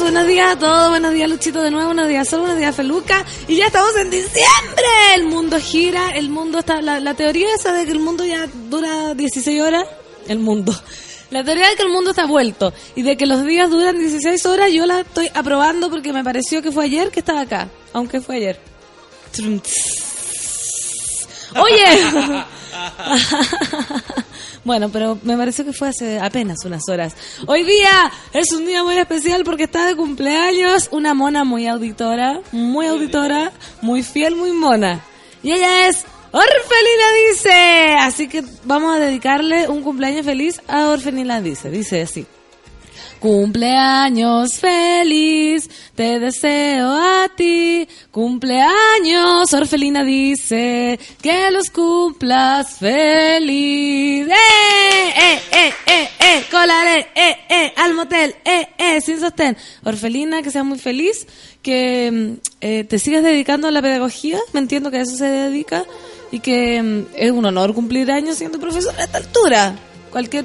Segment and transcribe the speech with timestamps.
[0.00, 3.24] buenos días a todos, buenos días Luchito de nuevo, buenos días Sol, buenos días Feluca.
[3.48, 7.84] Y ya estamos en diciembre, el mundo gira, el mundo está, la, teoría esa de
[7.84, 9.84] que el mundo ya dura 16 horas,
[10.28, 10.74] el mundo,
[11.30, 14.46] la teoría de que el mundo está vuelto y de que los días duran 16
[14.46, 18.20] horas yo la estoy aprobando porque me pareció que fue ayer que estaba acá, aunque
[18.20, 18.60] fue ayer.
[21.56, 21.84] Oye,
[24.64, 27.14] bueno, pero me pareció que fue hace apenas unas horas.
[27.46, 32.40] Hoy día es un día muy especial porque está de cumpleaños una mona muy auditora,
[32.52, 35.00] muy auditora, muy fiel, muy mona.
[35.42, 37.96] Y ella es Orfelina Dice.
[38.00, 41.70] Así que vamos a dedicarle un cumpleaños feliz a Orfelina Dice.
[41.70, 42.26] Dice así.
[43.18, 47.88] Cumpleaños feliz, te deseo a ti.
[48.12, 54.28] Cumpleaños, Orfelina dice, que los cumplas feliz.
[54.28, 56.44] ¡Eh, eh, eh, eh, eh!
[56.48, 59.56] Colaré, eh, eh, al motel, eh, eh, sin sostén.
[59.82, 61.26] Orfelina, que seas muy feliz,
[61.60, 65.26] que mm, eh, te sigas dedicando a la pedagogía, me entiendo que a eso se
[65.26, 65.84] dedica,
[66.30, 69.74] y que mm, es un honor cumplir años siendo profesora a esta altura.
[70.12, 70.44] Cualquier,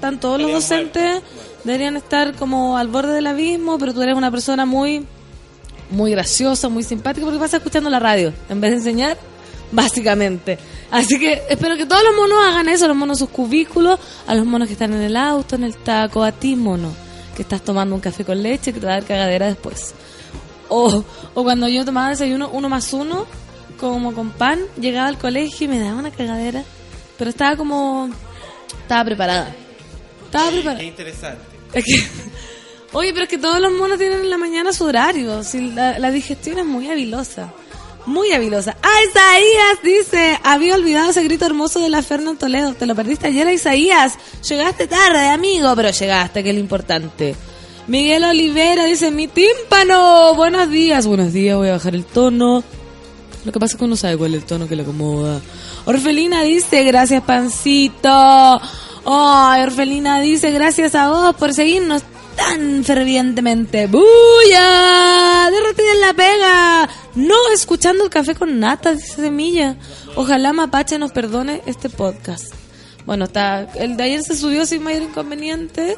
[0.00, 1.20] tan todos los docentes
[1.64, 5.06] deberían estar como al borde del abismo, pero tú eres una persona muy,
[5.90, 9.16] muy graciosa, muy simpática, porque vas escuchando la radio en vez de enseñar,
[9.72, 10.58] básicamente.
[10.90, 14.44] Así que espero que todos los monos hagan eso, los monos sus cubículos, a los
[14.44, 16.92] monos que están en el auto, en el taco, a ti mono,
[17.36, 19.94] que estás tomando un café con leche que te va a dar cagadera después.
[20.68, 23.26] O, o cuando yo tomaba desayuno uno más uno,
[23.78, 26.62] como con pan, llegaba al colegio y me daba una cagadera,
[27.18, 28.10] pero estaba como,
[28.82, 29.54] estaba preparada.
[30.26, 30.78] Estaba preparada.
[30.78, 31.49] Qué interesante.
[32.92, 35.40] Oye, pero es que todos los monos tienen en la mañana su horario.
[35.74, 37.52] La, digestión es muy habilosa.
[38.06, 38.76] Muy habilosa.
[38.82, 42.74] Ah, Isaías dice, había olvidado ese grito hermoso de la Fernand Toledo.
[42.74, 44.14] Te lo perdiste ayer, Isaías.
[44.48, 47.36] Llegaste tarde, amigo, pero llegaste, que es lo importante.
[47.86, 50.34] Miguel Olivera dice, mi tímpano.
[50.34, 52.64] Buenos días, buenos días, voy a bajar el tono.
[53.44, 55.40] Lo que pasa es que uno sabe cuál es el tono que le acomoda.
[55.84, 58.60] Orfelina dice, gracias, pancito.
[59.06, 62.02] Ay, Orfelina dice, gracias a vos por seguirnos
[62.36, 63.86] tan fervientemente.
[63.86, 65.50] ¡Buya!
[65.50, 66.88] Derretida en la pega.
[67.14, 69.76] No escuchando el café con nata, dice Semilla.
[70.16, 72.54] Ojalá Mapache nos perdone este podcast.
[73.06, 75.96] Bueno, está, el de ayer se subió sin mayor inconveniente.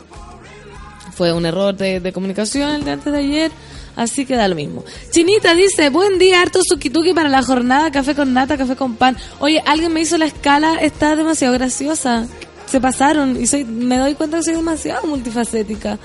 [1.14, 3.52] Fue un error de, de comunicación el de antes de ayer.
[3.94, 4.84] Así que da lo mismo.
[5.10, 9.18] Chinita dice, buen día, harto sukituki para la jornada, café con nata, café con pan.
[9.38, 12.26] Oye, alguien me hizo la escala, está demasiado graciosa.
[12.72, 15.98] Se pasaron y soy, me doy cuenta que soy demasiado multifacética.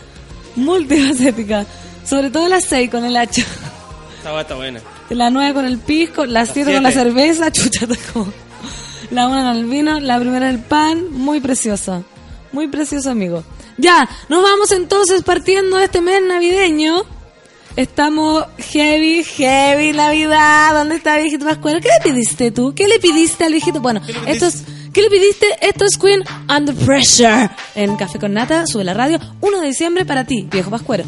[0.57, 1.65] Multifacética.
[2.05, 3.43] Sobre todo las seis con el hacha.
[4.17, 4.81] Esta va está buena.
[5.09, 8.33] La nueve con el pisco, la siete con la cerveza, chucha, está como-
[9.11, 12.03] La una con el vino, la primera el pan, muy preciosa.
[12.51, 13.45] Muy precioso, amigo.
[13.77, 17.03] Ya, nos vamos entonces partiendo este mes navideño.
[17.77, 20.73] Estamos heavy, heavy Navidad.
[20.73, 21.79] ¿Dónde está el viejito Pascuero?
[21.79, 22.73] ¿Qué le pediste tú?
[22.75, 23.79] ¿Qué le pidiste al viejito?
[23.79, 24.63] Bueno, esto es,
[24.97, 25.45] ¿qué le pidiste?
[25.61, 27.51] Esto es Queen Under Pressure.
[27.75, 29.19] En Café con Nata, sube la radio.
[29.41, 31.03] 1 de diciembre para ti, viejo Pascuero.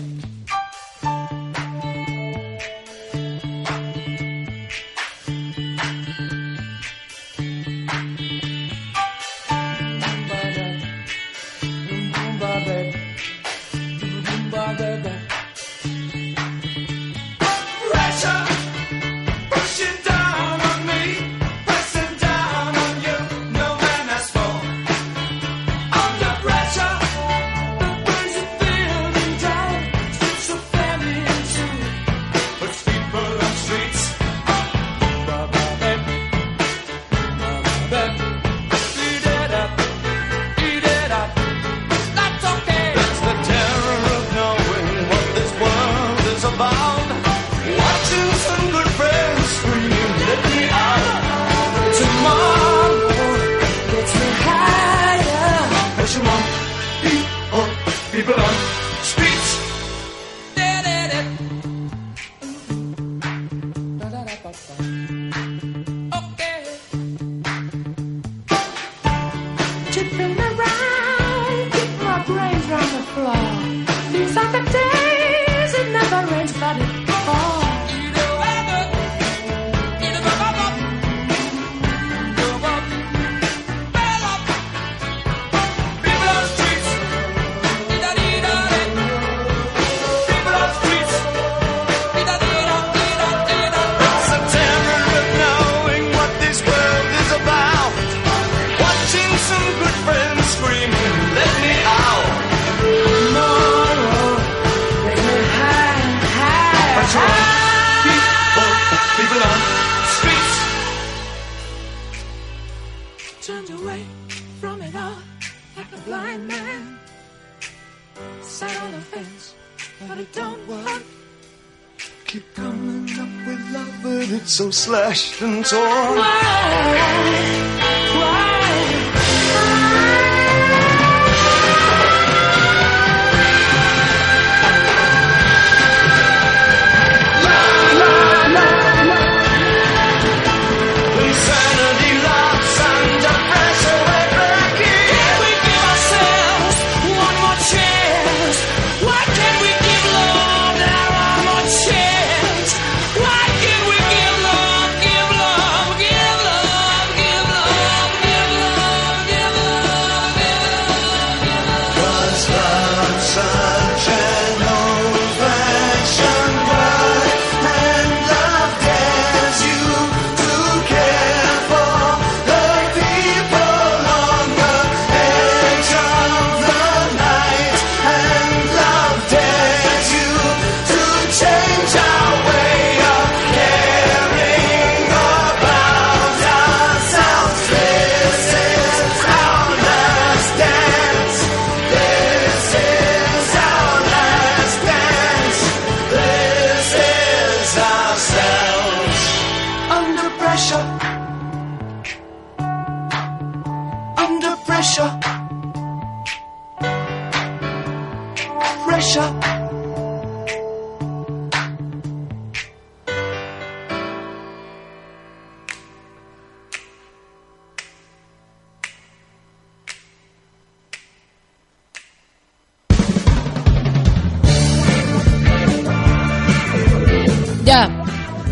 [124.90, 126.29] Slashed and torn.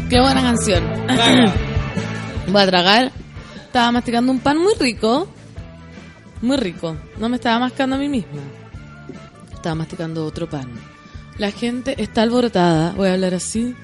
[0.09, 0.83] Qué buena canción.
[2.47, 3.11] Voy a tragar.
[3.65, 5.27] Estaba masticando un pan muy rico.
[6.41, 6.95] Muy rico.
[7.17, 8.41] No me estaba mascando a mí misma.
[9.53, 10.69] Estaba masticando otro pan.
[11.37, 12.93] La gente está alborotada.
[12.93, 13.75] Voy a hablar así.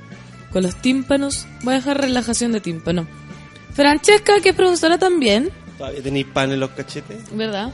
[0.51, 1.45] Con los tímpanos.
[1.63, 3.07] Voy a dejar relajación de tímpano.
[3.73, 5.51] Francesca, que es profesora también.
[5.77, 7.35] Todavía tenéis pan en los cachetes.
[7.35, 7.71] ¿Verdad?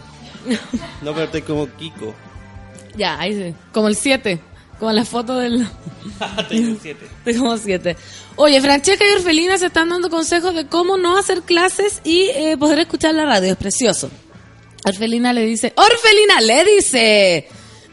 [1.02, 2.16] No, pero estoy como Kiko.
[2.96, 3.56] Ya, ahí sí.
[3.72, 4.40] Como el 7.
[4.80, 5.68] Como la foto del...
[6.50, 7.08] Tengo siete.
[7.38, 7.98] Como siete.
[8.38, 12.56] Oye, Francesca y Orfelina se están dando consejos de cómo no hacer clases y eh,
[12.58, 13.52] poder escuchar la radio.
[13.52, 14.10] Es precioso.
[14.86, 17.48] Orfelina le dice, Orfelina le dice,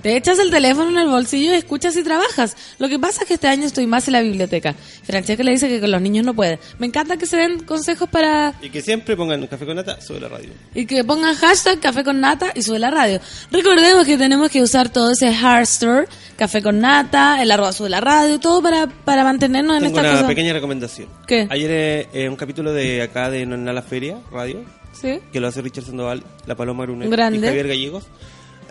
[0.06, 2.56] te echas el teléfono en el bolsillo y escuchas y trabajas.
[2.79, 4.73] Lo que pasa es que este año estoy más en la biblioteca.
[5.03, 6.61] Francesca le dice que con los niños no puede.
[6.79, 10.00] Me encanta que se den consejos para Y que siempre pongan un café con nata
[10.00, 10.50] sobre la radio.
[10.76, 13.19] y que pongan hashtag café con nata y sube la radio.
[13.50, 16.06] Recordemos que tenemos que usar todo ese hardstore,
[16.37, 20.09] café con nata, el arroba sube la radio, todo para, para mantenernos en Tengo esta
[20.09, 20.29] una cosa.
[20.29, 21.09] pequeña recomendación.
[21.26, 21.49] ¿Qué?
[21.50, 25.19] Ayer eh, un capítulo de acá de No en la Feria, radio, ¿Sí?
[25.33, 27.38] que lo hace Richard Sandoval, La Paloma Grande.
[27.38, 28.04] y Javier Gallegos.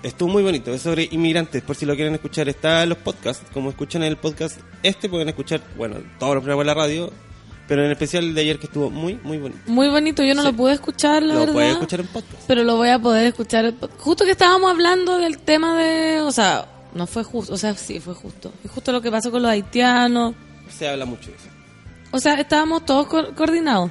[0.06, 3.44] Estuvo muy bonito, es sobre inmigrantes, por si lo quieren escuchar, está en los podcasts,
[3.52, 7.12] como escuchan el podcast este, pueden escuchar, bueno, todos los programas de la radio,
[7.68, 9.62] pero en especial el de ayer que estuvo muy, muy bonito.
[9.66, 10.48] Muy bonito, yo no Sí.
[10.50, 11.54] lo pude escuchar, la lo verdad.
[11.54, 12.44] puedes escuchar en podcast.
[12.46, 13.74] Pero lo voy a poder escuchar.
[13.98, 16.22] Justo que estábamos hablando del tema de.
[16.22, 17.52] O sea, no fue justo.
[17.56, 18.54] O sea, sí, fue justo.
[18.64, 20.36] Es justo lo que pasó con los haitianos.
[20.70, 21.48] Se habla mucho de eso.
[22.12, 23.90] O sea, estábamos todos co- coordinados.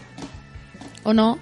[1.02, 1.40] ¿O no?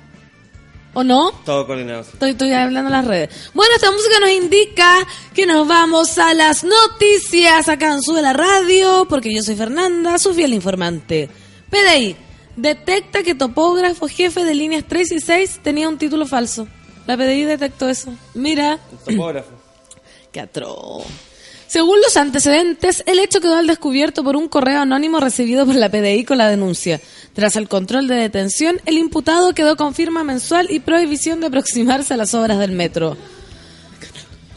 [0.94, 1.32] ¿O no?
[1.44, 2.02] Todo coordinado.
[2.02, 3.50] Estoy, estoy hablando en las redes.
[3.54, 8.34] Bueno, esta música nos indica que nos vamos a las noticias acá en Sube la
[8.34, 11.30] Radio, porque yo soy Fernanda, su fiel informante.
[11.70, 12.16] PDI,
[12.56, 16.68] detecta que topógrafo jefe de líneas 3 y 6 tenía un título falso.
[17.06, 18.12] La PDI detectó eso.
[18.34, 19.50] Mira, topógrafo.
[20.32, 21.04] qué atroz.
[21.72, 25.88] Según los antecedentes, el hecho quedó al descubierto por un correo anónimo recibido por la
[25.88, 27.00] PDI con la denuncia.
[27.32, 32.12] Tras el control de detención, el imputado quedó con firma mensual y prohibición de aproximarse
[32.12, 33.16] a las obras del metro.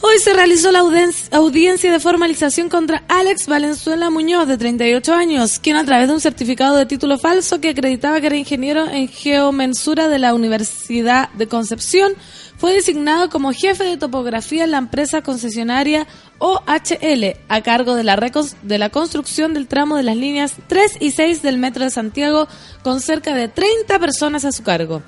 [0.02, 5.78] Hoy se realizó la audiencia de formalización contra Alex Valenzuela Muñoz, de 38 años, quien
[5.78, 10.10] a través de un certificado de título falso que acreditaba que era ingeniero en geomensura
[10.10, 12.14] de la Universidad de Concepción,
[12.58, 16.08] fue designado como jefe de topografía en la empresa concesionaria
[16.40, 18.18] OHL, a cargo de la,
[18.62, 22.48] de la construcción del tramo de las líneas 3 y 6 del Metro de Santiago,
[22.84, 25.02] con cerca de 30 personas a su cargo.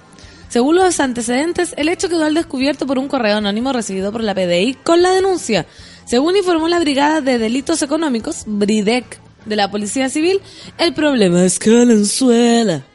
[0.50, 4.34] Según los antecedentes, el hecho quedó al descubierto por un correo anónimo recibido por la
[4.34, 5.66] PDI con la denuncia.
[6.06, 10.42] Según informó la Brigada de Delitos Económicos, BRIDEC, de la Policía Civil,
[10.78, 12.86] el problema es que Valenzuela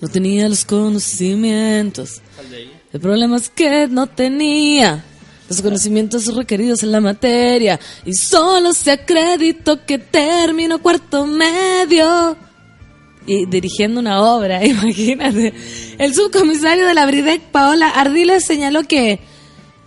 [0.00, 2.20] no tenía los conocimientos.
[2.92, 5.04] El problema es que no tenía
[5.48, 12.36] los conocimientos requeridos en la materia y solo se acreditó que terminó cuarto medio
[13.26, 15.52] y dirigiendo una obra, imagínate.
[15.98, 19.20] El subcomisario de la Bridec, Paola Ardiles, señaló que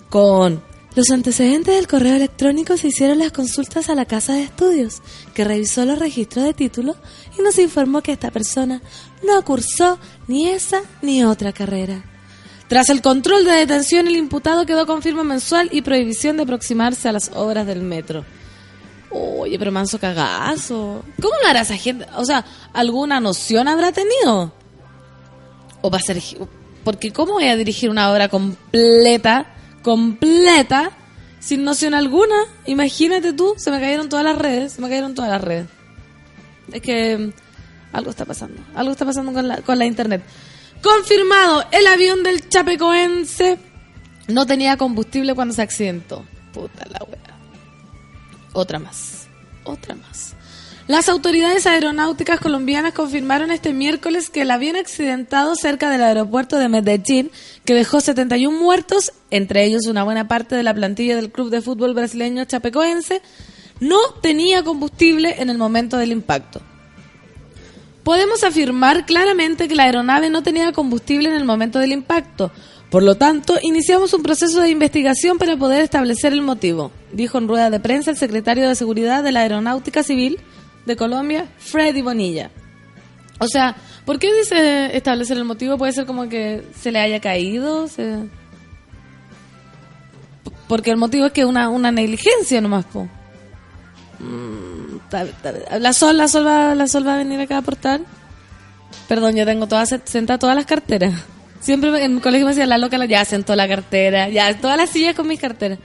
[0.10, 0.64] con
[0.96, 5.02] Los antecedentes del correo electrónico se hicieron las consultas a la casa de estudios,
[5.34, 6.96] que revisó los registros de título
[7.38, 8.82] y nos informó que esta persona
[9.22, 12.06] no cursó ni esa ni otra carrera.
[12.70, 17.10] Tras el control de detención, el imputado quedó con firma mensual y prohibición de aproximarse
[17.10, 18.26] a las obras del metro.
[19.16, 21.04] Oye, pero manso cagazo.
[21.22, 22.06] ¿Cómo lo hará esa gente?
[22.18, 22.44] O sea,
[22.74, 24.54] ¿alguna noción habrá tenido?
[25.82, 26.22] O va a ser...
[26.84, 29.48] Porque ¿cómo voy a dirigir una obra completa,
[29.84, 30.92] completa,
[31.40, 32.36] sin noción alguna?
[32.66, 35.68] Imagínate tú, se me cayeron todas las redes, se me cayeron todas las redes.
[36.72, 37.34] Es que mm,
[37.94, 40.24] algo está pasando, algo está pasando con la, con la internet.
[40.82, 43.58] Confirmado, el avión del Chapecoense
[44.28, 46.26] no tenía combustible cuando se accidentó.
[46.52, 47.25] Puta la wea.
[48.56, 49.28] Otra más,
[49.66, 50.34] otra más.
[50.88, 56.70] Las autoridades aeronáuticas colombianas confirmaron este miércoles que el avión accidentado cerca del aeropuerto de
[56.70, 57.32] Medellín,
[57.66, 61.62] que dejó 71 muertos, entre ellos una buena parte de la plantilla del club de
[61.62, 63.22] fútbol brasileño Chapecoense,
[63.82, 66.62] no tenía combustible en el momento del impacto.
[68.04, 72.54] Podemos afirmar claramente que la aeronave no tenía combustible en el momento del impacto.
[72.96, 77.50] Por lo tanto, iniciamos un proceso de investigación para poder establecer el motivo, dijo en
[77.50, 80.40] rueda de prensa el secretario de Seguridad de la Aeronáutica Civil
[80.86, 82.52] de Colombia, Freddy Bonilla.
[83.40, 83.76] O sea,
[84.06, 85.78] ¿por qué dice establecer el motivo?
[85.78, 87.90] Puede ser como que se le haya caído,
[90.70, 93.10] porque el motivo es que una, una negligencia nomás, po.
[94.20, 98.00] Mm, La Sol, la Sol va, la Sol va a venir acá a aportar.
[99.10, 101.35] Perdón, yo tengo todas sentadas todas las carteras.
[101.66, 104.90] Siempre en mi colegio me decía la loca, ya sentó la cartera, ya todas las
[104.92, 105.80] sillas con mis carteras.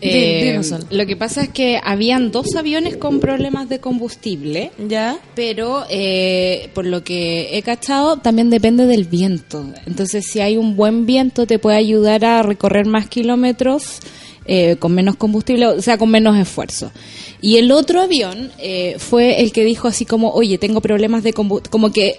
[0.00, 0.60] Di- Eh,
[0.90, 5.16] lo que pasa es que habían dos aviones con problemas de combustible, ¿Ya?
[5.34, 9.64] pero eh, por lo que he cachado también depende del viento.
[9.86, 14.00] Entonces, si hay un buen viento, te puede ayudar a recorrer más kilómetros
[14.44, 16.92] eh, con menos combustible, o sea, con menos esfuerzo.
[17.40, 21.32] Y el otro avión eh, fue el que dijo así como, oye, tengo problemas de
[21.32, 22.16] combustible, como que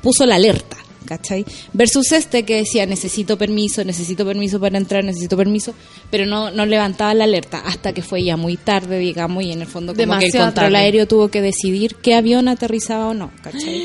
[0.00, 0.78] puso la alerta.
[1.06, 1.44] ¿Cachai?
[1.72, 5.72] Versus este que decía necesito permiso, necesito permiso para entrar, necesito permiso,
[6.10, 9.62] pero no, no levantaba la alerta hasta que fue ya muy tarde, digamos, y en
[9.62, 10.76] el fondo como que el Demasiado control tarde.
[10.84, 13.82] aéreo tuvo que decidir qué avión aterrizaba o no, ¿cachai?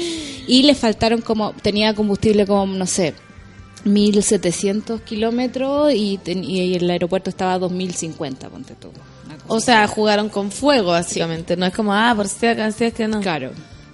[0.47, 3.13] Y le faltaron como, tenía combustible como, no sé,
[3.85, 8.89] 1700 kilómetros y, ten- y el aeropuerto estaba a 2050, ponte tú.
[9.47, 11.57] O sea, jugaron con fuego, básicamente.
[11.57, 13.21] No es como, ah, por si acá, si es que no.
[13.21, 13.51] Claro.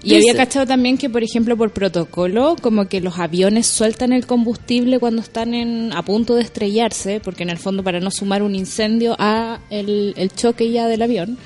[0.08, 4.14] Y Dice- había cachado también que, por ejemplo, por protocolo, como que los aviones sueltan
[4.14, 8.10] el combustible cuando están en, a punto de estrellarse, porque en el fondo para no
[8.12, 11.38] sumar un incendio a el, el choque ya del avión.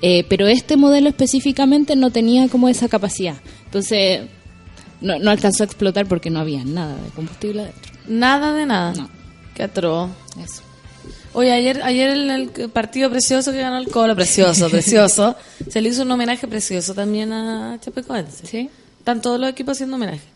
[0.00, 3.34] Eh, pero este modelo específicamente no tenía como esa capacidad.
[3.64, 4.20] Entonces,
[5.00, 7.92] no, no alcanzó a explotar porque no había nada de combustible adentro.
[8.06, 8.92] Nada de nada.
[8.94, 9.08] No.
[9.54, 10.08] Qué atroz.
[10.42, 10.62] Eso.
[11.38, 15.36] Oye, ayer, ayer el, el partido precioso que ganó el Colo, precioso, precioso,
[15.70, 18.44] se le hizo un homenaje precioso también a Chapecoense.
[18.44, 18.68] ¿Sí?
[18.98, 20.26] Están todos los equipos haciendo homenaje.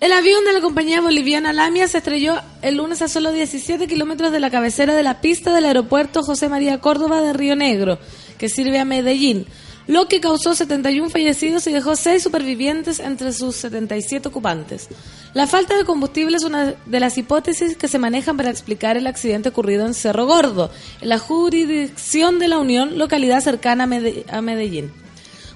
[0.00, 4.32] El avión de la compañía boliviana Lamia se estrelló el lunes a solo 17 kilómetros
[4.32, 7.98] de la cabecera de la pista del aeropuerto José María Córdoba de Río Negro,
[8.38, 9.44] que sirve a Medellín,
[9.86, 14.88] lo que causó 71 fallecidos y dejó 6 supervivientes entre sus 77 ocupantes.
[15.32, 19.06] La falta de combustible es una de las hipótesis que se manejan para explicar el
[19.06, 24.24] accidente ocurrido en Cerro Gordo, en la jurisdicción de la Unión, localidad cercana a Mede-
[24.28, 24.92] a Medellín.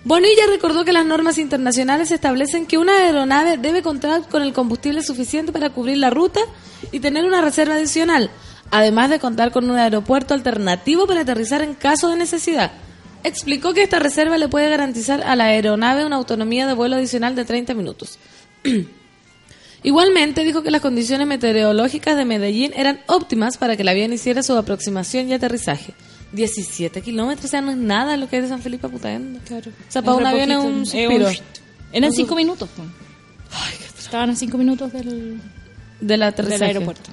[0.05, 5.03] Bonilla recordó que las normas internacionales establecen que una aeronave debe contar con el combustible
[5.03, 6.41] suficiente para cubrir la ruta
[6.91, 8.31] y tener una reserva adicional,
[8.71, 12.73] además de contar con un aeropuerto alternativo para aterrizar en caso de necesidad.
[13.25, 17.35] Explicó que esta reserva le puede garantizar a la aeronave una autonomía de vuelo adicional
[17.35, 18.19] de 30 minutos.
[19.83, 24.43] Igualmente dijo que las condiciones meteorológicas de Medellín eran óptimas para que el avión hiciera
[24.43, 25.95] su aproximación y aterrizaje.
[26.33, 29.41] 17 kilómetros, o sea, no es nada lo que es de San Felipe a Putaendo.
[29.47, 29.71] Claro.
[29.71, 31.29] O sea, para un avión es un suspiro.
[31.93, 32.69] Eran cinco minutos.
[32.77, 32.89] pues.
[33.99, 35.41] Estaban a cinco minutos del,
[36.01, 36.59] Del aterrizaje.
[36.59, 37.11] del aeropuerto.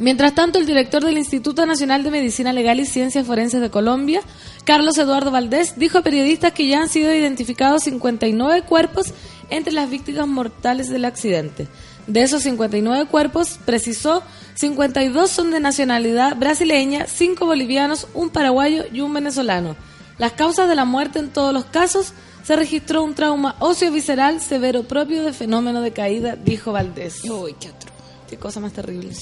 [0.00, 4.22] Mientras tanto, el director del Instituto Nacional de Medicina Legal y Ciencias Forenses de Colombia,
[4.64, 9.12] Carlos Eduardo Valdés, dijo a periodistas que ya han sido identificados 59 cuerpos
[9.50, 11.68] entre las víctimas mortales del accidente.
[12.06, 14.22] De esos 59 cuerpos, precisó,
[14.54, 19.76] 52 son de nacionalidad brasileña, 5 bolivianos, un paraguayo y un venezolano.
[20.16, 24.84] Las causas de la muerte en todos los casos se registró un trauma óseo-visceral severo
[24.84, 27.22] propio de fenómeno de caída, dijo Valdés.
[27.24, 27.90] Uy, qué otro.
[28.30, 29.12] Qué cosa más terrible.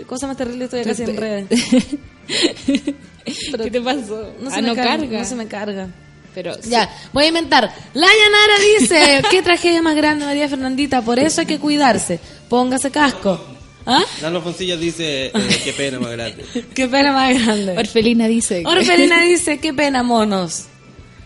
[0.00, 1.46] Qué cosa más terrible estoy acá sin redes.
[2.26, 4.32] ¿Qué te pasó?
[4.40, 5.18] No Ah, se me no carga, carga.
[5.18, 5.88] No se me carga.
[6.34, 7.70] Pero Ya, voy a inventar.
[7.92, 12.18] La Yanara dice, qué tragedia más grande María Fernandita, por eso hay que cuidarse.
[12.48, 13.38] Póngase casco.
[13.84, 14.02] ¿Ah?
[14.42, 16.44] Foncilla dice, eh, qué pena más grande.
[16.74, 17.76] Qué pena más grande.
[17.76, 18.62] Orfelina dice.
[18.64, 20.64] Orfelina dice, qué pena, monos.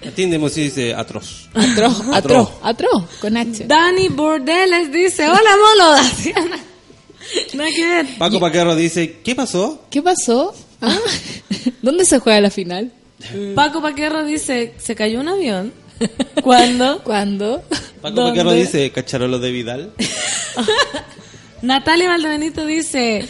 [0.04, 1.48] Martín de Mosí dice, atroz.
[1.54, 3.66] Atroz, atroz, atroz, con H.
[3.66, 5.92] Dani Bordeles dice, hola, mono.
[5.92, 6.73] Daciana.
[7.54, 8.06] Nada que ver.
[8.18, 9.84] Paco Paquerro dice, ¿qué pasó?
[9.90, 10.54] ¿Qué pasó?
[10.80, 10.98] Ah,
[11.82, 12.92] ¿Dónde se juega la final?
[13.54, 15.72] Paco Paquerro dice, ¿se cayó un avión?
[16.42, 17.00] ¿Cuándo?
[17.04, 17.62] ¿Cuándo?
[18.02, 18.30] Paco ¿Dónde?
[18.32, 19.92] Paquerro dice, ¿cacharon de Vidal?
[21.62, 23.26] Natalia Valdebenito dice,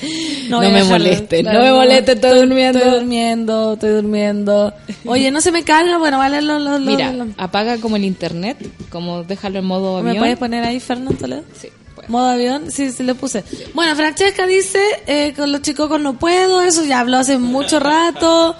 [0.48, 0.90] No a me dejarlo.
[0.90, 2.78] moleste, no me moleste, estoy durmiendo.
[2.80, 4.74] Estoy durmiendo, estoy durmiendo.
[5.04, 6.60] Oye, no se me carga, bueno, vale los...
[6.60, 8.56] los- los- Mira, los- apaga como el internet,
[8.90, 10.22] como déjalo en modo ¿Me avión.
[10.22, 11.44] puedes poner ahí, Fernando Toledo?
[11.60, 11.68] Sí,
[12.08, 13.44] Modo avión, sí, sí le puse.
[13.74, 18.56] Bueno, Francesca dice, eh, con los chicos no puedo, eso ya habló hace mucho rato.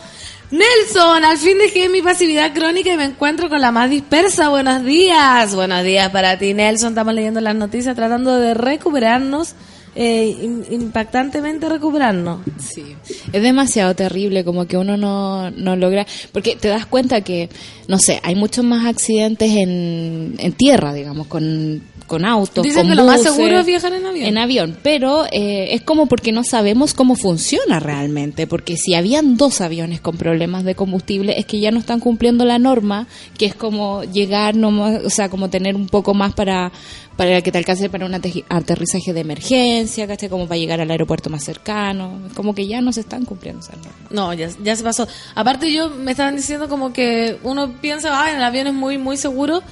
[0.51, 4.51] Nelson, al fin dejé mi pasividad crónica y me encuentro con la más dispersa.
[4.51, 5.55] Buenos días.
[5.55, 6.91] Buenos días para ti, Nelson.
[6.91, 9.55] Estamos leyendo las noticias tratando de recuperarnos,
[9.95, 12.41] eh, im- impactantemente recuperarnos.
[12.59, 12.97] Sí,
[13.33, 17.49] es demasiado terrible, como que uno no, no logra, porque te das cuenta que,
[17.89, 22.91] no sé, hay muchos más accidentes en, en tierra, digamos, con, con autos, Dicen con
[22.91, 24.27] que lo más seguro es viajar en avión.
[24.27, 29.37] En avión, pero eh, es como porque no sabemos cómo funciona realmente, porque si habían
[29.37, 33.07] dos aviones con problemas de combustible, es que ya no están cumpliendo la norma,
[33.39, 36.73] que es como llegar, nomás, o sea, como tener un poco más para
[37.17, 40.29] para que te alcance para un aterri- aterrizaje de emergencia, ¿cachai?
[40.29, 43.77] Como para llegar al aeropuerto más cercano, como que ya no se están cumpliendo esas
[43.77, 44.11] normas.
[44.11, 45.07] No, ya, ya se pasó.
[45.35, 48.99] Aparte yo me estaban diciendo como que uno piensa, ah, en el avión es muy,
[48.99, 49.63] muy seguro.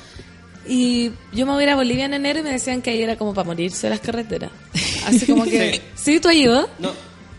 [0.66, 3.02] Y yo me voy a ir a Bolivia en enero y me decían que ahí
[3.02, 4.52] era como para morirse las carreteras.
[5.06, 5.82] Así como que...
[5.96, 6.68] ¿Sí, tú ido?
[6.78, 6.90] No.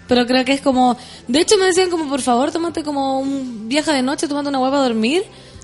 [0.09, 0.97] Pero creo que es como...
[1.29, 4.59] De hecho me decían como, por favor, tómate como un viaje de noche, tómate una
[4.59, 5.23] hueva a dormir.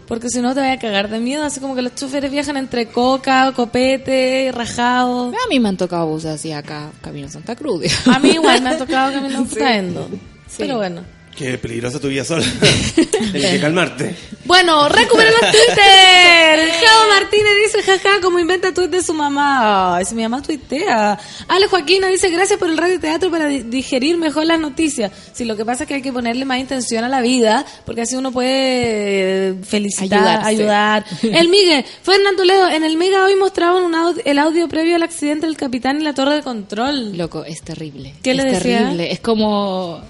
[0.09, 1.43] Porque si no te vas a cagar de miedo.
[1.43, 5.27] Así como que los choferes viajan entre coca, copete, rajado.
[5.27, 7.81] A mí me han tocado buses así acá, Camino a Santa Cruz.
[7.81, 8.07] digamos.
[8.07, 10.09] A mí igual me ha tocado caminar traendo.
[10.57, 11.18] Pero bueno.
[11.39, 12.43] Qué peligrosa tu vida sola.
[13.31, 14.13] Tienes que calmarte.
[14.43, 16.69] Bueno, recupera los Twitter.
[16.83, 19.95] Jao Martínez dice, jaja, como inventa tweet de su mamá.
[19.95, 21.17] Ay, si mi mamá tuitea.
[21.47, 25.13] Ale Joaquina dice, gracias por el radio y teatro para di- digerir mejor las noticias.
[25.31, 28.01] Sí, lo que pasa es que hay que ponerle más intención a la vida, porque
[28.01, 28.49] así uno puede
[29.51, 30.47] eh, felicitar, Ayudarse.
[30.49, 31.05] ayudar.
[31.39, 35.03] El Miguel, Fernando Toledo, en el Mega hoy mostraban un aud- el audio previo al
[35.03, 37.17] accidente del capitán y la torre de control.
[37.17, 38.15] Loco, es terrible.
[38.21, 38.79] ¿Qué es le decía?
[38.79, 39.11] terrible.
[39.13, 40.01] Es como.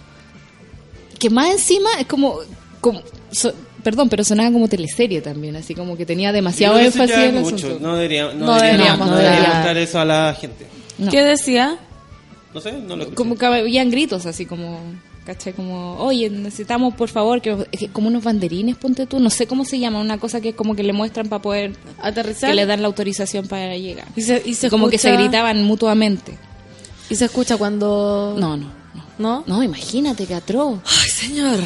[1.19, 2.39] Que más encima es como.
[2.81, 3.01] como
[3.31, 3.53] so-
[3.83, 7.77] perdón, pero sonaba como teleserie también, así como que tenía demasiado énfasis en el mucho.
[7.79, 10.67] No deberíamos, no No deberíamos, no eso a la gente.
[10.97, 11.09] No.
[11.09, 11.77] ¿Qué decía?
[12.53, 13.15] No sé, no lo escuché.
[13.15, 14.79] Como que habían gritos así como.
[15.25, 15.53] ¿Cachai?
[15.53, 17.55] Como, oye, necesitamos por favor, que,
[17.93, 20.81] como unos banderines, ponte tú, no sé cómo se llama, una cosa que como que
[20.81, 22.49] le muestran para poder, Aterrizar.
[22.49, 24.07] que le dan la autorización para llegar.
[24.15, 26.35] Y se, y se como que se gritaban mutuamente.
[27.11, 28.35] Y se escucha cuando...
[28.39, 28.71] No, no,
[29.19, 29.43] no.
[29.45, 29.61] ¿No?
[29.61, 30.79] Imagínate que atroz.
[30.85, 31.59] Ay, señor.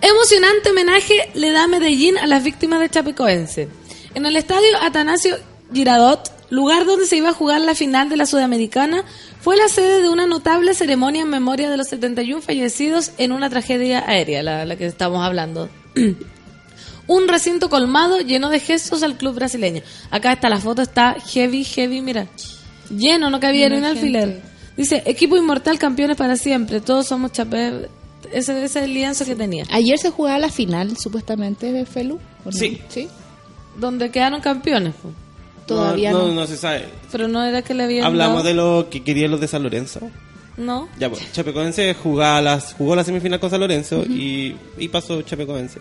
[0.00, 3.68] Emocionante homenaje le da Medellín a las víctimas de Chapecoense.
[4.14, 5.36] En el estadio Atanasio
[5.72, 9.04] Girardot, lugar donde se iba a jugar la final de la Sudamericana,
[9.40, 13.50] fue la sede de una notable ceremonia en memoria de los 71 fallecidos en una
[13.50, 15.68] tragedia aérea, la, la que estamos hablando.
[17.08, 19.82] Un recinto colmado lleno de gestos al club brasileño.
[20.10, 22.28] Acá está la foto, está heavy, heavy, mira.
[22.90, 24.51] Lleno, no cabía ni un alfiler.
[24.76, 26.80] Dice, equipo inmortal, campeones para siempre.
[26.80, 27.88] Todos somos chapé.
[28.32, 29.64] Ese, ese es el lienzo que tenía.
[29.70, 32.14] Ayer se jugaba la final, supuestamente, de Felu.
[32.44, 32.52] ¿o no?
[32.52, 32.80] Sí.
[32.88, 33.08] Sí.
[33.78, 34.94] Donde quedaron campeones.
[35.66, 36.28] Todavía no.
[36.28, 36.34] no.
[36.34, 36.86] No, se sabe.
[37.10, 39.62] Pero no era que le habían Hablamos dado- de lo que querían los de San
[39.62, 40.00] Lorenzo.
[40.56, 40.88] No.
[40.98, 45.80] Ya, pues, Chapecoense jugaba las, jugó la semifinal con San Lorenzo y, y pasó Chapecoense.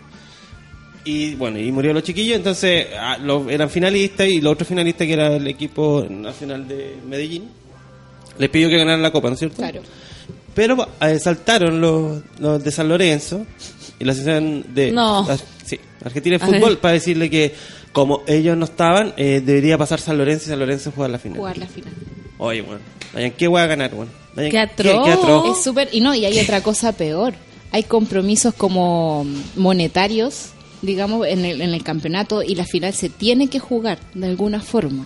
[1.03, 5.07] Y bueno, y murió los chiquillos, entonces ah, lo- eran finalistas y los otros finalistas
[5.07, 7.49] que era el equipo nacional de Medellín
[8.41, 9.57] les pidió que ganaran la copa, ¿no es cierto?
[9.57, 9.81] Claro.
[10.53, 13.45] Pero eh, saltaron los, los de San Lorenzo
[13.99, 15.25] y la asociación de No.
[15.27, 16.45] la- sí, Argentina de.
[16.45, 17.53] Fútbol para decirle que
[17.93, 21.37] como ellos no estaban, eh, debería pasar San Lorenzo y San Lorenzo jugar la final.
[21.37, 21.93] Jugar la final.
[22.37, 22.81] Oye, bueno,
[23.13, 24.11] vayan, ¿qué voy a ganar, bueno?
[24.35, 25.05] Vayan, Qué atroz.
[25.05, 25.57] qué atroz.
[25.57, 25.89] Es súper.
[25.91, 27.33] Y no, y hay otra cosa peor.
[27.71, 29.25] Hay compromisos como
[29.55, 30.47] monetarios,
[30.81, 34.59] digamos, en el, en el campeonato y la final se tiene que jugar de alguna
[34.61, 35.05] forma.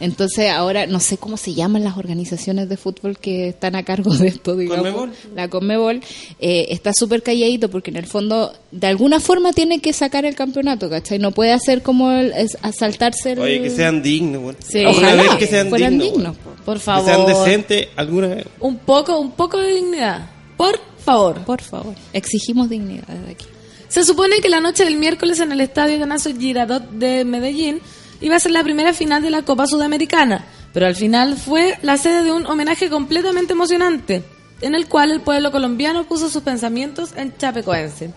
[0.00, 4.12] Entonces ahora no sé cómo se llaman las organizaciones de fútbol que están a cargo
[4.14, 4.82] de esto, digamos.
[4.86, 5.12] Conmebol.
[5.36, 6.00] La Conmebol
[6.40, 10.34] eh, está súper calladito porque en el fondo de alguna forma tiene que sacar el
[10.34, 11.18] campeonato, ¿cachai?
[11.20, 13.38] No puede hacer como el, es- asaltarse el...
[13.38, 14.58] Oye, que sean dignos, bueno.
[14.66, 14.84] Sí.
[14.84, 16.12] Ojalá vez que sean fueran dignos.
[16.16, 16.60] dignos, bueno.
[16.64, 17.04] Por Que favor.
[17.04, 18.46] sean decentes alguna vez.
[18.60, 20.28] Un poco, un poco de dignidad.
[20.56, 21.44] Por favor.
[21.44, 23.46] Por favor, exigimos dignidad desde aquí.
[23.88, 27.80] Se supone que la noche del miércoles en el estadio Atanasio Girardot de Medellín
[28.20, 31.96] iba a ser la primera final de la Copa Sudamericana, Pero al final fue la
[31.96, 34.24] sede de un homenaje completamente emocionante,
[34.60, 38.12] en el cual el pueblo colombiano puso sus pensamientos en Chapecoense.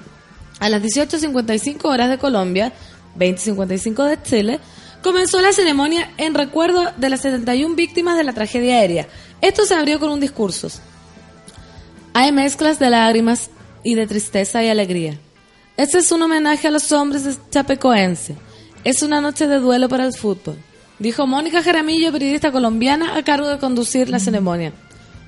[0.60, 2.74] A las 18.55 horas de Colombia,
[3.16, 4.60] 20.55 de Chile,
[5.04, 9.08] comenzó la ceremonia en recuerdo de las 71 víctimas de la tragedia aérea.
[9.42, 10.70] Esto se abrió con un discurso.
[12.14, 13.52] Hay mezclas de lágrimas
[13.84, 15.20] y de tristeza y alegría.
[15.78, 18.36] Este es un homenaje a los hombres de Chapecoense.
[18.84, 20.58] Es una noche de duelo para el fútbol,
[21.00, 24.74] dijo Mónica Jaramillo, periodista colombiana a cargo de conducir la ceremonia.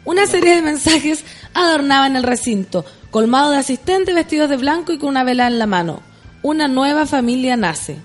[0.06, 5.10] Una serie de mensajes adornaban el recinto, colmado de asistentes vestidos de blanco y con
[5.10, 6.02] una vela en la mano.
[6.42, 7.98] Una nueva familia nace.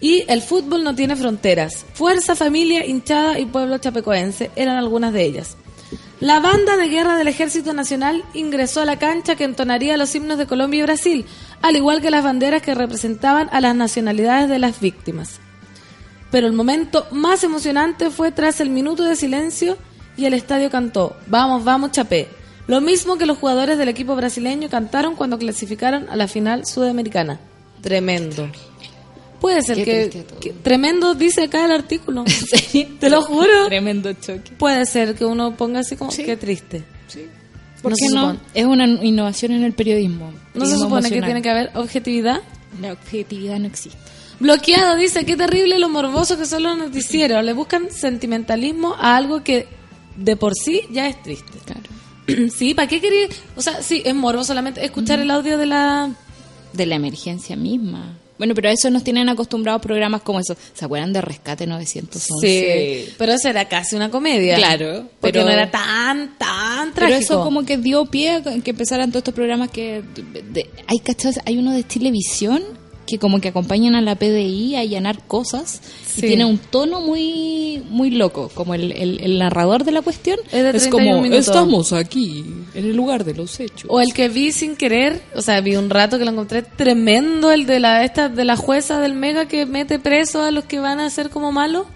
[0.00, 1.86] Y el fútbol no tiene fronteras.
[1.94, 5.56] Fuerza, familia, hinchada y pueblo chapecoense eran algunas de ellas.
[6.20, 10.38] La banda de guerra del Ejército Nacional ingresó a la cancha que entonaría los himnos
[10.38, 11.26] de Colombia y Brasil,
[11.60, 15.40] al igual que las banderas que representaban a las nacionalidades de las víctimas.
[16.30, 19.76] Pero el momento más emocionante fue tras el minuto de silencio
[20.16, 22.28] y el estadio cantó Vamos, vamos, Chapé.
[22.66, 27.38] Lo mismo que los jugadores del equipo brasileño cantaron cuando clasificaron a la final sudamericana.
[27.82, 28.50] Tremendo.
[29.40, 30.24] Puede ser que,
[30.62, 32.24] Tremendo dice acá el artículo.
[33.00, 33.66] Te lo juro.
[33.66, 34.52] Tremendo choque.
[34.58, 36.24] Puede ser que uno ponga así como Sí.
[36.24, 36.84] qué triste.
[37.82, 38.20] ¿Por No qué no?
[38.32, 38.38] supone.
[38.54, 40.32] Es una innovación en el periodismo.
[40.54, 42.40] ¿No se supone que tiene que haber objetividad?
[42.80, 43.98] La objetividad no existe.
[44.40, 47.42] Bloqueado dice, qué terrible lo morboso que son los noticieros.
[47.44, 49.66] Le buscan sentimentalismo a algo que
[50.16, 51.58] de por sí ya es triste.
[51.64, 52.50] Claro.
[52.56, 53.28] sí, ¿para qué quería?
[53.54, 56.10] O sea, sí, es morbo solamente escuchar el audio de la...
[56.72, 58.18] De la emergencia misma.
[58.38, 60.56] Bueno, pero a eso nos tienen acostumbrados programas como eso.
[60.74, 63.14] ¿Se acuerdan de Rescate 911?
[63.18, 64.56] pero eso era casi una comedia.
[64.56, 67.34] Claro, Porque pero- no era tan, tan Pero trágico.
[67.34, 70.02] eso como que dio pie a que empezaran todos estos programas que...
[70.52, 71.32] de- hay, ¿cachai?
[71.44, 72.62] hay uno de televisión
[73.06, 76.20] que como que acompañan a la PDI a allanar cosas Sí.
[76.24, 80.38] y tiene un tono muy muy loco, como el, el- el narrador de la cuestión
[80.46, 81.46] Es de 31 como minutos.
[81.46, 83.84] estamos aquí en el lugar de los hechos.
[83.88, 87.50] O el que vi sin querer, o sea, vi un rato que lo encontré tremendo,
[87.52, 90.78] el de la esta de la jueza del Mega que mete preso a los que
[90.80, 91.86] van a ser como malos.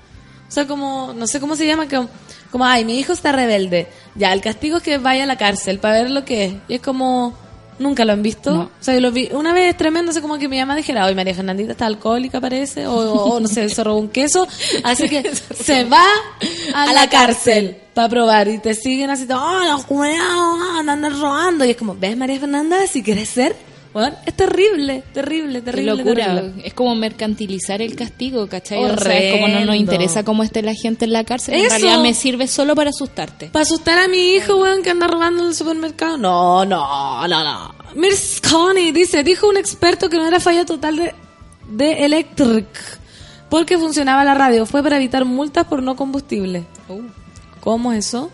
[0.49, 2.09] O sea, como, no sé cómo se llama, como,
[2.51, 3.87] como, ay, mi hijo está rebelde.
[4.17, 6.55] Ya, el castigo es que vaya a la cárcel para ver lo que es.
[6.69, 7.35] Y es como,
[7.81, 8.53] nunca lo han visto.
[8.53, 8.63] No.
[8.63, 11.15] O sea, yo lo vi una vez tremendo, así como que mi mamá dijera, hoy
[11.15, 14.47] María Fernandita está alcohólica parece, o, o, no sé, se robó un queso.
[14.85, 16.05] Así que se va
[16.75, 21.65] a, la, cárcel para probar y te siguen así, oh, los culeados andan robando.
[21.65, 22.87] Y es como, ¿ves María Fernanda?
[22.87, 23.57] Si quieres ser,
[23.93, 25.97] bueno, es terrible, terrible, Qué terrible.
[25.97, 26.63] locura, terrible.
[26.67, 28.85] es como mercantilizar el castigo, ¿cachai?
[28.85, 31.61] O sea, es como no nos interesa cómo esté la gente en la cárcel, en
[31.67, 31.71] Eso.
[31.71, 33.47] realidad me sirve solo para asustarte.
[33.47, 36.17] ¿Para asustar a mi hijo, weón, que anda robando en el supermercado?
[36.19, 37.75] No, no, no, no.
[37.97, 41.15] Mirs Connie dice, dijo un experto que no era falla total de,
[41.69, 42.67] de Electric,
[43.49, 44.67] porque funcionaba la radio.
[44.67, 46.65] Fue para evitar multas por no combustible.
[47.61, 48.31] ¿Cómo eso?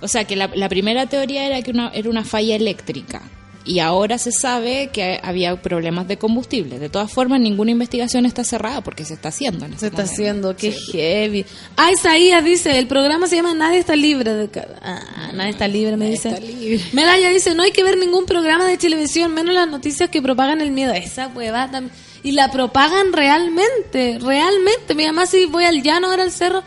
[0.00, 3.22] O sea, que la, la primera teoría era que una, era una falla eléctrica.
[3.68, 6.78] Y ahora se sabe que había problemas de combustible.
[6.78, 9.64] De todas formas, ninguna investigación está cerrada porque se está haciendo.
[9.66, 10.12] en Se está momento.
[10.12, 11.44] haciendo, qué heavy.
[11.76, 14.32] Ah, Isaías dice, el programa se llama Nadie está libre.
[14.34, 16.28] De ca- ah, nadie está libre, me dice.
[16.28, 16.80] está libre.
[16.92, 20.60] Medalla dice, no hay que ver ningún programa de televisión, menos las noticias que propagan
[20.60, 20.92] el miedo.
[20.92, 21.92] Esa hueva también.
[22.22, 24.94] Y la propagan realmente, realmente.
[24.94, 26.62] Mi mamá, si voy al llano ahora al cerro,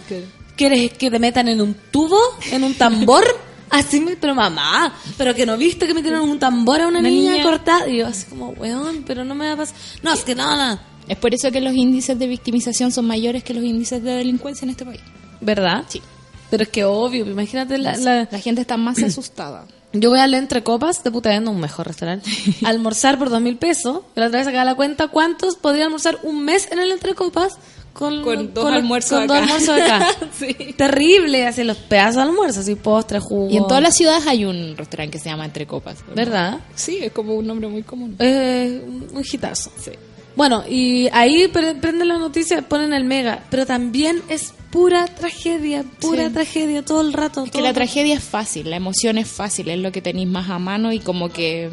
[0.58, 2.20] ¿quieres que te metan en un tubo,
[2.52, 3.24] en un tambor?
[3.70, 7.10] Así me, pero mamá, pero que no viste que metieron un tambor a una, Una
[7.10, 7.44] niña, niña.
[7.44, 7.88] cortada.
[7.88, 9.76] Y yo así como, weón, pero no me va a pasar.
[10.04, 10.80] No, es que no, no.
[11.08, 14.66] Es por eso que los índices de victimización son mayores que los índices de delincuencia
[14.66, 15.02] en este país.
[15.42, 15.86] ¿Verdad?
[15.88, 16.02] Sí.
[16.50, 19.66] Pero es que obvio, imagínate la, la- La gente está más asustada.
[19.92, 22.30] Yo voy al Entre Copas de Putaendo, un mejor restaurante,
[22.66, 24.02] almorzar por dos mil pesos.
[24.16, 27.58] La otra vez sacaba la cuenta cuántos podría almorzar un mes en el Entre Copas
[27.94, 29.46] con, Con dos almuerzos con dos acá.
[29.46, 30.08] almuerzos acá.
[30.40, 30.54] Sí.
[30.78, 33.50] Terrible, así los pedazos de almuerzo, así postre, jugo.
[33.50, 35.98] Y en todas las ciudades hay un restaurante que se llama Entre Copas.
[36.16, 36.60] ¿Verdad?
[36.76, 38.16] Sí, es como un nombre muy común.
[38.20, 39.72] Eh, un hitazo.
[39.78, 39.92] Sí.
[40.36, 45.84] Bueno, y ahí pre- prenden la noticia, ponen el mega, pero también es pura tragedia,
[46.00, 46.34] pura Sí.
[46.34, 47.44] tragedia todo el rato.
[47.44, 50.50] Es que la tragedia es fácil, la emoción es fácil, es lo que tenéis más
[50.50, 51.70] a mano y como que...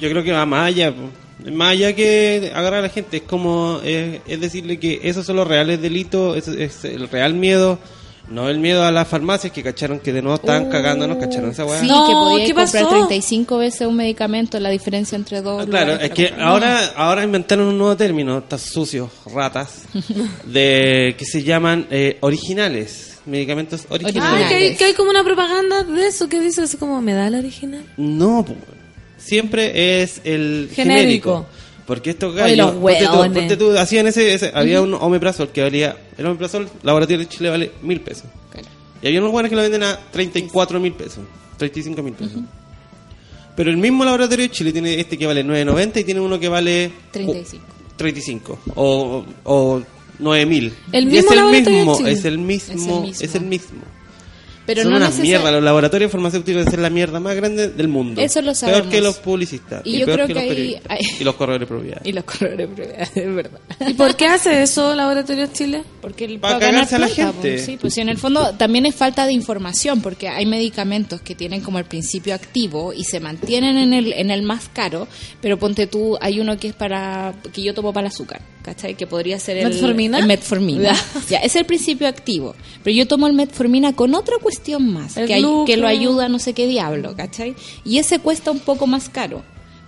[0.00, 0.92] Yo creo que va más allá.
[1.52, 3.18] Más allá que agarrar a la gente.
[3.18, 7.34] Es como, eh, es decirle que esos son los reales delitos, es, es el real
[7.34, 7.78] miedo.
[8.28, 11.64] No el miedo a las farmacias que cacharon que de nuevo estaban cagándonos, cacharon esa
[11.64, 11.80] weá.
[11.80, 12.88] Sí, No, que podíais ¿qué comprar pasó?
[13.06, 15.64] 35 veces un medicamento, la diferencia entre dos.
[15.64, 16.48] Ah, Claro, es que comprar.
[16.48, 19.82] ahora, ahora inventaron un nuevo término, estas sucios, ratas,
[20.44, 24.22] de que se llaman eh, originales, medicamentos originales.
[24.24, 24.78] Ay, que hay, originales.
[24.78, 27.82] que hay como una propaganda de eso que dice así como, ¿me da el original?
[27.96, 28.44] No,
[29.20, 30.74] siempre es el Genérico.
[30.74, 31.46] genérico.
[31.86, 33.38] Porque estos Oye, gallos, los ponte tú, hueones.
[33.38, 37.50] ponte tú, hacían ese, ese- había un omeprazol que valía, el omeprazol laboratorio de Chile
[37.50, 38.24] vale mil pesos.
[39.02, 41.20] Y hay unos buenos que lo venden a 34 mil pesos,
[41.56, 42.40] 35 mil pesos.
[43.56, 46.48] Pero el mismo laboratorio de Chile tiene este que vale 9.90 y tiene uno que
[46.48, 47.64] vale 35.
[47.96, 49.80] 35 o, o
[50.20, 50.72] 9.000.
[50.92, 53.04] El Y mismo es el mismo, es el mismo, Es el mismo.
[53.20, 53.80] es el mismo.
[54.66, 57.68] Pero Son no una necesar- mierda, los laboratorios farmacéuticos deben ser la mierda más grande
[57.70, 58.20] del mundo.
[58.20, 58.86] Eso lo Peor sabemos.
[58.88, 59.82] que los publicistas.
[59.84, 60.90] Y yo peor creo que, que los periodistas.
[60.90, 62.00] hay- Y los corredores de propiedad.
[62.04, 63.60] Y los corredores de propiedad, es verdad.
[63.88, 65.82] ¿Y por qué hace eso Laboratorios Chile?
[66.00, 67.50] Porque el- Para ganar cagarse a la plata, gente.
[67.54, 71.34] pues, sí, pues en el fondo también es falta de información, porque hay medicamentos que
[71.34, 75.08] tienen como el principio activo y se mantienen en el, en el más caro,
[75.40, 78.94] pero ponte tú, hay uno que es para, que yo tomo para el azúcar, ¿cachai?
[78.94, 80.18] Que podría ser el ¿Metformina?
[80.18, 80.94] el metformina.
[81.28, 85.26] Ya, es el principio activo, pero yo tomo el metformina con otra cuestión más, El
[85.26, 87.54] que, hay- que lo ayuda no sé qué diablo, ¿cachai?
[87.84, 89.42] Y ese cuesta un poco más caro,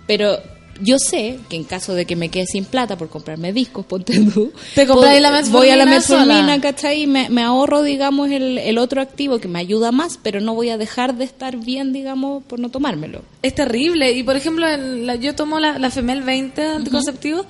[0.07, 0.37] pero...
[0.81, 4.19] Yo sé que en caso de que me quede sin plata por comprarme discos, ponte
[4.33, 6.59] tú, Te la voy a la metformina.
[6.61, 7.03] ¿cachai?
[7.03, 10.55] Y me, me ahorro, digamos, el, el otro activo que me ayuda más, pero no
[10.55, 13.21] voy a dejar de estar bien, digamos, por no tomármelo.
[13.43, 14.13] Es terrible.
[14.13, 17.45] Y por ejemplo, en la- yo tomo la, la Femel 20 anticonceptivo.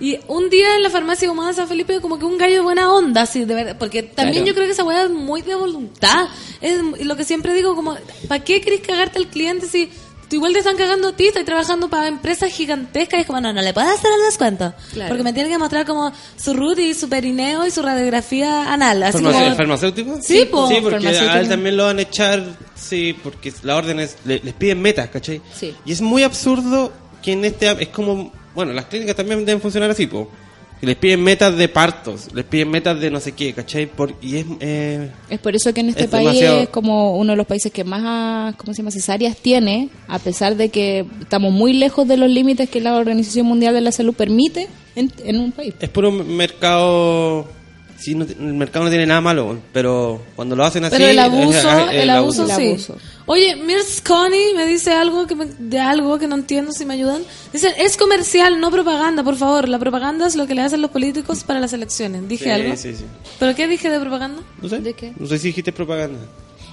[0.00, 2.60] Y un día en la farmacia humana de San Felipe, como que un gallo de
[2.60, 3.76] buena onda, así, de verdad.
[3.78, 4.46] Porque también Claro.
[4.46, 6.28] yo creo que esa weá es muy de voluntad.
[6.60, 7.96] Es lo que siempre digo, como,
[8.28, 9.90] ¿para qué querés cagarte al cliente si
[10.30, 11.26] tú igual te están cagando a ti?
[11.26, 14.72] Estás trabajando para empresas gigantescas y es como, no, no le puedes hacer el descuento.
[14.92, 15.08] Claro.
[15.08, 19.02] Porque me tienen que mostrar como su root y su perineo y su radiografía anal.
[19.02, 20.18] Así ¿Farmace- como, ¿Farmacéutico?
[20.22, 20.68] Sí, po.
[20.68, 22.44] Sí, porque a él también lo van a echar,
[22.76, 25.42] sí, porque la orden es, le- les piden metas, ¿cachai?
[25.58, 25.74] Sí.
[25.84, 29.90] Y es muy absurdo que en este, es como, bueno, las clínicas también deben funcionar
[29.90, 30.28] así, po.
[30.80, 33.86] Les piden metas de partos, les piden metas de no sé qué, ¿cachai?
[33.86, 36.60] Por, y es, eh, Es por eso que en este Es país demasiado.
[36.60, 40.54] es como uno de los países que más, ¿cómo se llama?, cesáreas tiene, a pesar
[40.54, 44.14] de que estamos muy lejos de los límites que la Organización Mundial de la Salud
[44.14, 45.74] permite en, en un país.
[45.80, 47.48] es puro mercado,
[47.98, 50.94] sí, no, el mercado no tiene nada malo, pero cuando lo hacen así...
[50.96, 52.66] Pero el es- abuso, es- el, abuso, El sí.
[52.68, 52.96] abuso.
[53.28, 56.94] Oye, Mirs Connie me dice algo que me- de algo que no entiendo si me
[56.94, 57.22] ayudan.
[57.52, 59.68] Dice, es comercial, no propaganda, por favor.
[59.68, 62.26] La propaganda es lo que le hacen los políticos para las elecciones.
[62.26, 62.76] ¿Dije Sí, algo?
[62.76, 63.04] sí, sí.
[63.38, 64.42] ¿Pero qué dije de propaganda?
[64.62, 65.12] No sé, ¿De qué?
[65.18, 66.18] no sé si dijiste propaganda.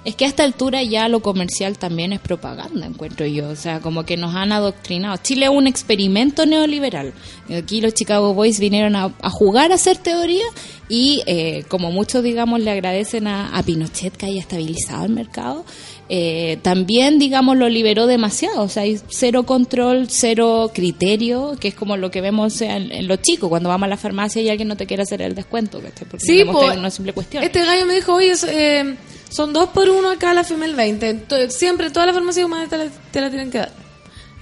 [0.06, 3.50] Es que a esta altura ya lo comercial también es propaganda, encuentro yo.
[3.50, 5.18] O sea, como que nos han adoctrinado.
[5.18, 7.12] Chile es un experimento neoliberal.
[7.52, 10.46] Aquí los Chicago Boys vinieron a, a jugar a hacer teoría
[10.90, 15.66] y eh, como muchos, digamos, le agradecen a, a Pinochet que haya estabilizado el mercado,
[16.10, 18.62] eh, también, digamos, lo liberó demasiado.
[18.64, 23.08] O sea, hay cero control, cero criterio, que es como lo que vemos en, en
[23.08, 25.80] los chicos cuando vamos a la farmacia y alguien no te quiere hacer el descuento.
[25.82, 26.08] ¿cachai?
[26.08, 27.44] Porque Sí, digamos, po, es una simple cuestión.
[27.44, 28.96] Este gallo me dijo, oye, eh,
[29.30, 31.14] son dos por uno acá la Femel 20.
[31.16, 33.72] To- Siempre, toda la farmacia humana te la, te la tienen que dar.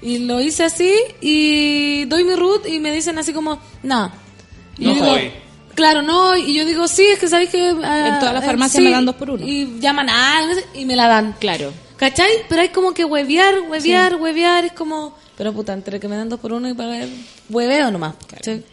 [0.02, 4.12] Y lo hice así y doy mi root y me dicen así como, no.
[4.78, 5.32] Y No yo digo, voy.
[5.76, 7.76] Claro, no, y yo digo, sí, es que sabéis que...
[7.84, 9.46] ah, En todas las eh, farmacias sí, me dan dos por uno.
[9.46, 11.36] Y llaman a alguien y me la dan.
[11.40, 11.72] Claro.
[11.98, 12.30] ¿Cachai?
[12.50, 15.16] Pero hay como que huevear, huevear, huevear, es como...
[15.38, 17.08] Pero puta, entre que me dan dos por uno y pagar,
[17.50, 18.16] hueveo nomás.
[18.28, 18.64] ¿cachai?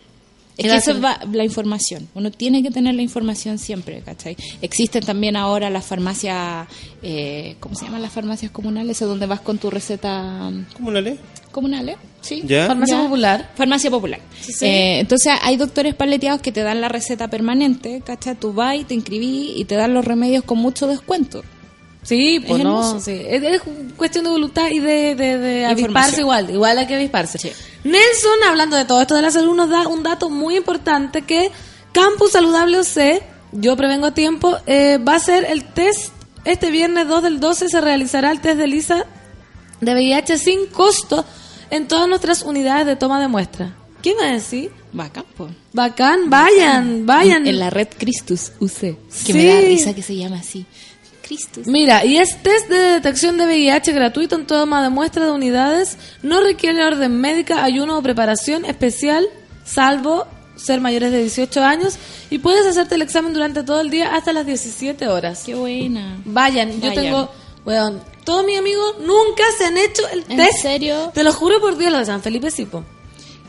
[0.59, 2.07] Es que eso es va- la información.
[2.15, 4.37] Uno tiene que tener la información siempre, ¿cachai?
[4.61, 6.67] Existen también ahora las farmacias,
[7.03, 8.99] eh, ¿cómo se llaman las farmacias comunales?
[8.99, 11.19] Esas donde vas con tu receta mm, ¿Cómo la lee?
[11.51, 12.43] comunales, ¿sí?
[12.45, 12.67] ¿Ya?
[12.67, 13.03] Farmacia Ya.
[13.03, 13.51] popular.
[13.57, 14.21] Farmacia popular.
[14.41, 14.65] Sí, sí.
[14.67, 18.35] Eh, entonces hay doctores paleteados que te dan la receta permanente, ¿cachai?
[18.37, 21.43] Tú vas y te inscribís y te dan los remedios con mucho descuento.
[22.03, 23.21] Sí, pues Es no, sí.
[23.27, 23.63] Es, es
[23.97, 27.39] cuestión de voluntad y de, de, de avisparse igual, igual hay que avisparse.
[27.39, 27.51] Sí.
[27.85, 31.51] Nelson, hablando de todo esto de la salud, nos da un dato muy importante que
[31.93, 36.13] Campus Saludable OC, yo prevengo a tiempo, eh, va a ser el test,
[36.47, 39.05] este viernes 2 del 12 se realizará el test de LISA
[39.83, 41.25] de VIH sin costo
[41.71, 43.75] en todas nuestras unidades de toma de muestra.
[44.03, 44.71] ¿Qué me decir?
[44.93, 45.53] Bacán, pues.
[45.73, 47.47] Bacán, vayan, vayan.
[47.47, 48.81] En la red Christus UC.
[48.81, 49.33] Que Sí.
[49.35, 50.65] me da risa que se llama así.
[51.23, 51.67] Christus.
[51.69, 55.97] Mira, y es test de detección de VIH gratuito en toma de muestra de unidades.
[56.23, 59.27] No requiere orden médica, ayuno o preparación especial,
[59.65, 61.99] salvo ser mayores de 18 años.
[62.31, 65.43] Y puedes hacerte el examen durante todo el día hasta las 17 horas.
[65.47, 66.17] Qué buena.
[66.25, 66.95] Vayan, yo Vayan.
[67.05, 67.31] tengo,
[67.65, 70.63] weón, todos mis amigos nunca se han hecho el ¿En test.
[70.63, 71.11] serio?
[71.13, 72.85] Te lo juro por Dios, lo de San Felipe Sipo.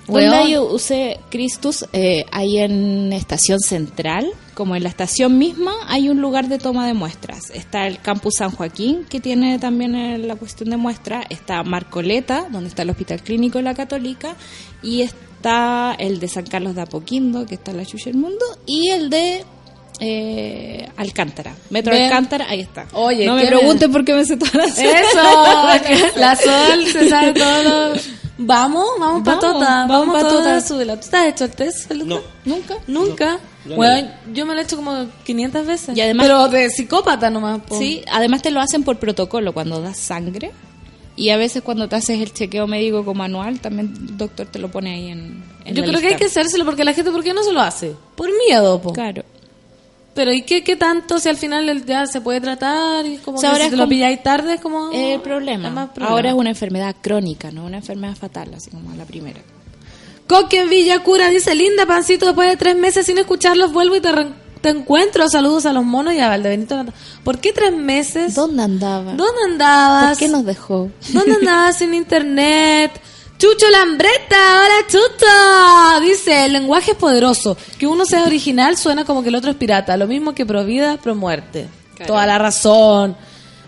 [0.07, 0.33] ¿Dónde Weón.
[0.33, 1.85] hay UC Christus?
[1.93, 6.87] Eh, hay en Estación Central, como en la estación misma, hay un lugar de toma
[6.87, 7.51] de muestras.
[7.51, 11.23] Está el Campus San Joaquín, que tiene también la cuestión de muestra.
[11.29, 14.35] Está Marcoleta, donde está el Hospital Clínico de la Católica.
[14.81, 18.43] Y está el de San Carlos de Apoquindo, que está en la Chucha del Mundo.
[18.65, 19.45] Y el de
[20.01, 21.53] eh, Alcántara.
[21.69, 22.03] Metro Ven.
[22.05, 22.87] Alcántara, ahí está.
[22.93, 26.85] Oye, no me ¿qué me- pregunten por qué me sé todas las Eso, la Sol
[26.91, 27.93] se sabe todo.
[28.43, 30.99] Vamos, vamos, Vamos, patota, vamos, patota, súbela.
[30.99, 31.91] ¿Tú te has hecho el test?
[31.91, 32.19] No.
[32.43, 32.75] Nunca.
[32.87, 33.39] Nunca.
[33.65, 35.95] No, bueno, yo me lo he hecho como 500 veces.
[35.95, 37.59] Y además- Pero de psicópata nomás.
[37.61, 37.77] po.
[37.77, 40.51] Sí, además te lo hacen por protocolo cuando das sangre.
[41.15, 44.57] Y a veces cuando te haces el chequeo médico como anual, también el doctor te
[44.57, 47.11] lo pone ahí en, en Yo la creo que hay que hacérselo porque la gente,
[47.11, 47.93] ¿por qué no se lo hace?
[48.15, 48.93] Por miedo, po.
[48.93, 49.23] Claro.
[50.13, 53.05] Pero ¿y qué, qué tanto si al final ya se puede tratar?
[53.05, 54.91] Y como O sea, que ahora si te lo como- pilláis tarde es como...
[54.91, 55.69] El es problema.
[55.69, 56.11] más problema.
[56.13, 59.39] Ahora es una enfermedad crónica, no una enfermedad fatal, así como la primera.
[60.27, 64.09] Coque en Villacura dice, linda pancito, después de tres meses sin escucharlos vuelvo y te,
[64.61, 65.27] te encuentro.
[65.29, 66.85] Saludos a los monos y a Valdebenito.
[67.23, 68.33] ¿Por qué tres meses?
[68.35, 69.13] ¿Dónde andaba?
[69.13, 70.09] ¿Dónde andabas?
[70.11, 70.89] ¿Por qué nos dejó?
[71.13, 72.91] ¿Dónde andabas sin internet?
[73.41, 76.05] Chucho Lambreta, hola Chucho.
[76.07, 77.57] Dice, el lenguaje es poderoso.
[77.79, 79.97] Que uno sea original suena como que el otro es pirata.
[79.97, 81.67] Lo mismo que pro vida, pro muerte.
[81.95, 82.13] Claro.
[82.13, 83.17] Toda la razón.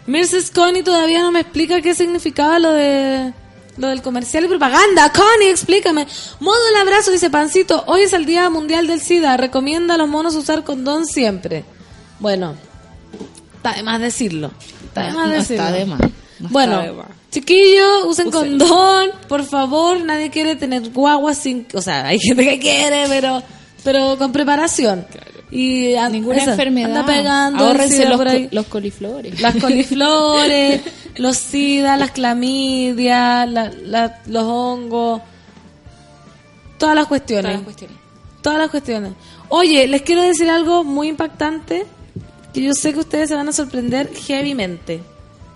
[0.05, 0.51] Mrs.
[0.53, 3.33] Connie todavía no me explica qué significaba lo de
[3.77, 5.11] lo del comercial y propaganda.
[5.11, 6.05] Connie, explícame.
[6.39, 7.83] Modo el abrazo, dice Pancito.
[7.87, 9.37] Hoy es el Día Mundial del SIDA.
[9.37, 11.65] Recomienda a los monos usar condón siempre.
[12.19, 12.53] Bueno,
[13.55, 14.51] está de más decirlo.
[14.85, 15.63] Está de No, más no decirlo.
[15.63, 15.99] está de más.
[16.39, 17.22] No bueno, está de más.
[17.33, 19.99] Chiquillos, usen condón, por favor.
[19.99, 21.67] Nadie quiere tener guagua sin...
[21.73, 23.43] O sea, hay gente que quiere, pero
[23.83, 25.05] pero con preparación.
[25.51, 26.95] Y a- Ninguna eso, enfermedad.
[26.97, 29.41] Anda pegando Ahórrense los, co- los coliflores.
[29.41, 30.81] Las coliflores,
[31.17, 35.21] los sida, las clamidias, la- la- los hongos,
[36.77, 37.43] todas las cuestiones.
[37.43, 37.97] Todas las cuestiones.
[38.41, 39.11] Todas las cuestiones.
[39.49, 41.85] Oye, les quiero decir algo muy impactante
[42.53, 45.01] que yo sé que ustedes se van a sorprender heavymente.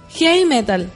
[0.09, 0.89] Heavy metal.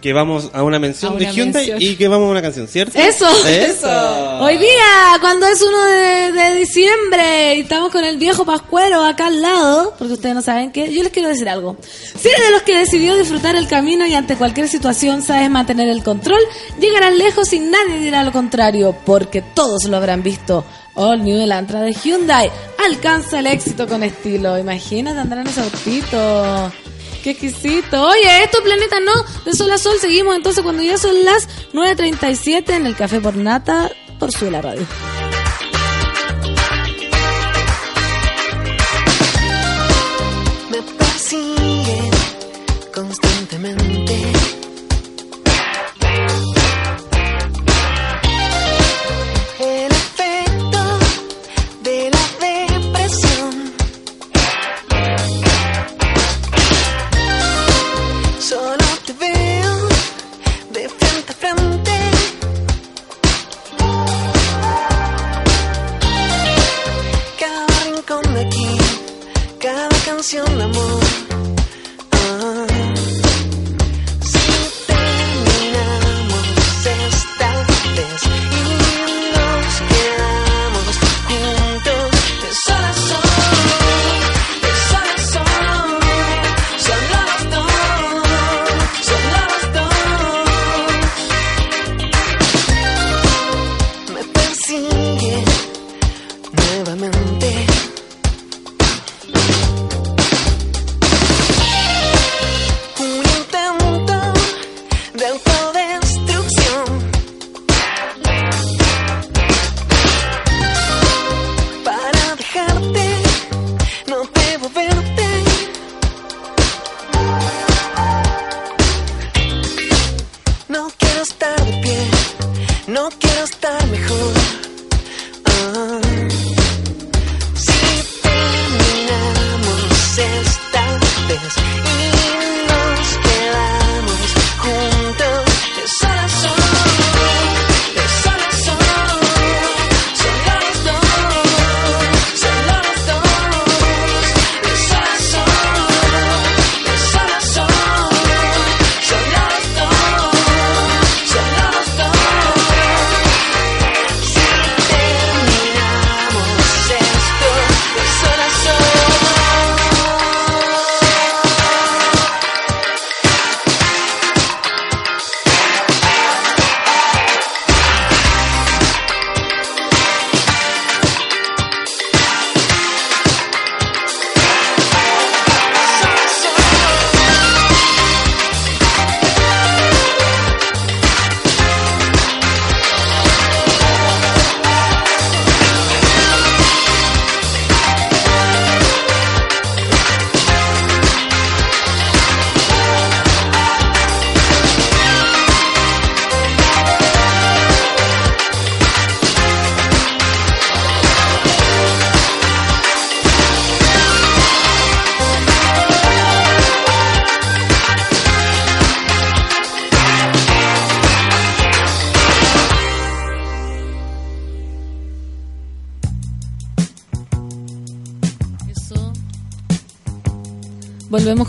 [0.00, 1.92] Que vamos a una mención A de una Hyundai mención.
[1.92, 2.98] y que vamos a una canción, ¿cierto?
[2.98, 4.38] Eso, Eso.
[4.40, 9.26] Hoy día, cuando es uno de, de diciembre y estamos con el viejo Pascuero acá
[9.26, 11.76] al lado, porque ustedes no saben qué, yo les quiero decir algo.
[11.82, 15.90] Si eres de los que decidió disfrutar el camino y ante cualquier situación sabes mantener
[15.90, 16.40] el control,
[16.80, 20.64] llegarás lejos y nadie dirá lo contrario, porque todos lo habrán visto.
[20.94, 22.50] All New Elantra de Hyundai
[22.86, 24.58] alcanza el éxito con estilo.
[24.58, 26.72] Imagínate andar en ese autito.
[27.22, 28.02] Qué exquisito.
[28.06, 29.12] Oye, esto Planeta No,
[29.44, 29.98] de Sol a Sol.
[30.00, 34.62] Seguimos entonces cuando ya son las 9.37 en el Café por Nata por su la
[34.62, 34.86] radio.
[40.70, 42.10] me persiguen
[42.94, 43.99] constantemente.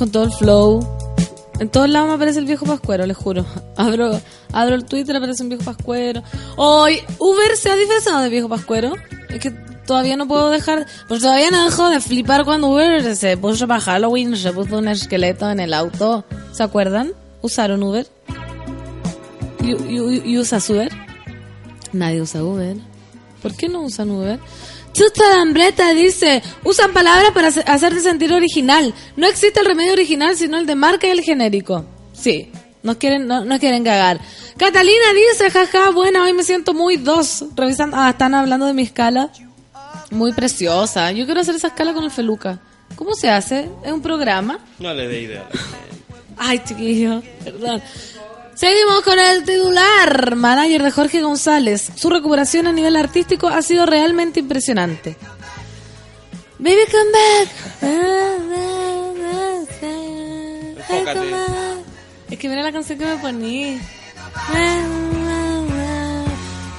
[0.01, 0.79] Con todo el flow.
[1.59, 3.45] En todos lados me aparece el viejo pascuero, les juro.
[3.77, 4.19] Abro,
[4.51, 6.23] abro el Twitter, aparece un viejo pascuero.
[6.55, 8.93] Hoy, Uber se ha disfrazado de viejo pascuero.
[9.29, 13.37] Es que todavía no puedo dejar, pues todavía no dejo de flipar cuando Uber se
[13.37, 16.25] puso para Halloween, se puso un esqueleto en el auto.
[16.51, 17.11] ¿Se acuerdan?
[17.43, 18.07] ¿Usaron Uber?
[19.63, 20.91] ¿Y, y- y usas Uber?
[21.93, 22.75] Nadie usa Uber.
[23.43, 24.39] ¿Por qué no usan Uber?
[25.01, 28.93] Chuta de Hambreta dice, usan palabras para hace- hacerte sentir original.
[29.15, 31.85] No existe el remedio original, sino el de marca y el genérico.
[32.13, 32.51] Sí,
[32.83, 34.19] nos quieren, no, nos quieren cagar.
[34.57, 37.45] Catalina dice, jaja, buena, hoy me siento muy dos.
[37.55, 39.31] Revisando, ah, están hablando de mi escala.
[40.11, 41.11] Muy preciosa.
[41.11, 42.59] Yo quiero hacer esa escala con el Feluca.
[42.95, 43.69] ¿Cómo se hace?
[43.83, 44.59] ¿Es un programa?
[44.77, 45.47] No le dé idea.
[46.37, 47.81] Ay, chiquillo, perdón.
[48.53, 51.89] Seguimos con el titular, manager de Jorge González.
[51.95, 55.15] Su recuperación a nivel artístico ha sido realmente impresionante.
[56.59, 57.49] Baby, come back.
[60.77, 61.31] Enfócate.
[62.29, 63.79] Es que mira la canción que me poní.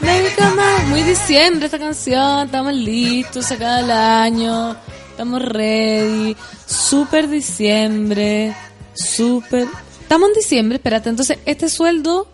[0.01, 0.87] Baby, come back.
[0.89, 2.47] Muy diciembre esta canción.
[2.47, 4.77] Estamos listos, se acaba el año.
[5.11, 6.37] Estamos ready.
[6.67, 8.55] Super diciembre.
[8.95, 9.67] Super.
[10.13, 11.09] Estamos en diciembre, espérate.
[11.09, 12.29] Entonces, ¿este sueldo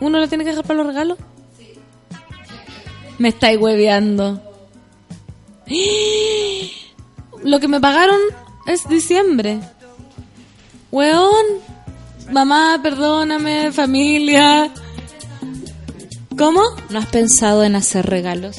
[0.00, 1.18] uno lo tiene que dejar para los regalos?
[3.18, 4.42] Me estáis hueveando.
[7.44, 8.18] Lo que me pagaron
[8.66, 9.60] es diciembre.
[10.90, 11.46] Weón.
[12.32, 14.72] Mamá, perdóname, familia.
[16.36, 16.60] ¿Cómo?
[16.90, 18.56] ¿No has pensado en hacer regalos?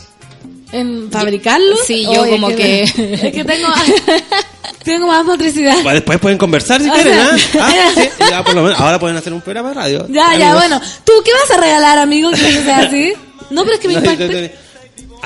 [0.71, 1.75] ¿En fabricarlo?
[1.85, 2.83] Sí, yo como es que-
[3.27, 3.67] Es que tengo,
[4.83, 5.75] tengo más motricidad.
[5.83, 7.69] Pues después pueden conversar si O quieren, sea, ¿ah?
[7.73, 8.79] Ah, sí, ya por lo menos.
[8.79, 10.07] Ahora pueden hacer un programa de radio.
[10.09, 10.55] Ya, ya, Amigos.
[10.55, 10.81] bueno.
[11.03, 12.31] ¿Tú qué vas a regalar, amigo?
[12.31, 13.13] Que sea así.
[13.49, 14.55] No, pero es que me impacté.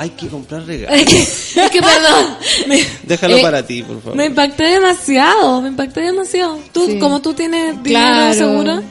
[0.00, 0.96] Hay que comprar regalos.
[1.00, 1.18] Es que,
[1.64, 2.36] es que, perdón.
[2.68, 4.16] Me, Déjalo eh, para ti, por favor.
[4.16, 5.60] me impacté demasiado.
[5.60, 6.58] Me impacté demasiado.
[6.72, 6.98] Tú, Sí.
[7.00, 8.34] como tú tienes dinero Claro.
[8.34, 8.82] seguro.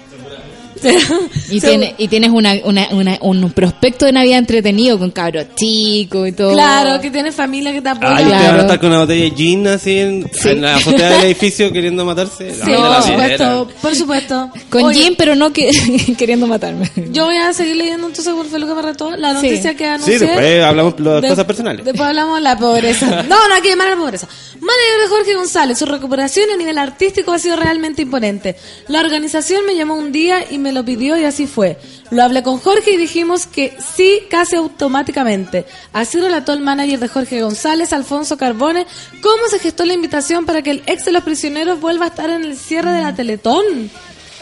[1.50, 6.28] Y, tiene, y tienes una, una, una- un prospecto de Navidad entretenido con cabros chicos
[6.28, 6.52] y todo.
[6.54, 8.16] Claro, que tienes familia que te apoya.
[8.18, 11.10] Ay, ustedes van a estar con una botella de gin así en, en la azotea
[11.12, 12.54] del edificio queriendo matarse.
[12.54, 14.52] Sí, No, por supuesto, por supuesto.
[14.70, 15.70] Con Oye, Jim, pero no que,
[16.18, 16.92] queriendo matarme.
[17.12, 20.20] Yo voy a seguir leyendo entonces por Feluca Barretó la noticia que anuncié.
[20.20, 21.86] Sí, después hablamos de las De- cosas personales.
[21.86, 23.24] Después hablamos de la pobreza.
[23.24, 24.28] No, no hay que llamar a la pobreza.
[24.60, 28.56] Manager de Jorge González, su recuperación a nivel artístico ha sido realmente imponente.
[28.88, 31.78] La organización me llamó un día y me lo pidió y así fue.
[32.12, 35.66] Lo hablé con Jorge y dijimos que sí casi automáticamente.
[35.94, 38.86] Así relató el manager de Jorge González, Alfonso Carbone,
[39.22, 42.30] cómo se gestó la invitación para que el ex de los prisioneros vuelva a estar
[42.30, 43.64] en el cierre de la Teletón.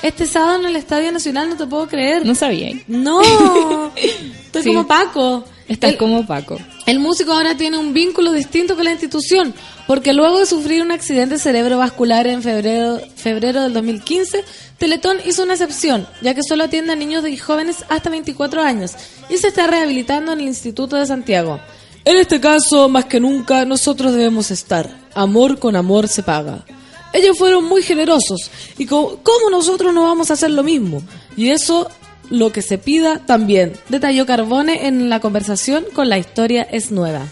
[0.02, 2.26] Este sábado en el Estadio Nacional, no te puedo creer.
[2.26, 2.70] No sabía.
[2.88, 3.22] No,
[3.96, 4.70] estoy Sí.
[4.70, 5.46] como Paco.
[5.68, 6.60] Estás El- como Paco.
[6.86, 9.52] el músico ahora tiene un vínculo distinto con la institución,
[9.88, 14.44] porque luego de sufrir un accidente cerebrovascular en febrero, febrero del 2015,
[14.78, 18.94] Teletón hizo una excepción, ya que solo atiende a niños y jóvenes hasta 24 años
[19.30, 21.60] y se está rehabilitando en el Instituto de Santiago.
[22.04, 24.90] En este caso, más que nunca, nosotros debemos estar.
[25.16, 26.66] Amor con amor se paga.
[27.14, 31.02] Ellos fueron muy generosos y co- ¿cómo nosotros no vamos a hacer lo mismo?
[31.38, 31.90] Y eso
[32.30, 37.28] lo que se pida también, detalló Carbone en la conversación con La Historia es Nueva.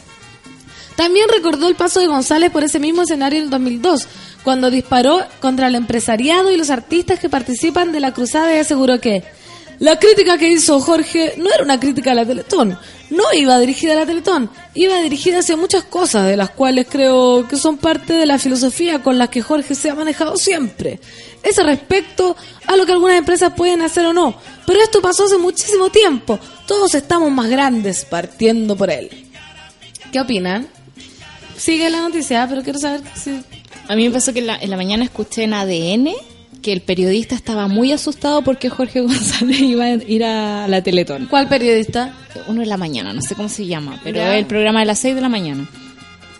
[0.95, 4.07] También recordó el paso de González por ese mismo escenario en el 2002,
[4.43, 8.99] cuando disparó contra el empresariado y los artistas que participan de la cruzada y aseguró
[8.99, 9.23] que
[9.79, 12.77] la crítica que hizo Jorge no era una crítica a la Teletón,
[13.09, 17.47] no iba dirigida a la Teletón, iba dirigida hacia muchas cosas de las cuales creo
[17.47, 20.99] que son parte de la filosofía con la que Jorge se ha manejado siempre.
[21.41, 22.35] Ese respecto
[22.67, 24.35] a lo que algunas empresas pueden hacer o no,
[24.67, 29.09] pero esto pasó hace muchísimo tiempo, todos estamos más grandes partiendo por él.
[30.11, 30.67] ¿Qué opinan?
[31.57, 33.39] Sigue la noticia, pero quiero saber si...
[33.87, 36.09] A mí me pasó que en la, en la mañana escuché en ADN
[36.61, 41.27] que el periodista estaba muy asustado porque Jorge González iba a ir a la Teletón.
[41.29, 42.13] ¿Cuál periodista?
[42.47, 44.99] Uno de la mañana, no sé cómo se llama, pero es el programa de las
[44.99, 45.67] 6 de la mañana.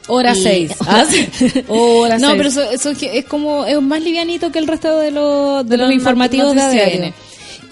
[0.07, 0.71] Hora Y- 6.
[0.87, 1.27] Ah, sí.
[1.69, 2.37] Hora no, seis.
[2.37, 5.87] pero eso, eso es como es más livianito que el resto de, los de los
[5.87, 6.61] los informativos de.
[6.61, 7.13] ADN.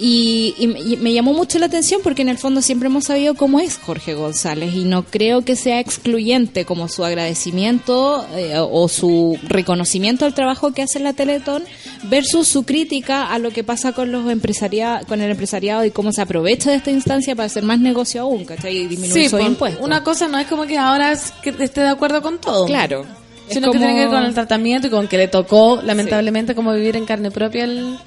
[0.04, 3.04] Y, y me- y me llamó mucho la atención porque en el fondo siempre hemos
[3.06, 8.56] sabido cómo es Jorge González y no creo que sea excluyente como su agradecimiento eh,
[8.58, 11.64] o su reconocimiento al trabajo que hace la Teletón
[12.10, 16.12] versus su crítica a lo que pasa con los empresaria con el empresariado y cómo
[16.12, 18.76] se aprovecha de esta instancia para hacer más negocio aún, ¿cachai?
[18.78, 19.86] Y disminuir Sí, sus pues, impuestos.
[19.86, 22.66] una cosa no es como que ahora es que esté de acuerdo con todo.
[22.66, 23.06] Claro.
[23.49, 26.74] Sino que tiene que ver con el tratamiento y con que le tocó, lamentablemente, como
[26.74, 27.97] vivir en carne propia el...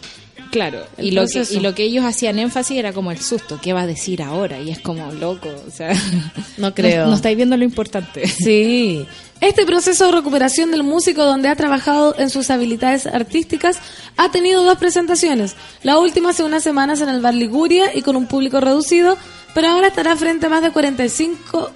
[0.54, 3.72] Claro, y lo, que, y lo que ellos hacían énfasis era como el susto, ¿qué
[3.72, 4.60] va a decir ahora?
[4.60, 5.92] Y es como loco, o sea,
[6.58, 7.08] No creo.
[7.08, 8.28] No, estáis viendo lo importante.
[8.28, 9.04] Sí,
[9.40, 13.80] Este proceso de recuperación del músico, donde ha trabajado en sus habilidades artísticas,
[14.16, 15.56] ha tenido dos presentaciones.
[15.82, 19.18] La última hace unas semanas en el Bar Liguria y con un público reducido,
[19.56, 21.72] pero ahora estará frente a más de 45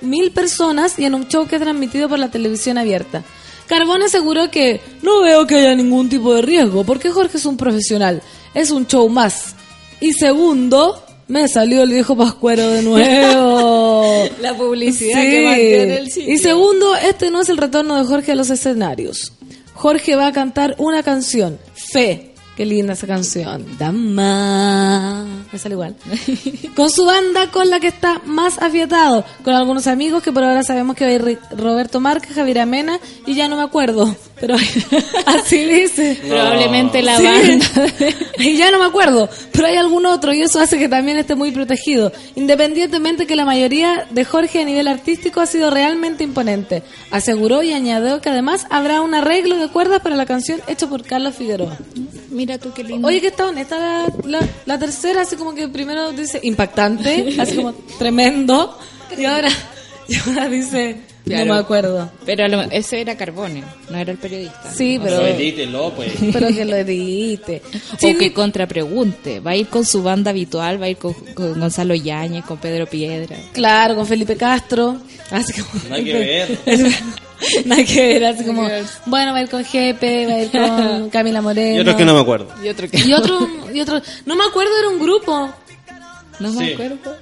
[0.00, 3.24] mil personas y en un show que es transmitido por la televisión abierta.
[3.72, 7.56] Carbón aseguró que no veo que haya ningún tipo de riesgo, porque Jorge es un
[7.56, 8.20] profesional,
[8.52, 9.54] es un show más.
[10.00, 14.24] Y segundo, me salió el viejo pascuero de nuevo.
[14.42, 15.30] La publicidad Sí.
[15.30, 16.34] que mantiene el sitio.
[16.34, 19.32] Y segundo, este no es el retorno de Jorge a los escenarios.
[19.72, 22.34] Jorge va a cantar una canción, Fe.
[22.56, 23.64] Qué linda esa canción.
[23.78, 25.24] Dama.
[25.52, 25.94] Me sale igual.
[26.76, 29.24] Con su banda con la que está más afiatado.
[29.44, 32.98] Con algunos amigos que por ahora sabemos que va a ir Roberto Márquez, Javier Amena
[33.26, 34.16] y ya no me acuerdo.
[34.42, 34.56] Pero
[35.26, 36.18] así dice.
[36.28, 37.24] Probablemente la Sí.
[37.24, 37.66] banda.
[38.38, 41.36] y ya no me acuerdo, pero hay algún otro y eso hace que también esté
[41.36, 42.10] muy protegido.
[42.34, 46.82] Independientemente que la mayoría de Jorge a nivel artístico ha sido realmente imponente.
[47.12, 51.04] Aseguró y añadió que además habrá un arreglo de cuerdas para la canción hecho por
[51.04, 51.78] Carlos Figueroa.
[52.30, 53.06] Mira tú qué lindo.
[53.06, 57.54] Oye, que está honesta la, la, la tercera, así como que primero dice impactante, así
[57.54, 58.76] como tremendo,
[59.16, 59.50] y ahora,
[60.08, 61.44] y ahora dice, Claro.
[61.46, 62.10] no me acuerdo.
[62.26, 64.72] Pero a lo- ese era Carbone, no era el periodista.
[64.74, 66.12] Sí, pero, Pero edítelo, pues.
[66.32, 67.62] pero que lo edite.
[67.94, 69.38] O que contrapregunte.
[69.40, 72.58] Va a ir con su banda habitual, va a ir con, con Gonzalo Yáñez, con
[72.58, 73.36] Pedro Piedra.
[73.52, 74.96] Claro, con Felipe Castro.
[75.30, 75.84] Así como.
[75.90, 76.58] Nada que ver.
[77.66, 78.68] Nada que ver, así como.
[79.06, 81.76] Bueno, va a ir con Jepe, va a ir con Camila Moreno.
[81.76, 82.48] Y otros que no me acuerdo.
[82.64, 84.00] Y otro que Y otro, y otro.
[84.26, 85.52] No me acuerdo, era un grupo.
[86.40, 86.72] no me Sí.
[86.72, 87.16] acuerdo.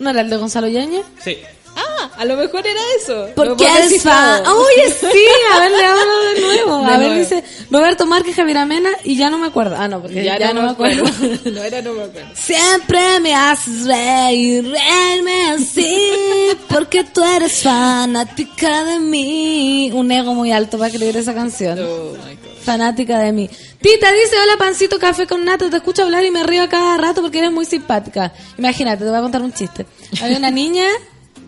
[0.00, 1.04] ¿No era el de Gonzalo Yañez?
[1.22, 1.38] Sí.
[1.76, 3.28] Ah, a lo mejor era eso.
[3.34, 4.38] ¿Por Lo qué hemos eres fan?
[4.40, 4.60] descifrado.
[4.60, 6.84] Oye, sí, a ver, le hablo de nuevo.
[6.86, 9.74] A ver, dice Roberto Márquez, Javier Amena y ya no me acuerdo.
[9.78, 11.04] Ah, no, porque ya, no, me acuerdo.
[11.44, 12.28] no era, no me acuerdo.
[12.34, 16.12] Siempre me haces reír, reírme así,
[16.68, 19.90] porque tú eres fanática de mí.
[19.92, 21.78] Un ego muy alto para creer esa canción.
[21.80, 22.62] Oh my God.
[22.64, 23.50] Fanática de mí.
[23.80, 26.96] Tita dice, hola pancito, café con nata, te escucho hablar y me río a cada
[26.96, 28.32] rato porque eres muy simpática.
[28.56, 29.84] Imagínate, te voy a contar un chiste.
[30.22, 30.86] Había una niña,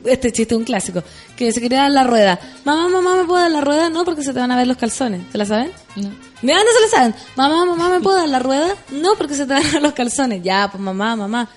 [0.05, 1.03] este chiste es un clásico,
[1.37, 2.39] que se quería dar la rueda.
[2.65, 3.91] Mamá, mamá, ¿me puedo dar la rueda?
[3.91, 5.23] No, porque se te van a ver los calzones.
[5.33, 5.73] ¿Se la saben?
[5.97, 6.09] No.
[6.43, 7.15] ¿De dónde se la saben?
[7.37, 8.77] Mamá, mamá, ¿me puedo dar la rueda?
[8.91, 10.43] No, porque se te van a ver los calzones.
[10.43, 11.49] Ya, pues mamá, mamá.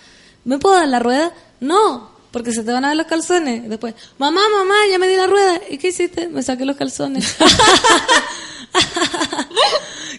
[0.45, 1.33] ¿Me puedo dar la rueda?
[1.59, 3.69] No, porque se te van a ver los calzones.
[3.69, 5.59] Después, mamá, mamá, ya me di la rueda.
[5.69, 6.27] ¿Y qué hiciste?
[6.27, 7.35] Me saqué los calzones.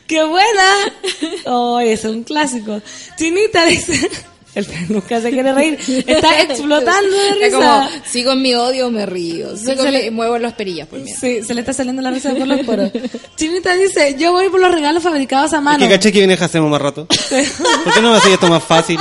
[0.07, 0.75] ¡Qué buena!
[1.47, 2.81] Oh, es un clásico.
[3.17, 4.09] Chinita dice...
[4.55, 5.79] El nunca se quiere reír.
[6.07, 7.57] Está explotando de risa.
[7.57, 9.57] como, sigo en mi odio o me río.
[9.57, 11.09] Sigo le- mi- muevo las perillas por mí.
[11.13, 12.91] Sí, se le está saliendo la risa por los poros.
[13.37, 15.79] Chinita dice, yo voy por los regalos fabricados a Es mano.
[15.79, 17.07] que caché que viene hacemos más rato.
[17.85, 18.99] ¿Por qué no me hacéis esto más fácil?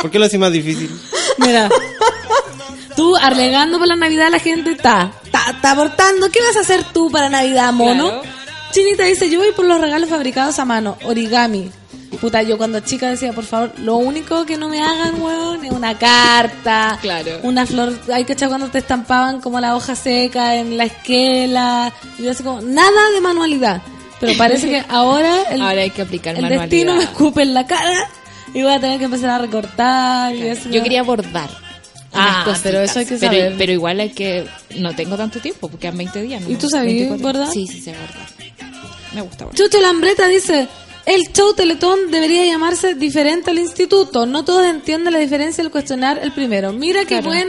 [0.00, 0.90] ¿Por qué lo hacéis más difícil?
[1.38, 1.70] Mira,
[2.96, 6.30] tú alegando por la Navidad la gente está, está, está abortando.
[6.30, 8.04] ¿Qué vas a hacer tú para Navidad, mono?
[8.08, 8.22] Claro.
[8.72, 11.70] Chinita dice, yo voy por los regalos fabricados a mano, origami.
[12.20, 15.72] Puta, yo cuando chica decía, por favor, lo único que no me hagan, weón, es
[15.72, 16.98] una carta.
[17.00, 17.40] Claro.
[17.42, 21.92] Una flor, hay que echar cuando te estampaban como la hoja seca en la esquela.
[22.18, 23.82] Y yo así como, nada de manualidad.
[24.20, 26.68] Pero parece que ahora el, Ahora hay que aplicar el manualidad.
[26.70, 28.08] destino me escupe en la cara
[28.54, 30.34] y voy a tener que empezar a recortar.
[30.34, 31.50] Y así Yo quería bordar.
[32.12, 32.60] Ah, cositas.
[32.62, 33.54] pero eso hay que Pero- saber.
[33.56, 34.46] Pero, igual hay que...
[34.76, 36.42] No tengo tanto tiempo, porque quedan 20 días.
[36.42, 36.50] ¿no?
[36.50, 37.22] ¿Y tú sabías 24.
[37.26, 37.52] bordar?
[37.52, 38.28] Sí, sí sé bordar.
[39.14, 39.58] Me gusta bordar.
[39.58, 40.68] Chucho Lambreta dice,
[41.06, 44.26] el show Teletón debería llamarse diferente al instituto.
[44.26, 46.72] No todos entienden la diferencia al cuestionar el primero.
[46.72, 47.26] Mira qué Claro.
[47.28, 47.48] buen,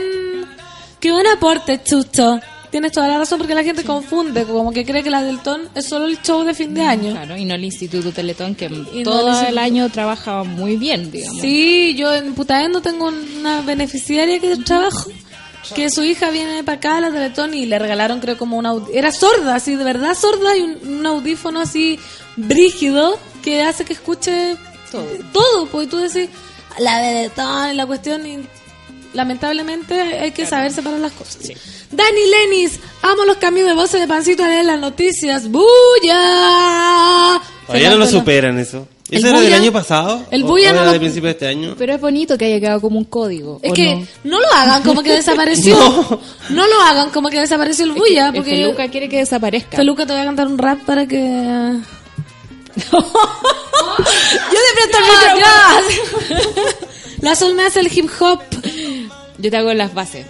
[1.00, 2.40] qué buen aporte, Chucho.
[2.70, 5.68] Tienes toda la razón porque la gente confunde, como que cree que la del ton
[5.76, 7.12] es solo el show de fin de año.
[7.12, 8.68] Claro, y no el Instituto Teletón, que
[9.04, 11.40] todo el año trabajaba muy bien, digamos.
[11.40, 13.06] Sí, yo en Putaendo tengo
[13.38, 15.08] una beneficiaria que trabajo,
[15.76, 18.66] que su hija viene para acá a la Teletón y le regalaron creo como un
[18.66, 18.98] audífono.
[18.98, 22.00] Era sorda, así, de verdad sorda y un, un audífono así
[22.36, 24.56] brígido que hace que escuche
[24.90, 25.04] Todo.
[25.32, 26.28] todo, porque tú decís
[26.78, 27.24] la
[27.72, 28.38] y la cuestión y
[29.12, 31.38] lamentablemente hay que saber separar las cosas.
[31.92, 35.48] Dani Lenis, amo los cambios de voces de Pancito a leer las noticias.
[35.48, 37.40] ¡Buya!
[37.66, 38.88] Todavía no lo superan eso.
[39.10, 40.24] El ¿Eso era del bulla- año pasado?
[40.30, 41.74] el ¿O- bulla o no era lo- de principio de este año?
[41.78, 43.60] Pero es bonito que haya quedado como un código.
[43.62, 44.06] Es ¿o que no?
[44.24, 44.40] no?
[44.40, 45.76] lo hagan como que desapareció.
[45.78, 46.20] No.
[46.50, 46.66] no.
[46.66, 48.28] lo hagan como que desapareció el Es que bulla.
[48.28, 49.76] el Porque Feluca quiere que desaparezca.
[49.76, 51.76] Feluca te voy a cantar un rap para que.
[52.76, 55.46] Yo te presto el micrófono.
[57.20, 58.40] La Sol me hace el hip hop.
[59.44, 60.24] Yo te hago las bases.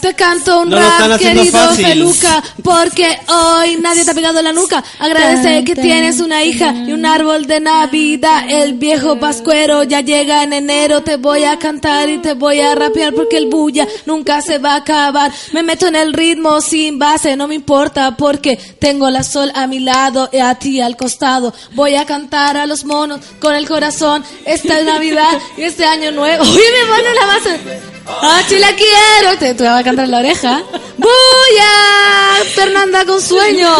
[0.00, 1.84] Te canto un No rap, querido fácil.
[1.84, 4.82] Feluca, porque hoy nadie te ha pegado la nuca.
[4.98, 8.44] Agradece que tienes una hija y un árbol de Navidad.
[8.48, 11.02] El viejo pascuero ya llega en enero.
[11.02, 14.72] Te voy a cantar y te voy a rapear porque el bulla nunca se va
[14.72, 15.30] a acabar.
[15.52, 19.66] Me meto en el ritmo sin base, no me importa porque tengo la sol a
[19.66, 21.52] mi lado y a ti al costado.
[21.74, 24.24] Voy a cantar a los monos con el corazón.
[24.46, 26.44] Esta es Navidad y este año nuevo.
[26.50, 27.60] Oye, me pone la base.
[28.06, 29.38] Ah, la quiero.
[29.38, 30.62] Te, te voy a cantar en la oreja.
[30.96, 33.74] Bulla, Fernanda con sueño.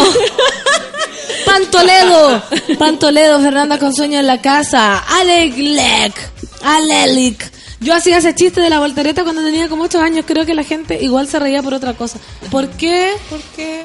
[1.44, 2.42] Pantoledo.
[2.78, 4.98] Pantoledo, Fernanda con sueño en la casa.
[4.98, 6.14] Aleglec.
[6.62, 7.50] Alelic.
[7.80, 10.24] Yo hacía ese chiste de la voltereta cuando tenía como 8 años.
[10.26, 12.18] Creo que la gente igual se reía por otra cosa.
[12.50, 13.12] ¿Por qué?
[13.30, 13.84] ¿Por qué?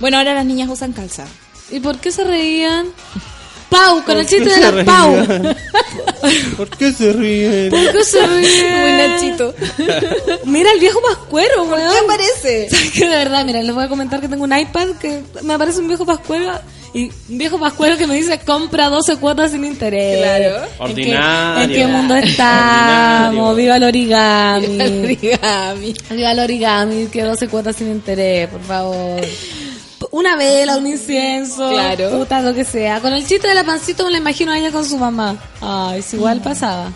[0.00, 1.24] Bueno, ahora las niñas usan calza.
[1.70, 2.88] ¿Y por qué se reían?
[3.68, 4.84] Pau, con el ¿Por chiste de la?
[4.84, 5.16] Pau.
[6.56, 7.70] ¿Por qué se ríen?
[7.70, 8.80] ¿Por qué se ríen?
[8.80, 9.54] Muy Nachito.
[10.44, 11.92] Mira el viejo pascuero, weón.
[11.92, 12.68] ¿Qué parece?
[12.70, 13.08] ¿Sabes qué?
[13.08, 15.88] De verdad, mira, les voy a comentar que tengo un iPad que me aparece un
[15.88, 16.52] viejo pascuero
[16.94, 20.18] y un viejo pascuero que me dice compra 12 cuotas sin interés.
[20.18, 20.64] Claro.
[20.64, 21.64] ¿En qué, Ordinario.
[21.64, 23.50] ¿En qué mundo estamos?
[23.50, 23.54] Ordinario.
[23.54, 24.80] Viva el origami.
[24.80, 25.94] Origami.
[26.10, 29.20] Viva el origami, que 12 cuotas sin interés, por favor.
[30.14, 32.08] Una vela, un incienso, Claro.
[32.18, 33.00] puta, lo que sea.
[33.00, 35.36] Con el chiste de la pancito me la imagino a ella con su mamá.
[35.60, 36.92] Ay, si igual pasaba.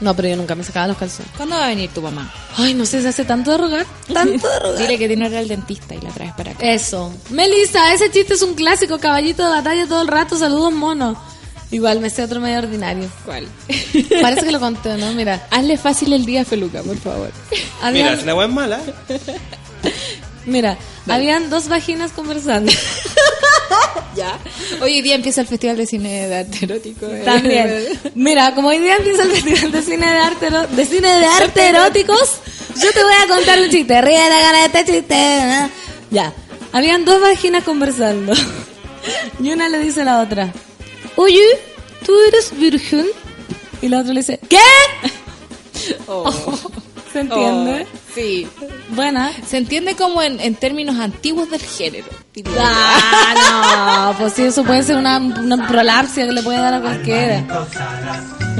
[0.00, 1.30] No, pero yo nunca me sacaba los calzones.
[1.36, 2.32] ¿Cuándo va a venir tu mamá?
[2.56, 3.86] Ay, no sé, se hace tanto de rogar.
[4.12, 4.78] Tanto de rogar.
[4.78, 6.66] Dile que tiene que ir al dentista y la traes para acá.
[6.72, 7.12] Eso.
[7.28, 11.22] Melissa, ese chiste es un clásico, caballito de batalla todo el rato, saludos mono.
[11.70, 13.10] Igual me sé otro medio ordinario.
[13.26, 13.46] ¿Cuál?
[14.22, 15.12] Parece que lo conté, ¿no?
[15.12, 15.46] Mira.
[15.50, 17.30] Hazle fácil el día, Feluca, por favor.
[17.92, 18.80] Mira, si la weá es mala.
[20.46, 20.76] mira,
[21.08, 22.72] habían dos vaginas conversando.
[24.14, 24.38] Ya.
[24.82, 27.06] Hoy día empieza el Festival de Cine de Arte Erótico.
[27.06, 27.22] eh.
[27.24, 27.86] También.
[28.14, 31.68] Mira, como hoy día empieza el festival de cine de arte, de cine de arte
[31.68, 32.30] eróticos,
[32.76, 34.02] yo te voy a contar un chiste.
[34.02, 35.14] Ríe la gana de este chiste.
[35.16, 35.68] ¿eh?
[36.10, 36.30] Ya.
[36.72, 38.34] Habían dos vaginas conversando.
[39.40, 40.52] Y una le dice a la otra,
[41.16, 41.42] oye,
[42.04, 43.06] ¿tú eres virgen?
[43.80, 44.58] Y la otra le dice, ¿qué?
[47.12, 47.86] ¿Se entiende?
[47.92, 48.48] Oh, sí.
[48.90, 49.32] Buena.
[49.46, 52.06] Se entiende como en, en términos antiguos del género.
[52.58, 56.80] Ah, no, pues sí, eso puede ser una, una prolapsia que le puede dar a
[56.80, 57.44] cualquiera.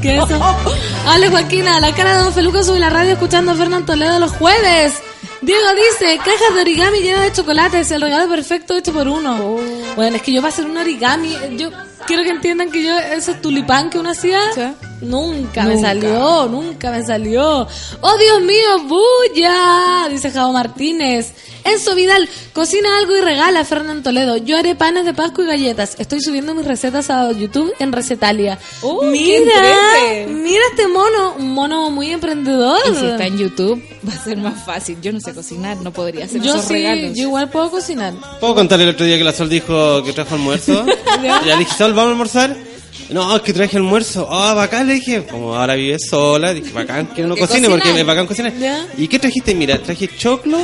[0.02, 0.56] ¿Qué es eso?
[1.06, 4.32] Ale Joaquina, la cara de Don Feluca sube la radio escuchando a Fernán Toledo los
[4.32, 4.94] jueves.
[5.40, 9.58] Diego dice, cajas de origami llenas de chocolates, el regalo perfecto hecho por uno.
[9.96, 11.70] Bueno, es que yo para hacer un origami, yo
[12.06, 14.62] quiero que entiendan que yo, ese tulipán que uno hacía, Sí.
[15.02, 17.66] Nunca, me salió, nunca me salió.
[18.00, 20.08] ¡Oh, Dios mío, bulla!
[20.08, 21.32] Dice Javo Martínez.
[21.64, 24.36] Enzo Vidal, cocina algo y regala a Fernán Toledo.
[24.36, 25.94] Yo haré panes de Pascua y galletas.
[25.98, 28.58] Estoy subiendo mis recetas a YouTube en Recetalia.
[28.82, 32.80] ¡Oh, qué mira, mira este mono, un mono muy emprendedor.
[32.90, 34.98] Y si está en YouTube, va a ser más fácil.
[35.00, 37.16] Yo no sé cocinar, no podría hacer yo esos sí, regalos.
[37.16, 38.14] yo igual puedo cocinar.
[38.40, 40.84] ¿Puedo contarle el otro día que la Sol dijo que trajo almuerzo?
[41.22, 42.71] ya le dije, Sol, ¿vamos a almorzar?
[43.10, 44.26] No, es que traje almuerzo.
[44.30, 45.24] Ah, bacán, le dije.
[45.24, 47.70] Como ahora vive sola, dije, bacán que Que cocine, cocinar.
[47.70, 48.56] porque es bacán cocinar.
[48.58, 48.86] Ya.
[48.96, 49.54] ¿Y qué trajiste?
[49.54, 50.58] Mira, traje choclo,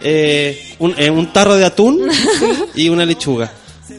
[0.00, 2.00] eh, un, eh, un tarro de atún
[2.74, 3.52] y una lechuga.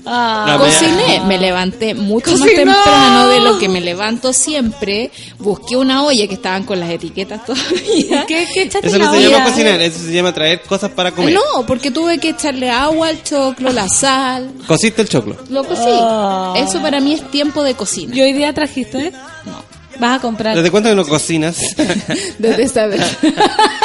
[0.05, 2.73] Ah, Cociné, me levanté mucho más ¡Cocinó!
[2.73, 5.11] temprano de lo que me levanto siempre.
[5.39, 8.25] Busqué una olla que estaban con las etiquetas todavía.
[8.27, 9.45] ¿Qué, qué echaste Eso no se llama olla?
[9.45, 11.33] cocinar, eso se llama traer cosas para comer.
[11.33, 14.51] No, porque tuve que echarle agua al choclo, la sal.
[14.67, 15.37] Cosiste el choclo.
[15.49, 15.81] Lo cocí.
[15.87, 16.53] Ah.
[16.57, 18.15] Eso para mí es tiempo de cocina.
[18.15, 19.11] ¿Y hoy día trajiste?
[19.45, 19.71] No.
[19.99, 20.55] Vas a comprar.
[20.55, 21.57] ¿Desde cuándo que no cocinas?
[22.39, 23.01] Desde esa vez.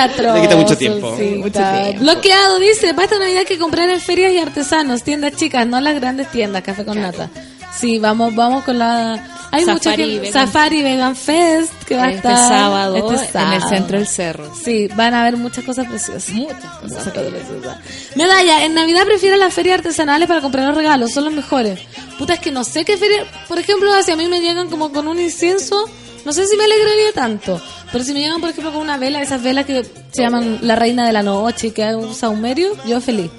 [0.00, 1.08] Atroz, Le quita mucho tiempo.
[1.08, 1.36] Solcita.
[1.36, 2.00] Mucho tiempo.
[2.00, 5.80] Bloqueado, dice, para esta Navidad hay que comprar en ferias y artesanos, tiendas chicas, no
[5.80, 7.30] las grandes tiendas, café con nata.
[7.78, 9.32] Sí, vamos, vamos con la...
[9.52, 13.14] Hay mucha Safari gente- Vegan- Safari Vegan Fest que va a Este estar sábado, este
[13.14, 13.68] en el sábado.
[13.68, 14.52] centro del cerro.
[14.64, 16.28] Sí, van a haber muchas cosas preciosas.
[16.30, 16.82] Muchas cosas.
[16.82, 17.76] Muchas cosas preciosas.
[18.16, 21.78] Medalla, en Navidad prefiero las ferias artesanales para comprar los regalos, son los mejores.
[22.18, 23.24] Puta, es que no sé qué feria...
[23.46, 25.84] Por ejemplo, si a mí me llegan como con un incienso,
[26.26, 27.58] no sé si me alegraría tanto.
[27.90, 30.76] Pero si me llegan, por ejemplo, con una vela, esas velas que se llaman la
[30.76, 33.30] reina de la noche que un saumerio, yo feliz.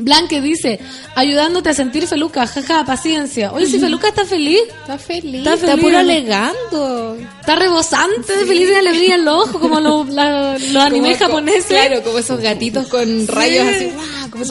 [0.00, 0.78] Blanque dice,
[1.16, 3.52] ayudándote a sentir Feluca, jaja, paciencia.
[3.52, 5.38] Oye, si Feluca está feliz, Está feliz.
[5.40, 5.98] Está Está, feliz, puro ¿no?
[5.98, 7.16] alegando.
[7.40, 11.30] está rebosante de feliz y alegría en los ojos, como los, la- los animes Como-
[11.30, 11.64] japoneses.
[11.66, 13.74] Claro, como esos gatitos con rayos Sí.
[13.86, 14.30] así.
[14.30, 14.44] Como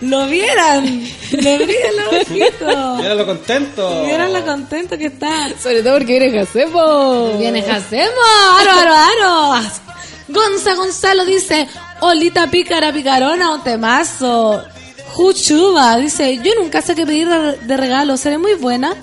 [0.00, 0.84] Lo vieran,
[1.30, 2.96] le brillan los ojitos.
[2.98, 4.04] Mira lo contento.
[4.04, 5.50] Vieran lo contento que está.
[5.62, 7.38] Sobre todo porque viene Jacemo.
[7.38, 8.20] Viene Jacemo,
[8.58, 9.62] aro, aro, aro.
[10.28, 11.68] Gonza Gonzalo dice,
[12.00, 14.62] Olita pícara picarona, un temazo.
[15.08, 18.94] Juchuba dice, yo nunca sé qué pedir de de regalo, seré muy buena.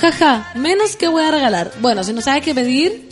[0.00, 1.72] Jaja, menos que voy a regalar.
[1.80, 3.05] Bueno, si no sabes qué pedir,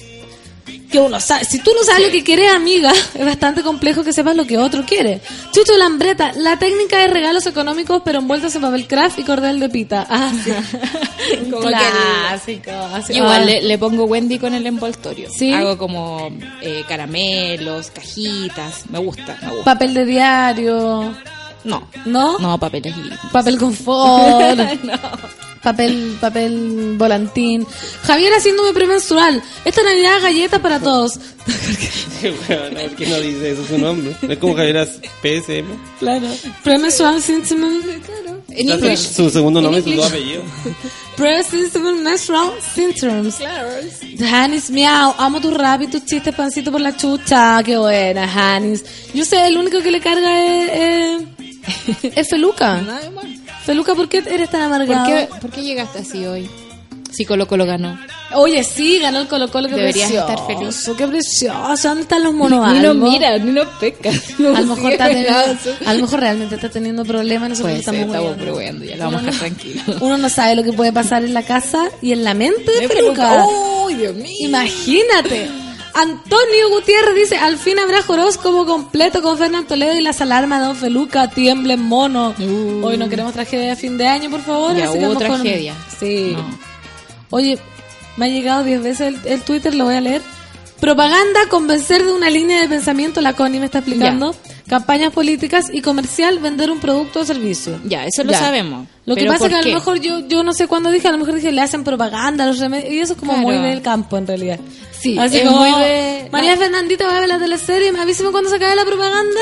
[0.90, 1.44] que uno sabe.
[1.44, 4.58] Si tú no sabes lo que quieres, amiga, es bastante complejo que sepas lo que
[4.58, 5.20] otro quiere.
[5.52, 9.68] Chucho Lambreta, la técnica de regalos económicos, pero envueltos en papel craft y cordel de
[9.68, 10.06] pita.
[10.08, 10.52] Ah, sí.
[11.50, 12.70] Como clásico.
[12.70, 13.44] así, igual ah.
[13.44, 15.28] le, le pongo Wendy con el envoltorio.
[15.30, 15.52] ¿Sí?
[15.52, 18.88] Hago como eh, caramelos, cajitas.
[18.90, 19.64] Me gusta, me gusta.
[19.64, 21.14] Papel de diario.
[21.64, 22.38] No, ¿No?
[22.38, 23.20] no, papeles limpios.
[23.32, 24.60] Papel confort.
[25.64, 27.66] Papel, papel volantín.
[28.02, 29.42] Javier haciéndome premenstrual.
[29.64, 31.18] Esta Navidad galletas para todos.
[32.48, 34.14] Bueno, ¿Por qué no dice eso su nombre?
[34.28, 34.86] Es como Javier
[35.22, 35.64] PSM.
[35.98, 36.26] Claro.
[36.62, 37.64] Premenstrual symptom.
[38.50, 39.00] En Su- inglés.
[39.16, 40.44] Su segundo nombre y sus dos apellidos.
[41.16, 43.36] Pre-seasonal menstrual symptoms.
[44.18, 47.62] Janis, miau, amo tu rap y tus chistes, pancito por la chucha.
[47.64, 48.84] Qué buena, Janis.
[49.14, 51.22] Yo sé, el único que le carga es, es,
[52.02, 52.80] es Feluca.
[52.82, 53.04] Más.
[53.64, 55.06] Feluca, ¿por qué eres tan ¿Por amargado?
[55.06, 56.48] qué, ¿Por qué llegaste así hoy?
[57.10, 57.96] Si Colo Colo ganó.
[58.34, 60.28] Oye, sí, ganó el Colo Colo, qué Deberías precioso.
[60.32, 60.90] estar feliz.
[60.98, 61.88] Qué precioso.
[61.88, 63.08] ¿Dónde están los monos Ni nos albo?
[63.08, 64.10] mira, ni nos pesca.
[64.40, 65.32] A lo mejor está teniendo,
[65.86, 69.22] a lo mejor realmente está teniendo problemas, nosotros ser, estamos estamos probando, ya lo vamos
[69.22, 69.82] a dejar tranquilo.
[70.00, 72.88] Uno no sabe lo que puede pasar en la casa y en la mente de
[72.88, 73.46] Feluca.
[73.84, 74.34] ¡Uy, Dios mío!
[74.40, 75.48] Imagínate.
[75.94, 80.66] Antonio Gutiérrez dice, al fin habrá horóscopo completo con Fernán Toledo y las alarmas de
[80.66, 82.34] Don Feluca, tiemblen mono.
[82.38, 82.84] Uh.
[82.84, 84.74] Hoy no queremos tragedia de fin de año, por favor.
[84.76, 85.74] Ya hubo con- tragedia.
[86.00, 86.32] Sí.
[86.36, 86.44] No.
[87.30, 87.58] Oye,
[88.16, 90.22] me ha llegado 10 veces el, el Twitter, lo voy a leer.
[90.84, 94.36] Propaganda, convencer de una línea de pensamiento, la Connie me está explicando.
[94.68, 97.80] Campañas políticas y comercial, vender un producto o servicio.
[97.86, 98.38] Ya, eso lo Ya.
[98.40, 98.86] sabemos.
[99.06, 99.68] Lo que pasa es ¿por que a qué?
[99.70, 102.44] lo mejor yo, yo no sé cuándo dije, a lo mejor dije le hacen propaganda,
[102.44, 103.48] los remedios, y eso es como Claro.
[103.48, 104.60] muy del campo en realidad.
[105.00, 106.60] Sí, Así es como, muy de- María no.
[106.60, 109.40] Fernandita va a ver la teleserie, avísame cuando se acabe la propaganda.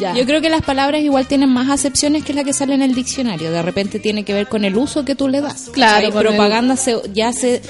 [0.00, 0.14] Ya.
[0.14, 2.94] Yo creo que las palabras igual tienen más acepciones que la que sale en el
[2.94, 3.50] diccionario.
[3.50, 5.70] De repente tiene que ver con el uso que tú le das.
[5.72, 7.60] Claro, el- propaganda se, ya se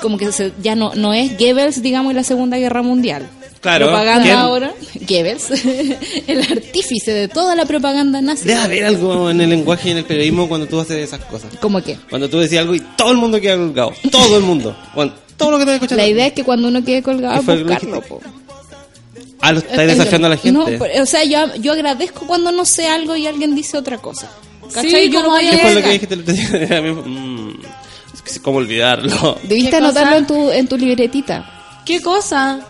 [0.00, 3.28] como que se, ya no no es Goebbels, digamos, en la Segunda Guerra Mundial.
[3.60, 4.36] Claro, Propaganda ¿quién?
[4.36, 4.72] ahora,
[5.08, 5.50] Goebbels,
[6.26, 8.46] el artífice de toda la propaganda nazi.
[8.46, 11.50] Debe haber algo en el lenguaje y en el periodismo cuando tú haces esas cosas.
[11.60, 11.96] ¿Cómo qué?
[12.10, 13.92] Cuando tú decís algo y todo el mundo queda colgado.
[14.10, 14.76] Todo el mundo.
[14.94, 16.02] Bueno, todo lo que te escuchando.
[16.02, 18.00] La idea es que cuando uno quede colgado, ¿Qué fue lo que buscarlo.
[18.02, 18.20] po.
[19.46, 20.78] Ah, lo estás desafiando a la gente.
[20.78, 24.30] No, o sea, yo, yo agradezco cuando no sé algo y alguien dice otra cosa.
[24.72, 24.90] ¿Cachai?
[25.04, 27.60] Sí, yo no voy a mm,
[28.14, 29.38] es que sé cómo olvidarlo.
[29.42, 30.18] Debiste ¿Qué anotarlo cosa?
[30.18, 31.80] en tu, en tu libretita.
[31.84, 32.60] ¿Qué cosa?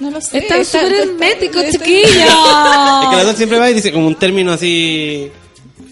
[0.00, 0.38] No lo sé.
[0.38, 3.36] Están está- súper está- herméticos, está- Es que la chiquillos.
[3.36, 5.30] siempre va y dice como un término así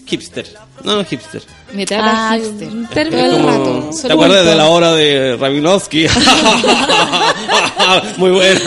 [0.05, 0.53] hipster.
[0.83, 1.41] No, no hipster.
[1.73, 2.67] Me Ah, hipster.
[2.93, 3.89] término- el Como- rato.
[4.05, 6.07] ¿Te acuerdas de la hora de Rabinovsky?
[8.17, 8.59] Muy buena.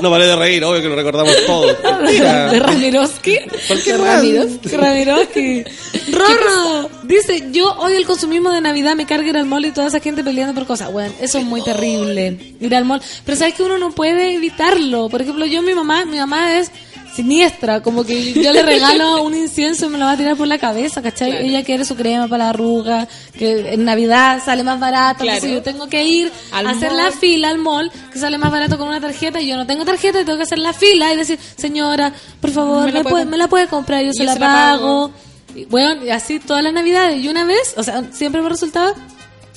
[0.00, 1.76] No vale de reír, obvio que lo recordamos todos.
[1.82, 3.38] de Ramirovsky.
[3.66, 4.76] Cualquier De Ramirovsky.
[4.76, 5.64] Ramirovsky.
[6.12, 9.86] Rorro dice, yo odio el consumismo de Navidad, me carga ir al mall y toda
[9.88, 10.90] esa gente peleando por cosas.
[10.92, 13.02] Bueno, eso es muy terrible, ir al mall.
[13.24, 15.08] Pero sabes que uno no puede evitarlo.
[15.08, 16.70] Por ejemplo, yo mi mamá, mi mamá es
[17.14, 20.46] siniestra, como que yo le regalo un incienso y me lo va a tirar por
[20.46, 21.46] la cabeza, ¿cachai?
[21.46, 23.06] Ella quiere su crema para la arruga,
[23.38, 25.54] que en Navidad sale más barato, entonces Claro.
[25.56, 26.96] yo tengo que ir Al a hacer mall.
[26.98, 29.84] la fila al mall, que sale más barato con una tarjeta, y yo no tengo
[29.84, 33.02] tarjeta y tengo que hacer la fila y decir, señora, por favor, Me me, la
[33.02, 35.10] puede puede, me la puede comprar, yo se la se la pago.
[35.54, 37.22] Y, bueno, y así todas las navidades.
[37.22, 38.94] Y una vez, o sea, siempre me resultaba.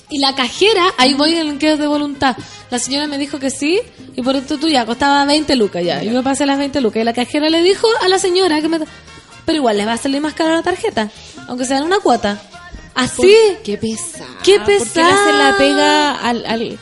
[0.09, 2.35] Y la cajera, ahí voy en el que es de voluntad.
[2.69, 3.79] La señora me dijo que sí,
[4.15, 6.03] y por esto tú ya costaba 20 lucas ya.
[6.03, 7.01] Y me pasé las 20 lucas.
[7.01, 8.79] Y la cajera le dijo a la señora que me.
[9.45, 11.09] Pero igual le va a salir más caro la tarjeta,
[11.47, 12.39] aunque sea en una cuota.
[12.93, 13.35] Así.
[13.63, 14.25] Qué pesada.
[14.43, 15.13] Qué ¿Por qué le pesada.
[15.23, 16.79] hace la pega al, al, al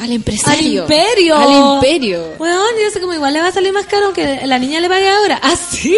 [0.00, 0.82] Al empresario?
[0.82, 1.36] imperio.
[1.36, 2.34] Al imperio.
[2.38, 4.88] Bueno, yo sé como igual le va a salir más caro aunque la niña le
[4.88, 5.36] pague ahora.
[5.42, 5.96] Así.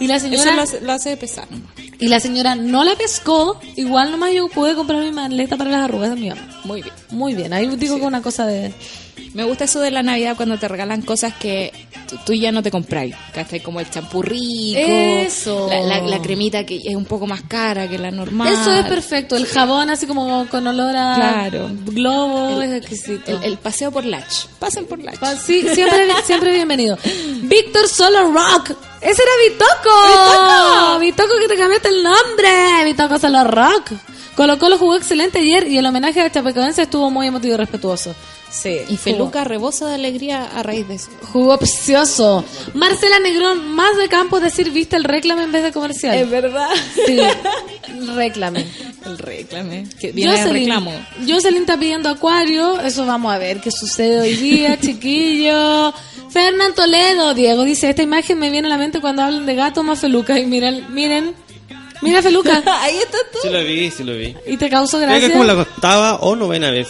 [0.00, 0.42] Y la señora.
[0.42, 1.48] Eso lo hace, lo hace pesar.
[1.98, 3.60] Y la señora no la pescó.
[3.76, 6.60] Igual nomás yo pude comprar mi maleta para las arrugas de mi mamá.
[6.64, 6.94] Muy bien.
[7.14, 7.52] Muy bien.
[7.52, 8.72] Ahí digo que una cosa de.
[9.32, 11.72] Me gusta eso de la Navidad cuando te regalan cosas que
[12.24, 13.14] tú, ya no te compráis.
[13.32, 13.60] ¿Cachai?
[13.60, 14.78] Como el champú rico.
[14.78, 15.66] Eso.
[15.68, 18.52] La, la- la cremita que es un poco más cara que la normal.
[18.52, 19.36] Eso es perfecto.
[19.36, 21.68] El jabón así como con olor a Claro.
[21.86, 23.32] globo es exquisito.
[23.38, 24.46] El, el paseo por Latch.
[24.60, 25.18] Pasen por Latch.
[25.18, 26.96] Pa- Sí, siempre, siempre bienvenido.
[27.42, 28.70] Víctor Solo Rock.
[29.00, 30.98] Ese era Vitoco.
[31.00, 32.84] Vitoco que te cambiaste el nombre.
[32.84, 33.92] Vitoco Solo Rock.
[34.36, 38.14] Colo Colo jugó excelente ayer y el homenaje a Chapecoense estuvo muy emotivo y respetuoso.
[38.50, 38.78] Sí.
[38.88, 41.10] Y Feluca rebosa de alegría a raíz de eso.
[41.32, 42.44] Jugó precioso.
[42.72, 46.26] Marcela Negrón, más de campo decir viste el reclame en vez de comercial.
[46.26, 46.68] verdad.
[47.06, 47.18] Sí,
[48.14, 48.64] reclame.
[49.04, 49.88] El reclame.
[50.00, 50.92] Que viene el reclamo.
[51.26, 52.80] Jocelyn está pidiendo acuario.
[52.80, 55.92] Eso vamos a ver qué sucede hoy día, chiquillo.
[56.30, 59.82] Fernán Toledo, Diego dice, esta imagen me viene a la mente cuando hablan de gato
[59.84, 60.38] más feluca.
[60.38, 61.34] Y miren, miren,
[62.02, 62.62] mira feluca.
[62.82, 63.38] Ahí está tú.
[63.42, 64.34] Sí lo vi, sí lo vi.
[64.46, 65.26] Y te causó Creo que gracia.
[65.28, 66.88] es como la octava o novena vez.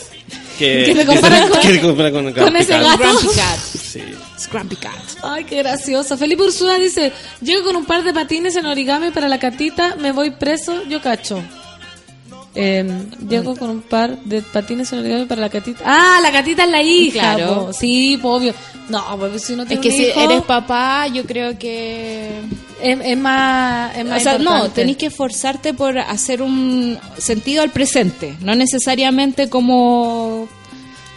[0.58, 2.98] Que, Que te comparan con- que con, con ese gato.
[3.02, 3.58] Grumpy Cat.
[3.58, 4.02] Sí.
[4.52, 4.92] Grumpy Cat.
[5.22, 6.16] Ay, qué gracioso.
[6.16, 10.12] Felipe Ursúa dice, llego con un par de patines en origami para la catita, me
[10.12, 11.42] voy preso, yo cacho.
[12.54, 15.82] Eh, llego con un par de patines en origami para la catita.
[15.84, 17.34] Ah, la catita es la hija.
[17.34, 17.66] Claro.
[17.66, 17.72] po.
[17.72, 18.54] Sí, po, obvio.
[18.88, 22.40] No, pues si uno Es tiene que un si hijo, eres papá, yo creo que...
[22.82, 27.62] es, es más, es más O sea, no, tenés que esforzarte por hacer un sentido
[27.62, 30.48] al presente, no necesariamente como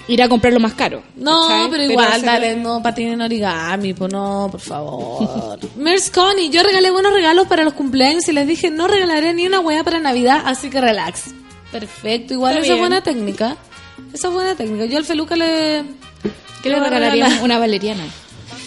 [0.08, 1.04] ir a comprar lo más caro.
[1.16, 5.60] No, pero igual, hacer- dale, no patines en origami, pues no, por favor.
[5.78, 9.46] Mers Connie, yo regalé buenos regalos para los cumpleaños y les dije, no regalaré ni
[9.48, 11.26] una hueá para Navidad, así que relax.
[11.72, 13.58] Perfecto, igual Está esa es buena técnica.
[14.14, 14.86] Esa es buena técnica.
[14.86, 15.84] Yo al Feluca le...
[16.64, 17.26] ¿Qué le voy a regalarían?
[17.28, 18.04] regalar Una valeriana.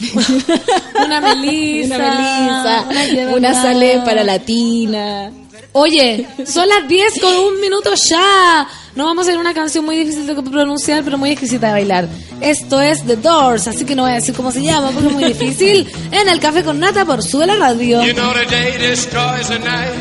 [1.04, 1.96] Una melisa.
[1.96, 2.84] Una melisa,
[3.24, 5.30] una una sale para la tina.
[5.72, 8.66] Oye, son las 10 con un minuto ya.
[8.96, 12.08] No vamos a hacer una canción muy difícil de pronunciar, pero muy exquisita de bailar.
[12.40, 15.14] Esto es The Doors, así que no voy a decir cómo se llama porque es
[15.14, 15.86] muy difícil.
[16.10, 18.02] En el Café con Nata por Sube la Radio.
[18.02, 19.94] You know the day destroys the night.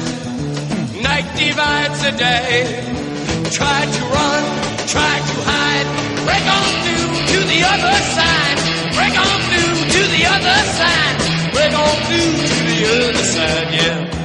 [1.04, 2.66] Night divides the day.
[3.52, 4.44] Try to run,
[4.88, 5.88] try to hide.
[6.26, 8.58] Break on through to the other side.
[8.96, 11.16] Break on through to the other side.
[11.54, 14.19] Break on through to the other side, yeah.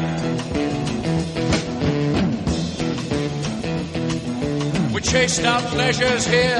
[5.15, 6.59] Chased our pleasures here,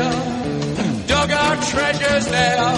[1.09, 2.71] dug our treasures there.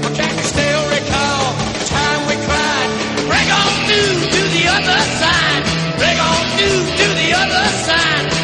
[0.00, 2.90] But can you still recall the time we cried?
[3.26, 5.62] Break on through to the other side.
[5.98, 8.43] Break on through to the other side.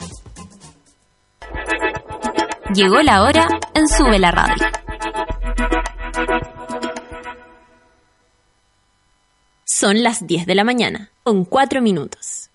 [2.73, 4.65] Llegó la hora en Sube la Radio.
[9.65, 12.49] Son las 10 de la mañana, con 4 minutos.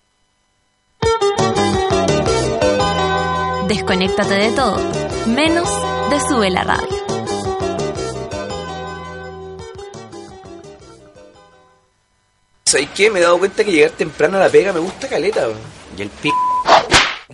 [3.68, 4.78] Desconéctate de todo,
[5.26, 5.68] menos
[6.08, 6.96] de Sube la Radio.
[12.64, 13.10] ¿Sabes qué?
[13.10, 15.46] Me he dado cuenta que llegar temprano a la pega me gusta caleta.
[15.98, 16.30] Y el p...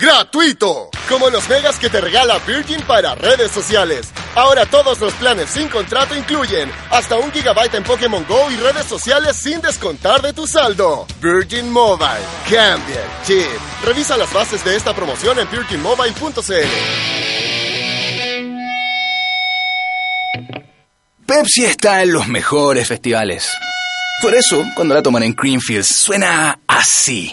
[0.03, 0.91] ¡Gratuito!
[1.09, 4.09] Como los megas que te regala Virgin para redes sociales.
[4.35, 8.87] Ahora todos los planes sin contrato incluyen hasta un gigabyte en Pokémon Go y redes
[8.87, 11.07] sociales sin descontar de tu saldo.
[11.21, 12.19] Virgin Mobile.
[12.51, 13.47] Cambia el chip.
[13.85, 16.53] Revisa las bases de esta promoción en virginmobile.cl.
[21.25, 23.49] Pepsi está en los mejores festivales.
[24.21, 27.33] Por eso, cuando la toman en Greenfields, suena así.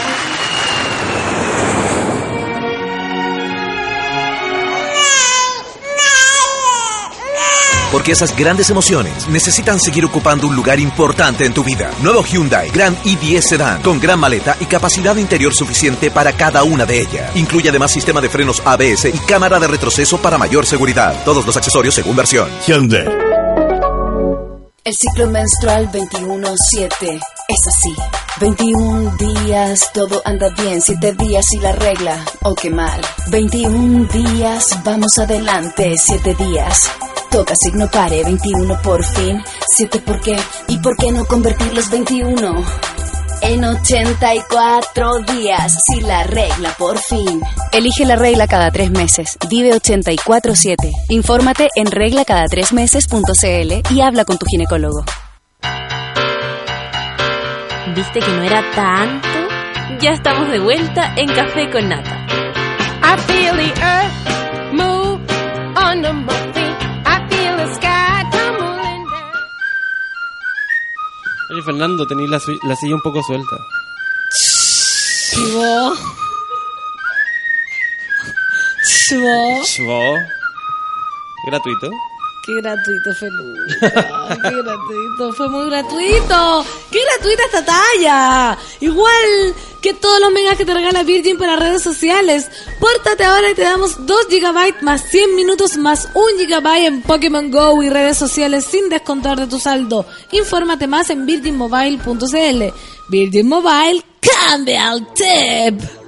[7.91, 11.91] Porque esas grandes emociones necesitan seguir ocupando un lugar importante en tu vida.
[12.01, 16.85] Nuevo Hyundai Grand i10 Sedan con gran maleta y capacidad interior suficiente para cada una
[16.85, 17.35] de ellas.
[17.35, 21.23] Incluye además sistema de frenos ABS y cámara de retroceso para mayor seguridad.
[21.25, 22.49] Todos los accesorios según versión.
[22.65, 23.31] Hyundai.
[24.83, 27.95] El ciclo menstrual 21-7 es así.
[28.39, 30.81] 21 días, todo anda bien.
[30.81, 32.99] 7 días y la regla, oh qué mal.
[33.27, 35.95] 21 días, vamos adelante.
[35.97, 36.89] 7 días,
[37.31, 38.23] toca signo pare.
[38.23, 39.41] 21 por fin.
[39.75, 42.63] 7 por qué y por qué no convertir los 21
[43.41, 45.75] en 84 días.
[45.87, 47.41] Si la regla por fin.
[47.71, 49.37] Elige la regla cada tres meses.
[49.49, 50.91] Vive 84-7.
[51.09, 55.03] Infórmate en reglacada3meses.cl y habla con tu ginecólogo.
[57.95, 59.27] ¿Viste que no era tanto?
[59.99, 62.27] Ya estamos de vuelta en Café con Nata.
[63.03, 64.13] I feel the earth
[64.71, 65.19] move
[65.75, 66.40] under my
[71.51, 73.57] Oye, Fernando, tenéis la, silla un poco suelta.
[75.31, 75.93] Chivo.
[78.85, 79.61] Chivo.
[79.65, 79.99] Chvo.
[81.47, 81.91] Gratuito.
[82.43, 84.35] Qué gratuito, Feluca.
[84.41, 85.33] Qué gratuito.
[85.33, 86.65] Fue muy gratuito.
[86.89, 88.57] Qué gratuita esta talla.
[88.79, 92.49] Igual que todos los megas que te regala Virgin para redes sociales.
[92.79, 97.51] Pórtate ahora y te damos 2 GB más 100 minutos más 1 GB en Pokémon
[97.51, 100.05] Go y redes sociales sin descontar de tu saldo.
[100.31, 102.63] Infórmate más en virginmobile.cl.
[103.09, 106.00] Virgin Mobile, cambia al tip.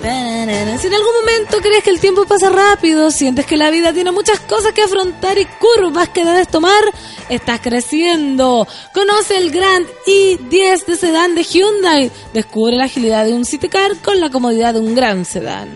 [0.00, 4.12] Si en algún momento crees que el tiempo pasa rápido, sientes que la vida tiene
[4.12, 6.82] muchas cosas que afrontar y curvas que debes tomar,
[7.28, 8.66] estás creciendo.
[8.94, 12.12] Conoce el Grand i10 de sedán de Hyundai.
[12.32, 15.68] Descubre la agilidad de un City Car con la comodidad de un gran sedán.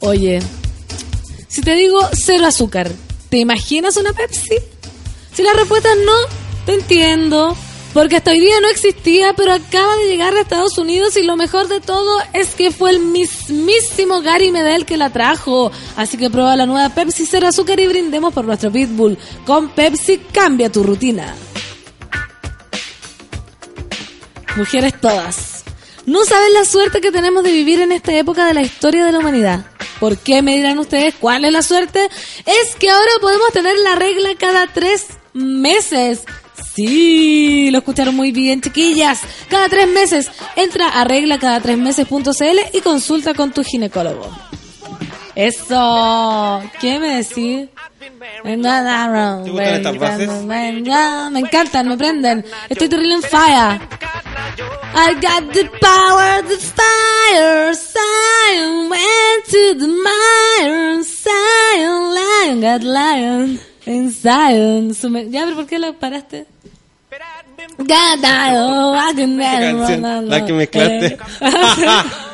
[0.00, 0.40] Oye,
[1.48, 2.90] si te digo cero azúcar,
[3.28, 4.56] ¿te imaginas una Pepsi?
[5.34, 6.12] Si la respuesta es no,
[6.64, 7.54] te entiendo.
[7.96, 11.34] Porque hasta hoy día no existía, pero acaba de llegar a Estados Unidos y lo
[11.34, 15.72] mejor de todo es que fue el mismísimo Gary Medel que la trajo.
[15.96, 19.16] Así que prueba la nueva Pepsi Cero Azúcar y brindemos por nuestro Pitbull.
[19.46, 21.34] Con Pepsi cambia tu rutina.
[24.56, 25.64] Mujeres todas.
[26.04, 29.12] No saben la suerte que tenemos de vivir en esta época de la historia de
[29.12, 29.64] la humanidad.
[29.98, 32.10] ¿Por qué me dirán ustedes cuál es la suerte?
[32.44, 36.24] Es que ahora podemos tener la regla cada tres meses.
[36.76, 39.20] Sí, lo escucharon muy bien, chiquillas.
[39.48, 40.30] Cada tres meses.
[40.56, 44.30] Entra a regla cada tres meses.cl y consulta con tu ginecólogo.
[45.34, 46.62] Eso.
[46.80, 47.68] ¿Qué me decís?
[49.44, 50.30] ¿Te gustan estas bases?
[50.44, 50.68] Me
[51.40, 52.44] encantan, me prenden.
[52.68, 53.80] Estoy terrible en fire.
[54.94, 63.60] I got the power, the fire, Zion went to the mire, Zion, lion, got lion,
[63.86, 64.94] in Zion.
[64.94, 66.46] Sume- Ya, pero ¿por qué lo paraste?
[67.78, 71.18] I canción, la que mezclaste.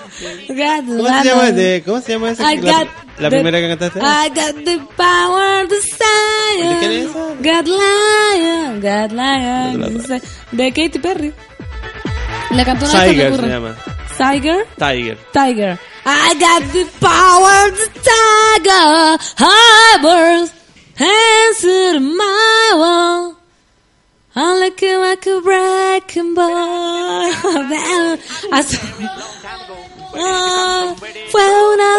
[0.86, 2.52] ¿Cómo se llama, de, ¿Cómo se llama esa?
[2.52, 2.86] I La,
[3.18, 3.98] la the- primera que cantaste.
[4.00, 10.20] I got the power, the ¿De quién es Zion, got lion, got lion, De la-
[10.52, 11.32] de Katy Perry.
[12.50, 13.76] La cantó una Tiger se llama.
[14.18, 14.66] Tiger.
[14.78, 15.18] Tiger.
[15.32, 15.78] Tiger.
[16.04, 20.50] I got the power, the tiger, harbors,
[20.98, 23.36] answer my wall.
[24.34, 27.30] Like a, like a wrecking ball.
[31.30, 31.98] Fue una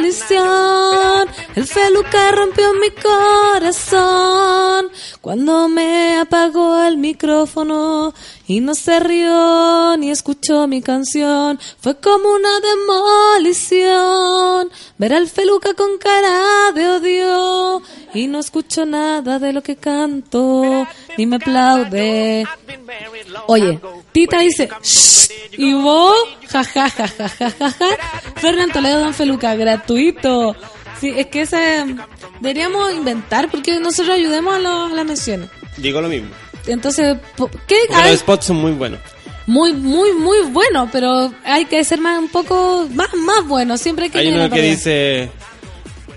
[0.00, 1.28] demolición.
[1.54, 4.90] El feluca rompió mi corazón.
[5.20, 8.12] Cuando me apagó el micrófono
[8.48, 11.60] y no se rió ni escuchó mi canción.
[11.80, 14.70] Fue como una demolición.
[14.98, 17.82] Ver al feluca con cara de odio
[18.14, 20.86] y no escucho nada de lo que canto
[21.16, 22.44] ni me aplaude.
[23.46, 23.78] Oye,
[24.12, 25.28] Tita dice, "Shh",
[25.58, 26.16] y vos,
[26.48, 27.28] ja ja ja ja.
[28.36, 30.56] Fernán Toledo Don Feluca, gratuito.
[31.00, 31.84] Sí, es que ese
[32.40, 35.48] deberíamos inventar porque nosotros ayudemos a, los- a las menciones.
[35.76, 36.30] Digo lo mismo.
[36.66, 37.16] Entonces,
[37.66, 37.76] ¿qué?
[37.90, 39.00] Los spots son muy buenos.
[39.46, 43.76] muy, muy, muy bueno, pero hay que ser más, un poco más, más bueno.
[43.78, 45.30] Siempre hay que Hay uno que dice: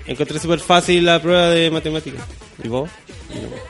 [0.08, 2.22] Encontré súper fácil la prueba de matemáticas.
[2.64, 2.90] ¿Y vos?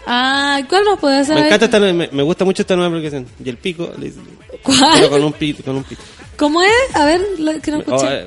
[0.07, 1.36] Ah, ¿cuál más puede hacer?
[1.36, 3.28] Me encanta esta, me, me gusta mucho esta nueva aplicación.
[3.43, 4.19] Y el pico, le dice-
[4.63, 4.91] ¿Cuál?
[4.95, 6.01] pero con un pito, con un pito.
[6.38, 6.95] ¿Cómo es?
[6.95, 8.22] A ver, lo- que no Oh, escuché.
[8.22, 8.26] eh,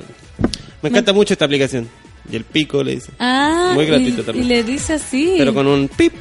[0.81, 1.89] me encanta mucho esta aplicación.
[2.31, 3.11] Y el pico le dice.
[3.19, 4.47] Ah, Muy y- gratuito y, también.
[4.47, 5.35] le dice así.
[5.37, 6.13] Pero con un pip.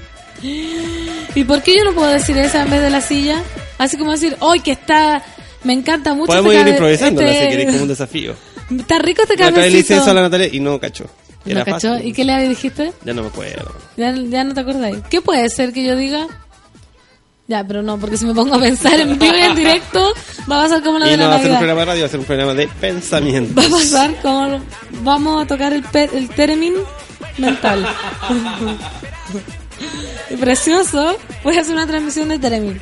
[0.42, 3.42] ¿Y por qué yo no puedo decir esa en vez de la silla?
[3.78, 5.22] Así como decir, hoy que está...
[5.62, 8.34] Me encanta mucho Podemos este ir improvisando, este- si queréis, como un desafío.
[8.78, 11.04] Está rico este otra vez le hice eso a la Natalia y no cachó.
[11.44, 11.98] ¿No Era cachó?
[11.98, 12.92] ¿Y qué le dijiste?
[13.04, 13.74] Ya no me acuerdo.
[13.96, 14.98] Ya, ya no te acordáis.
[15.10, 16.26] ¿Qué puede ser que yo diga?
[17.46, 20.12] Ya, pero no, porque si me pongo a pensar en vivo y en directo,
[20.50, 21.84] va a pasar como la Y de no la va a ser un programa de
[21.86, 23.54] radio, va a ser un programa de pensamiento.
[23.60, 24.60] Va a pasar como...
[25.02, 26.80] Vamos a tocar el, pe- el término
[27.38, 27.86] mental.
[30.40, 31.16] Precioso.
[31.44, 32.80] A hacer una transmisión de término.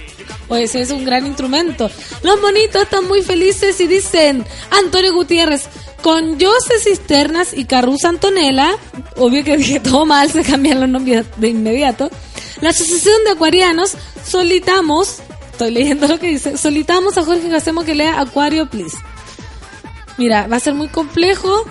[0.48, 1.90] Oye, ese es un gran instrumento.
[2.22, 5.68] Los monitos están muy felices y dicen Antonio Gutiérrez,
[6.02, 8.72] con Jose Cisternas y Carrus Antonella,
[9.16, 12.10] obvio que dije todo mal, se cambian los nombres de inmediato.
[12.60, 13.96] La Asociación de Acuarianos
[14.26, 15.20] solitamos,
[15.52, 18.96] estoy leyendo lo que dice, solitamos a Jorge Gacemo que lea Acuario, please.
[20.18, 21.64] Mira, va a ser muy complejo.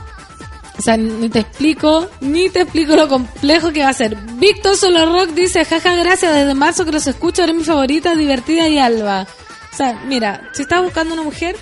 [0.81, 4.15] O sea, ni te explico, ni te explico lo complejo que va a ser.
[4.15, 8.67] Víctor Solo Rock dice, jaja, gracias, desde marzo que los escucho, eres mi favorita, divertida
[8.67, 9.27] y alba.
[9.71, 11.55] O sea, mira, si estás buscando una mujer,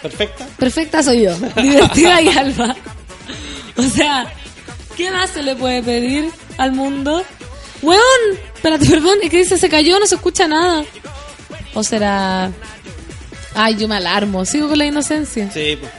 [0.00, 0.46] Perfecta.
[0.58, 2.74] perfecta soy yo, divertida y alba.
[3.76, 4.32] O sea,
[4.96, 7.22] ¿qué más se le puede pedir al mundo?
[7.82, 8.00] Weón,
[8.54, 10.82] espérate, perdón, es que dice, se cayó, no se escucha nada.
[11.74, 12.50] O será...
[13.54, 15.50] Ay, yo me alarmo, sigo con la inocencia.
[15.52, 15.92] Sí, pues.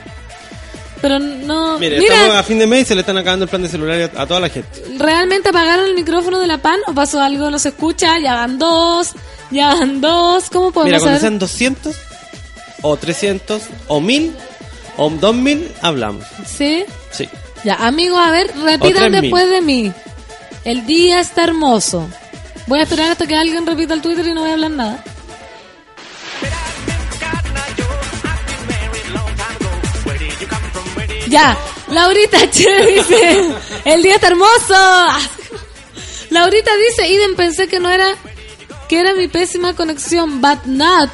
[1.04, 1.78] Pero no...
[1.80, 3.68] Mire, Mira, estamos a fin de mes y se le están acabando el plan de
[3.68, 4.70] celular a, a toda la gente.
[4.97, 7.51] ¿Realmente apagaron el micrófono de la PAN o pasó algo?
[7.51, 8.20] ¿No se escucha?
[8.20, 9.12] Ya van dos,
[9.51, 10.49] ya van dos.
[10.49, 11.20] ¿Cómo Mira, podemos cuando saber?
[11.20, 11.95] sean 200
[12.84, 14.34] o 300 o 1000
[14.95, 16.24] o 2000, hablamos.
[16.47, 16.86] Sí.
[17.12, 17.28] Sí.
[17.66, 19.22] Ya, amigos, a ver, repitan 3000.
[19.22, 19.91] después de mí.
[20.64, 22.08] El día está hermoso.
[22.68, 25.04] Voy a esperar hasta que alguien repita el Twitter y no voy a hablar nada.
[31.34, 31.57] Ya,
[31.88, 33.55] Laurita Che dice,
[33.86, 34.75] el día está hermoso.
[36.29, 38.05] Laurita dice, Iden, pensé que no era,
[38.88, 41.09] que era mi pésima conexión, but not.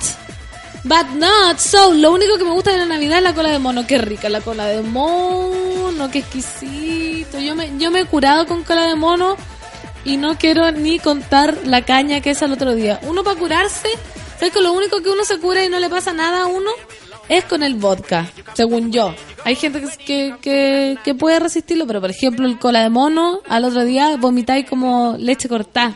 [0.83, 1.93] But not so.
[1.93, 3.87] Lo único que me gusta de la Navidad es la cola de mono.
[3.87, 7.39] Qué rica la cola de mono, qué exquisito.
[7.39, 9.37] Yo me, yo me he curado con cola de mono
[10.03, 12.99] y no quiero ni contar la caña que es al otro día.
[13.03, 13.87] Uno para curarse,
[14.37, 16.71] ¿sabes que lo único que uno se cura y no le pasa nada a uno?
[17.29, 19.13] Es con el vodka, según yo.
[19.45, 23.85] Hay gente que, que, puede resistirlo, pero por ejemplo el cola de mono, al otro
[23.85, 25.95] día vomitáis como leche cortada.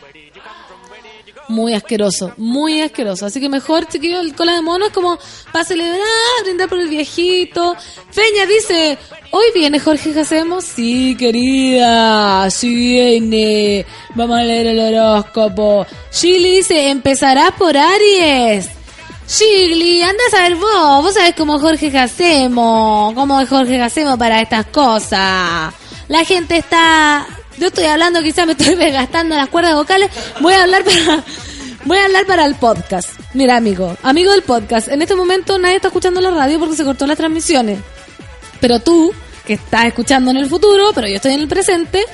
[1.48, 3.26] Muy asqueroso, muy asqueroso.
[3.26, 5.18] Así que mejor, chiquillo, el cola de mono es como
[5.52, 6.00] para celebrar,
[6.44, 7.76] brindar por el viejito.
[8.10, 8.96] Feña dice,
[9.30, 10.64] ¿hoy viene Jorge Jacemos?
[10.64, 13.84] Sí, querida, sí viene.
[14.14, 15.84] Vamos a leer el horóscopo.
[16.12, 18.83] Shirley dice, empezará por Aries.
[19.26, 24.40] Shirley, anda a saber vos, vos sabés cómo Jorge Jacemo, cómo es Jorge Jacemo para
[24.40, 25.72] estas cosas.
[26.08, 27.26] La gente está,
[27.56, 30.10] yo estoy hablando, quizás me estoy desgastando las cuerdas vocales,
[30.40, 31.24] voy a hablar para,
[31.84, 33.08] voy a hablar para el podcast.
[33.32, 36.84] Mira, amigo, amigo del podcast, en este momento nadie está escuchando la radio porque se
[36.84, 37.78] cortó las transmisiones.
[38.60, 39.12] Pero tú,
[39.46, 42.04] que estás escuchando en el futuro, pero yo estoy en el presente,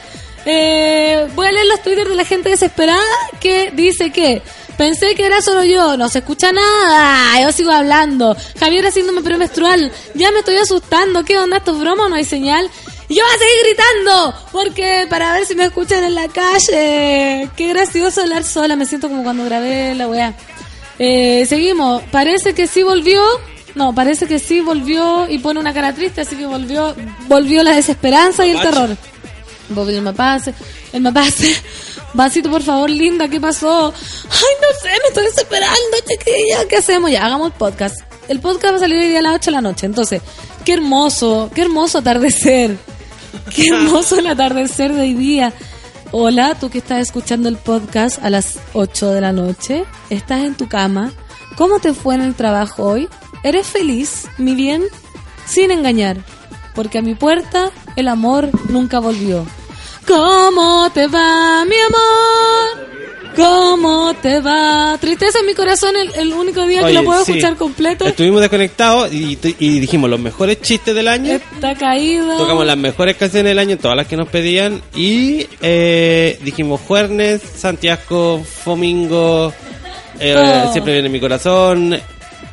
[0.47, 3.03] eh, voy a leer los twitters de la gente desesperada
[3.41, 4.43] que dice que
[4.81, 8.35] pensé que era solo yo, no se escucha nada, yo sigo hablando.
[8.59, 11.59] Javier haciéndome premenstrual, ya me estoy asustando, ¿qué onda?
[11.59, 12.71] ¿Esto es broma o no hay señal?
[13.07, 17.51] Y yo voy a seguir gritando, porque para ver si me escuchan en la calle.
[17.59, 20.33] Qué gracioso hablar sola, me siento como cuando grabé la weá.
[20.99, 23.23] Eh, seguimos, parece que sí volvió.
[23.75, 26.97] No, parece que sí volvió y pone una cara triste, así que volvió
[27.29, 28.97] volvió la desesperanza y el terror.
[29.69, 30.55] Volvió el mapase,
[30.95, 31.55] el mapase.
[32.13, 33.93] Vasito, por favor, linda, ¿qué pasó?
[33.95, 36.67] Ay, no sé, me estoy desesperando, chiquilla.
[36.69, 37.11] ¿Qué hacemos?
[37.11, 38.01] Ya, hagamos el podcast.
[38.29, 39.87] El podcast va a salir hoy día a las 8 de la noche.
[39.87, 40.23] Entonces,
[40.65, 42.77] qué hermoso, qué hermoso atardecer.
[43.55, 45.53] Qué hermoso el atardecer de hoy día.
[46.11, 49.85] Hola, tú que estás escuchando el podcast a las 8 de la noche.
[50.11, 51.13] Estás en tu cama.
[51.57, 53.09] ¿Cómo te fue en el trabajo hoy?
[53.45, 54.83] ¿Eres feliz, mi bien?
[55.47, 56.17] Sin engañar.
[56.75, 59.47] Porque a mi puerta el amor nunca volvió.
[60.11, 62.91] ¿Cómo te va, mi amor?
[63.37, 64.99] ¿Cómo te va?
[65.01, 67.31] Tristeza en mi corazón el, el único día que Oye, lo puedo sí.
[67.31, 68.07] escuchar completo.
[68.07, 71.35] Estuvimos desconectados y, y dijimos los mejores chistes del año.
[71.35, 72.37] Está caído.
[72.39, 74.83] Tocamos las mejores canciones del año, todas las que nos pedían.
[74.97, 79.53] Y eh, dijimos Juernes, Santiago, Fomingo,
[80.19, 80.73] eh, Todo.
[80.73, 82.01] Siempre viene en mi corazón.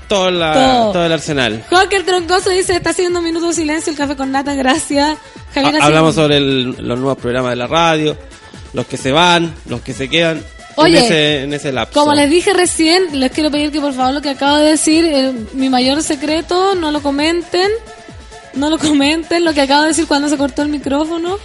[0.07, 0.91] Todo, la, Todo.
[0.93, 1.63] todo el arsenal.
[1.69, 5.17] Joker Troncoso dice, está haciendo un minuto de silencio el café con nata, gracias.
[5.53, 8.17] Javier Ha- hablamos sobre el- los nuevos programas de la radio,
[8.73, 10.41] los que se van, los que se quedan.
[10.79, 11.99] Oye, en, ese, en ese lapso.
[11.99, 15.33] Como les dije recién, les quiero pedir que por favor lo que acabo de decir,
[15.53, 17.69] mi mayor secreto, no lo comenten.
[18.53, 21.37] No lo comenten, lo que acabo de decir cuando se cortó el micrófono.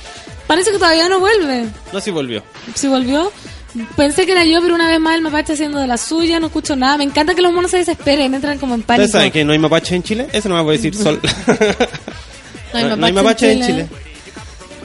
[0.47, 1.67] Parece que todavía no vuelve.
[1.93, 2.43] No, sí volvió.
[2.75, 3.31] ¿Sí volvió?
[3.97, 6.47] Pensé que era yo, pero una vez más el mapache haciendo de la suya, no
[6.47, 6.99] escucho nada.
[6.99, 9.05] Me encanta que los monos se desesperen, entran como en pánico.
[9.05, 10.29] ¿Ustedes saben que no hay mapache en Chile?
[10.33, 11.21] Eso no me voy a decir sol.
[12.73, 13.89] No hay no, mapache, hay mapache en Chile.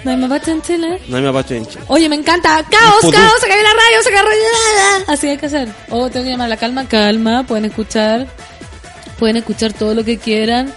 [0.03, 1.01] No hay mapache en Chile.
[1.07, 1.81] No hay mapache en Chile.
[1.88, 2.64] Oye, me encanta.
[2.69, 3.34] ¡Caos, caos!
[3.39, 4.03] ¡Se cayó la radio!
[4.03, 5.69] ¡Se cayó la Así hay que hacer.
[5.89, 6.88] O tengo que llamar la calma.
[6.88, 8.27] Calma, pueden escuchar.
[9.18, 10.73] Pueden escuchar todo lo que quieran.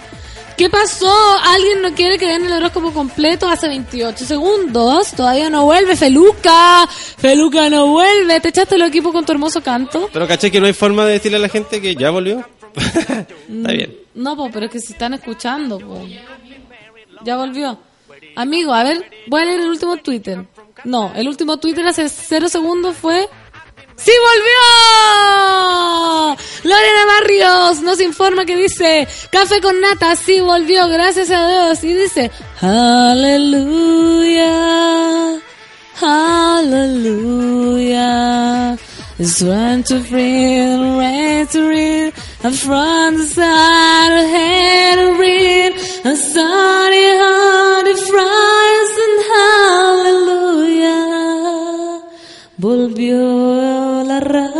[0.57, 1.11] ¿Qué pasó?
[1.43, 3.47] ¿Alguien no quiere que den el horóscopo completo?
[3.49, 5.11] Hace 28 segundos.
[5.11, 5.95] Todavía no vuelve.
[5.95, 6.87] Feluca.
[6.87, 8.39] Feluca no vuelve.
[8.39, 10.09] ¿Te echaste el equipo con tu hermoso canto?
[10.13, 12.47] Pero caché que no hay forma de decirle a la gente que ya volvió.
[12.75, 13.97] Está bien.
[14.13, 16.05] No, po, pero es que se están escuchando, po.
[17.23, 17.79] Ya volvió.
[18.35, 20.45] Amigo, a ver, voy a leer el último Twitter.
[20.83, 23.27] No, el último Twitter hace cero segundos fue...
[24.03, 24.61] ¡Sí volvió!
[26.63, 31.83] Lorena Barrios nos informa que dice Café con nata, sí volvió, gracias a Dios.
[31.83, 33.81] Y dice Aleluya,
[36.01, 37.51] Aleluya.
[39.19, 40.65] It's one to free,
[40.97, 42.13] right to read,
[42.43, 45.11] and from the side of head to
[46.03, 51.01] and sunny on the fries and hallelujah.
[52.57, 54.50] Volvió la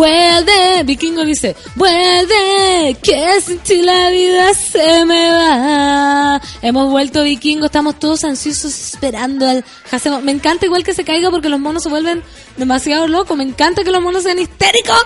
[0.00, 6.40] Vuelve, Vikingo dice, vuelve, que sin la vida se me va.
[6.62, 10.22] Hemos vuelto Vikingo, estamos todos ansiosos esperando al Hacemos.
[10.22, 12.22] Me encanta igual que se caiga porque los monos se vuelven
[12.56, 13.36] demasiado locos.
[13.36, 14.96] Me encanta que los monos sean histéricos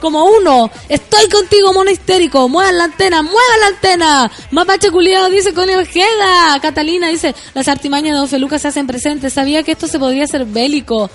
[0.00, 0.70] como uno.
[0.88, 2.48] Estoy contigo, mono histérico.
[2.48, 4.30] Muevan la antena, muevan la antena.
[4.52, 6.60] Mapache culiado dice con Ojeda.
[6.62, 9.32] Catalina dice, las artimañas de Don Feluca se hacen presentes.
[9.32, 11.10] Sabía que esto se podría hacer bélico.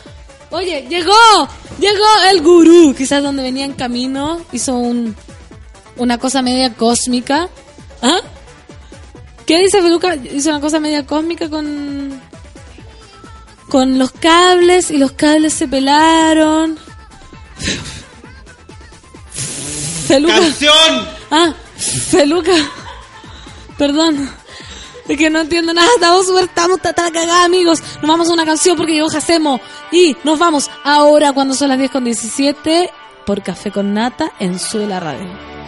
[0.52, 1.14] Oye, llegó,
[1.80, 2.96] llegó el gurú.
[2.96, 5.16] Quizás donde venía en camino hizo un,
[5.98, 7.50] una cosa media cósmica.
[8.02, 8.20] ¿Ah?
[9.46, 10.16] ¿Qué dice Feluca?
[10.16, 12.22] Hizo una cosa media cósmica con
[13.70, 16.78] con los cables y los cables se pelaron.
[20.08, 20.40] Feluca.
[20.40, 21.08] ¡Canción!
[21.30, 22.56] Ah, Feluca.
[23.78, 24.39] Perdón.
[25.10, 27.82] Es que no entiendo nada, estamos súper, estamos la cagada, amigos.
[27.96, 29.60] Nos vamos a una canción porque llegó Jacemo.
[29.92, 32.92] Y nos vamos ahora cuando son las 10 con 17
[33.26, 35.59] por Café con Nata en Suela Radio.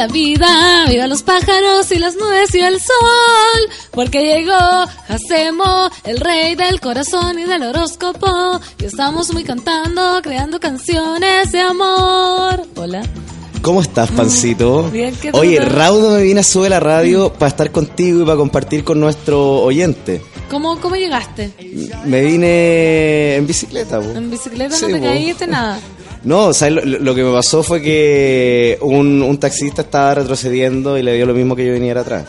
[0.00, 3.60] La vida, viva los pájaros y las nubes y el sol.
[3.90, 4.54] Porque llegó
[5.08, 8.58] Hacemo, el rey del corazón y del horóscopo.
[8.78, 12.66] Y estamos muy cantando, creando canciones de amor.
[12.76, 13.02] Hola.
[13.60, 14.84] ¿Cómo estás, Pancito?
[14.88, 15.60] Mm, bien, ¿qué Oye?
[15.60, 19.60] Raudo me vine a subir la radio para estar contigo y para compartir con nuestro
[19.60, 20.22] oyente.
[20.48, 21.52] ¿Cómo, cómo llegaste?
[22.06, 24.12] Me vine en bicicleta, po.
[24.12, 25.04] ¿En bicicleta Sí, no te po.
[25.04, 25.78] caíste nada?
[26.22, 26.84] No, ¿sabes?
[26.84, 31.26] Lo, lo que me pasó fue que un, un taxista estaba retrocediendo y le dio
[31.26, 32.24] lo mismo que yo viniera atrás.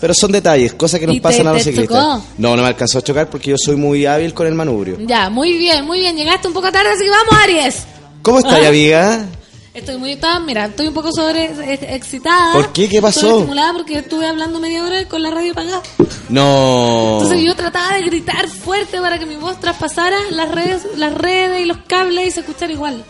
[0.00, 1.96] Pero son detalles, cosas que nos ¿Y te- pasan a los te ciclistas.
[2.18, 2.24] chocó?
[2.38, 4.98] No, no me alcanzó a chocar porque yo soy muy hábil con el manubrio.
[5.00, 6.16] Ya, muy bien, muy bien.
[6.16, 7.84] Llegaste un poco tarde, así que vamos, Aries.
[8.22, 8.68] ¿Cómo estás, Ah.
[8.68, 9.26] amiga?
[9.72, 12.52] Estoy muy estaba- mira, estoy un poco sobre ex- excitada.
[12.52, 12.88] ¿Por qué?
[12.88, 13.20] ¿Qué pasó?
[13.20, 15.82] Estoy estimulada porque estuve hablando media hora con la radio apagada.
[16.30, 17.18] No.
[17.22, 21.60] Entonces yo trataba de gritar fuerte para que mi voz traspasara las redes, las redes
[21.62, 23.04] y los cables y se escuchara igual.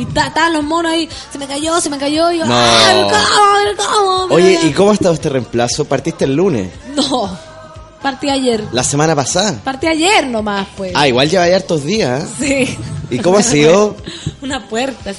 [0.00, 2.54] Y ta- estaban los monos ahí, se me cayó, se me cayó, y yo, No.
[2.56, 3.02] ¡ay,
[3.76, 3.86] ¿cómo?
[4.26, 4.34] ¿Cómo?
[4.34, 5.84] Oye, ¿y cómo ha estado este reemplazo?
[5.84, 7.36] Partiste el lunes, No,
[8.02, 8.64] partí ayer.
[8.72, 9.60] la semana pasada.
[9.62, 10.92] Partí ayer nomás, pues.
[10.94, 12.24] Ah, igual lleva ya hartos días.
[12.40, 12.66] ¿eh?
[12.66, 12.78] Sí.
[13.16, 13.96] ¿Y cómo ha sido?
[14.42, 15.12] Una puerta.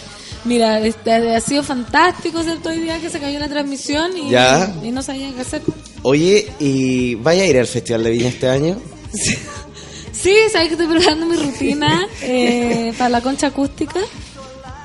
[0.44, 2.70] Mira, este, ha sido fantástico ¿cierto?
[2.70, 4.74] hoy día que se cayó la transmisión y, Ya.
[4.84, 5.62] y no sabía qué hacer.
[6.02, 8.78] Oye, ¿y vaya a ir al Festival de Viña este año?
[10.14, 14.00] Sí, sabes que estoy preparando mi rutina eh, para la concha acústica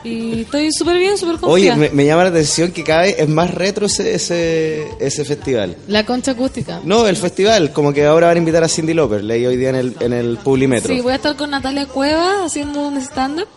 [0.07, 1.77] y estoy súper bien, súper Oye, confiada.
[1.77, 5.77] me, me llama la atención que cada vez es más retro ese, ese, ese festival.
[5.89, 6.81] La concha acústica.
[6.85, 9.71] No, el festival, como que ahora van a invitar a Cindy Lauper, leí hoy día
[9.71, 10.95] en el, en el Publimetro.
[10.95, 13.49] Sí, voy a estar con Natalia Cueva haciendo un stand-up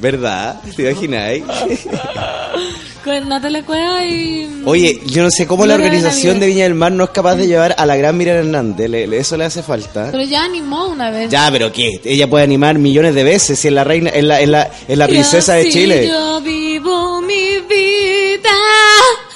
[0.00, 0.60] ¿Verdad?
[0.76, 1.44] ¿Te imagináis?
[3.04, 4.62] con Natalia Cueva y...
[4.64, 7.46] Oye, yo no sé cómo la organización de Viña del Mar no es capaz de
[7.46, 10.08] llevar a la gran Miriam Hernández, le- le- eso le hace falta.
[10.10, 11.30] Pero ya animó una vez.
[11.30, 12.00] Ya, pero ¿qué?
[12.04, 14.98] Ella puede animar millones de veces si es la reina, es la, es la, es
[14.98, 16.08] la princesa de Chile.
[16.08, 18.50] Yo vivo mi vida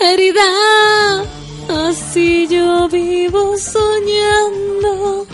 [0.00, 1.24] herida.
[1.68, 5.26] Así yo vivo soñando.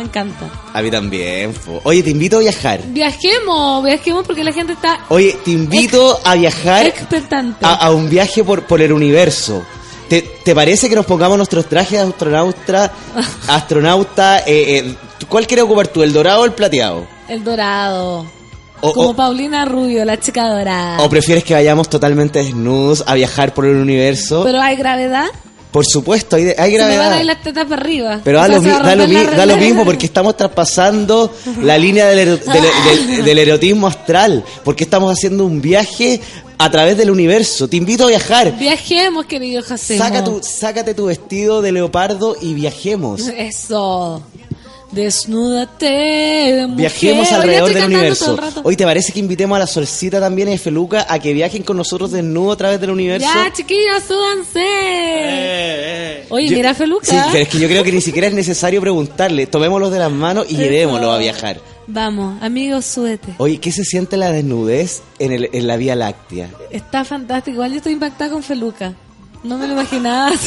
[0.00, 0.48] Me encanta.
[0.72, 1.52] A mí también.
[1.84, 2.80] Oye, te invito a viajar.
[2.86, 7.66] Viajemos, viajemos porque la gente está Oye, te invito a viajar expectante.
[7.66, 9.62] a, a un viaje por, por el universo.
[10.08, 12.90] ¿Te, te parece que nos pongamos nuestros trajes de astronauta?
[13.48, 14.94] astronauta eh, eh,
[15.28, 17.06] ¿Cuál quieres ocupar tú, el dorado o el plateado?
[17.28, 18.24] El dorado.
[18.80, 21.02] O, Como o- Paulina Rubio, la chica dorada.
[21.02, 24.42] o prefieres que vayamos totalmente desnudos a viajar por el universo?
[24.44, 25.26] Pero hay gravedad.
[25.70, 27.20] Por supuesto, hay, hay Se me van a gravedad.
[27.20, 28.20] ir las tetas para arriba.
[28.24, 29.06] Pero da lo, se da, lo
[29.36, 31.32] da lo mismo porque estamos traspasando
[31.62, 34.44] la línea del, ero- del- del- del erotismo astral.
[34.64, 36.20] Porque estamos haciendo un viaje
[36.58, 37.68] a través del universo.
[37.68, 38.58] Te invito a viajar.
[38.58, 39.96] Viajemos, querido José.
[39.96, 43.28] Saca tu, sácate tu vestido de leopardo y viajemos.
[43.28, 44.22] Eso.
[44.92, 46.62] Desnúdate.
[46.66, 46.76] mujer.
[46.76, 48.36] Viajemos alrededor del universo.
[48.64, 51.62] Hoy te parece que invitemos a la Solcita también y a Feluca a que viajen
[51.62, 53.28] con nosotros desnudos a través del universo.
[53.32, 54.60] Ya, chiquillos, súbanse.
[56.30, 57.06] Oye, Yo- mira, Feluca.
[57.06, 59.46] Sí, pero es que yo creo que ni siquiera es necesario preguntarle.
[59.46, 61.60] Tomémoslos de las manos y llevémoslos a viajar.
[61.86, 63.34] Vamos, amigos, súbete.
[63.38, 66.50] Oye, ¿qué se siente la desnudez en, el- en la Vía Láctea?
[66.70, 67.54] Está fantástico.
[67.54, 68.94] Igual yo estoy impactada con Feluca.
[69.42, 70.30] No me lo imaginaba.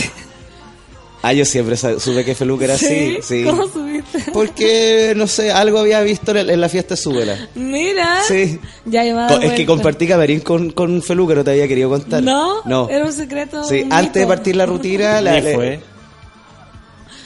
[1.26, 3.18] Ah, yo siempre supe que Feluca era así.
[3.24, 3.46] Sí.
[3.46, 4.20] ¿Cómo subiste?
[4.34, 7.48] Porque, no sé, algo había visto en, la fiesta de Súbela.
[7.56, 8.22] Mira.
[8.28, 8.60] Sí.
[8.84, 12.22] Ya dado Es que compartí camarín con, con Feluca, no te había querido contar.
[12.22, 12.62] ¿No?
[12.66, 12.90] No.
[12.90, 13.64] Era un secreto.
[13.64, 15.22] Sí, un antes de partir la rutina...
[15.22, 15.93] La, ¿Qué le- fue?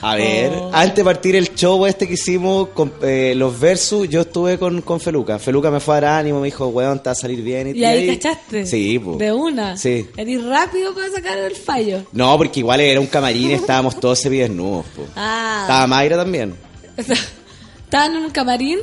[0.01, 0.69] A ver, Oh.
[0.73, 4.81] antes de partir el show este que hicimos con eh, los versus, yo estuve con,
[4.81, 5.39] con Feluca.
[5.39, 7.75] Feluca me fue a dar ánimo, me dijo, weón, te va a salir bien.
[7.75, 8.65] Y ahí cachaste.
[8.65, 9.15] Sí, po.
[9.17, 9.75] De una.
[9.75, 10.07] Sí.
[10.15, 12.03] Eres rápido para sacar el fallo.
[12.11, 14.85] No, porque igual era un camarín, estábamos todos semidesnudos.
[14.95, 15.03] po.
[15.15, 15.59] Ah.
[15.63, 16.55] Estaba Mayra también.
[16.97, 18.79] Estaban en un camarín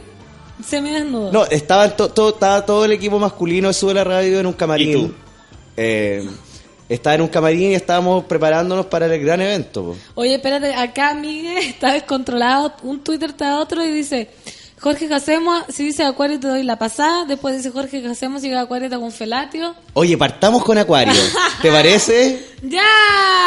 [0.66, 1.30] semidesnudo.
[1.32, 4.52] No, estaban to- to- estaba todo el equipo masculino de Sube la Radio en un
[4.54, 5.14] camarín.
[5.76, 6.26] Eh,
[6.88, 9.82] estaba en un camarín y estábamos preparándonos para el gran evento.
[9.84, 9.96] po.
[10.16, 12.74] Oye, espérate, acá Miguel está descontrolado.
[12.82, 14.28] Un Twitter está otro y dice:
[14.80, 17.24] Jorge Jacemo, si dice Acuario te doy la pasada.
[17.24, 19.74] Después dice Jorge Jacemo, si llega Acuario te hago un felatio.
[19.94, 21.20] Oye, partamos con Acuario.
[21.62, 22.44] ¿Te parece?
[22.62, 22.82] ¡Ya!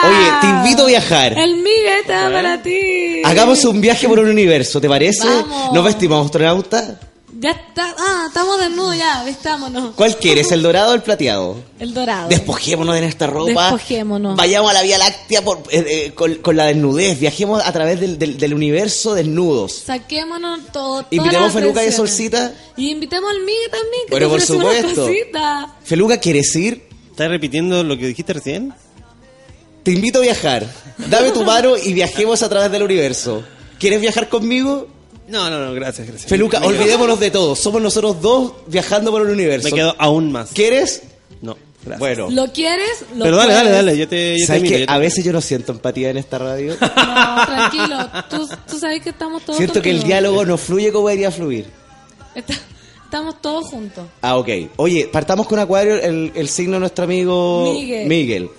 [0.03, 1.37] Oye, te invito a viajar.
[1.37, 3.21] El Miguel está para ti.
[3.23, 5.27] Hagamos un viaje por el universo, ¿te parece?
[5.27, 5.73] Vamos.
[5.73, 6.93] ¿Nos vestimos astronautas?
[7.39, 7.93] Ya está.
[7.99, 9.93] Ah, estamos desnudos ya, vistámonos.
[9.95, 11.57] ¿Cuál quieres, el dorado o el plateado?
[11.77, 12.29] El dorado.
[12.29, 13.51] Despojémonos de nuestra ropa.
[13.71, 14.35] Despojémonos.
[14.35, 17.19] Vayamos a la Vía Láctea por- eh, eh, con, con la desnudez.
[17.19, 19.73] Viajemos a través del, del- del universo desnudos.
[19.73, 21.05] Saquémonos todo.
[21.11, 21.91] Invitemos a Feluca y.
[21.91, 22.53] Solcita.
[22.75, 25.07] Y invitemos al Miguel también, que Pero por supuesto.
[25.83, 26.87] Feluca, ¿quieres ir?
[27.11, 28.73] ¿Estás repitiendo lo que dijiste recién?
[29.83, 30.65] Te invito a viajar.
[30.97, 33.43] Dame tu mano y viajemos a través del universo.
[33.79, 34.87] ¿Quieres viajar conmigo?
[35.27, 36.29] No, no, no, gracias, gracias.
[36.29, 37.55] Feluca, Me olvidémonos de todo.
[37.55, 39.67] Somos nosotros dos viajando por el universo.
[39.69, 40.51] Me quedo aún más.
[40.53, 41.03] ¿Quieres?
[41.41, 41.57] No.
[41.99, 42.29] Bueno.
[42.29, 43.05] ¿Lo quieres?
[43.15, 43.85] Lo Pero dale, dale, puedes.
[43.85, 45.01] dale, yo te, yo te ¿Sabes miro, que yo te a miro.
[45.05, 46.75] veces yo no siento empatía en esta radio?
[46.79, 48.09] No, tranquilo.
[48.29, 50.07] Tú, tú sabes que estamos todos Siento que el contigo.
[50.07, 51.65] diálogo no fluye como debería fluir.
[52.35, 52.55] Está-
[53.05, 54.05] estamos todos juntos.
[54.21, 54.49] Ah, ok.
[54.77, 57.73] Oye, partamos con Acuario, el, el signo de nuestro amigo
[58.05, 58.49] Miguel.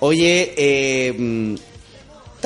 [0.00, 1.54] Oye, eh, mm,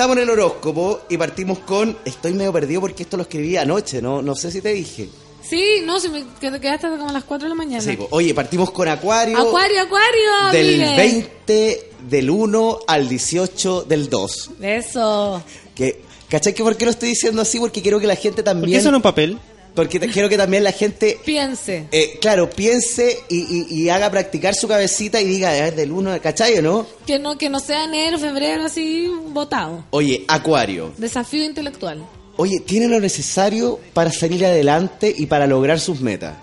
[0.01, 1.95] estamos en el horóscopo y partimos con...
[2.05, 4.21] Estoy medio perdido porque esto lo escribí anoche, ¿no?
[4.23, 5.07] No sé si te dije.
[5.47, 7.83] Sí, no, si me qued- quedaste hasta como a las 4 de la mañana.
[7.83, 7.95] Sí.
[8.09, 9.37] Oye, partimos con Acuario.
[9.37, 10.51] Acuario, Acuario.
[10.51, 10.95] Del Miguel.
[10.97, 14.51] 20 del 1 al 18 del 2.
[14.61, 15.43] Eso.
[15.75, 17.59] Que, ¿Cachai que por qué lo estoy diciendo así?
[17.59, 18.61] Porque quiero que la gente también...
[18.63, 19.37] ¿Por qué eso en un papel?
[19.75, 21.87] Porque te- quiero que también la gente Piense.
[21.91, 26.11] Eh, claro, piense y, y- y haga practicar su cabecita y diga, es del 1
[26.11, 26.87] de ¿cachai o no?
[27.07, 29.85] Que no, que no sea enero, febrero, así votado.
[29.91, 30.91] Oye, Acuario.
[30.97, 32.05] Desafío intelectual.
[32.37, 36.35] Oye, tiene lo necesario para salir adelante y para lograr sus metas.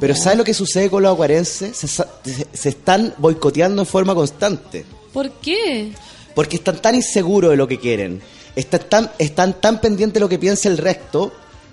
[0.00, 1.76] Pero ¿sabes lo que sucede con los acuarenses?
[1.76, 2.04] Se, se-
[2.54, 4.86] se están boicoteando en forma constante.
[5.12, 5.92] ¿Por qué?
[6.34, 8.22] Porque están tan inseguros de lo que quieren.
[8.56, 11.32] Están tan, están tan pendientes de lo que piensa el resto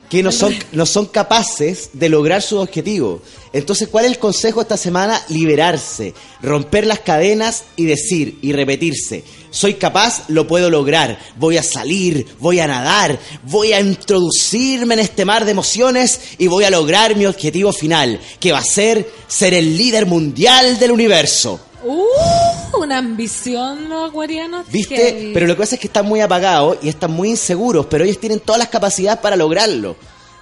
[0.09, 3.21] que no son, no son capaces de lograr sus objetivos.
[3.53, 5.21] Entonces, ¿cuál es el consejo esta semana?
[5.29, 11.63] Liberarse, romper las cadenas y decir y repetirse, soy capaz, lo puedo lograr, voy a
[11.63, 16.69] salir, voy a nadar, voy a introducirme en este mar de emociones y voy a
[16.69, 21.59] lograr mi objetivo final, que va a ser ser el líder mundial del universo.
[21.83, 24.65] Uh, una ambición los acuarianos.
[24.71, 25.31] ¿Viste?
[25.33, 28.19] Pero lo que pasa es que están muy apagados y están muy inseguros, pero ellos
[28.19, 29.95] tienen todas las capacidades para lograrlo.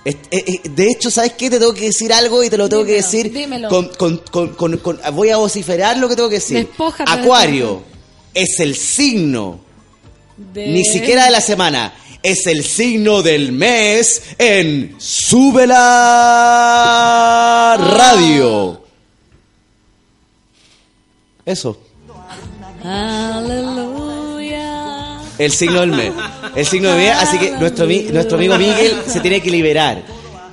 [0.05, 1.49] Eh, eh, De hecho, ¿sabes qué?
[1.49, 3.31] Te tengo que decir algo y te lo tengo que decir.
[3.31, 3.67] dímelo.
[3.69, 6.57] Con, con- con- con- con- voy a vociferar lo que tengo que decir.
[6.65, 7.81] Despójate de Acuario
[8.33, 9.59] es el signo,
[10.37, 11.93] De- ni siquiera de la semana,
[12.23, 14.95] es el signo del mes en
[16.37, 18.81] Súbela Radio.
[21.47, 21.79] Eso.
[23.87, 25.19] Aleluya.
[25.39, 26.11] El signo del mes.
[26.55, 27.15] El signo del mes.
[27.17, 30.03] Así que nuestro, nuestro amigo Miguel se tiene que liberar.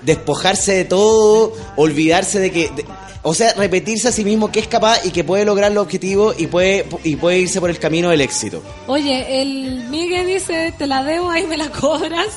[0.03, 1.53] Despojarse de todo.
[1.77, 2.71] Olvidarse de que.
[2.71, 2.85] de-
[3.27, 6.37] o sea, repetirse a sí mismo que es capaz y que puede lograr los objetivos
[6.39, 8.63] y puede, y puede irse por el camino del éxito.
[8.87, 12.29] Oye, el Miguel dice, te la debo, ahí me la cobras.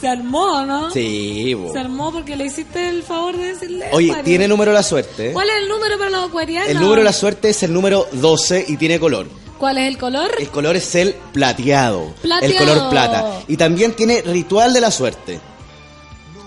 [0.00, 0.90] Se armó, ¿no?
[0.90, 1.72] Sí, bo.
[1.72, 3.86] Se armó porque le hiciste el favor de decirle.
[3.92, 5.32] Oye, tiene número de la suerte.
[5.32, 6.68] ¿Cuál es el número para los acuarianos?
[6.68, 9.28] El número de la suerte es el número 12 y tiene color.
[9.58, 10.32] ¿Cuál es el color?
[10.38, 12.12] El color es el plateado.
[12.20, 12.52] Plateado.
[12.52, 13.40] El color plata.
[13.48, 15.40] Y también tiene ritual de la suerte.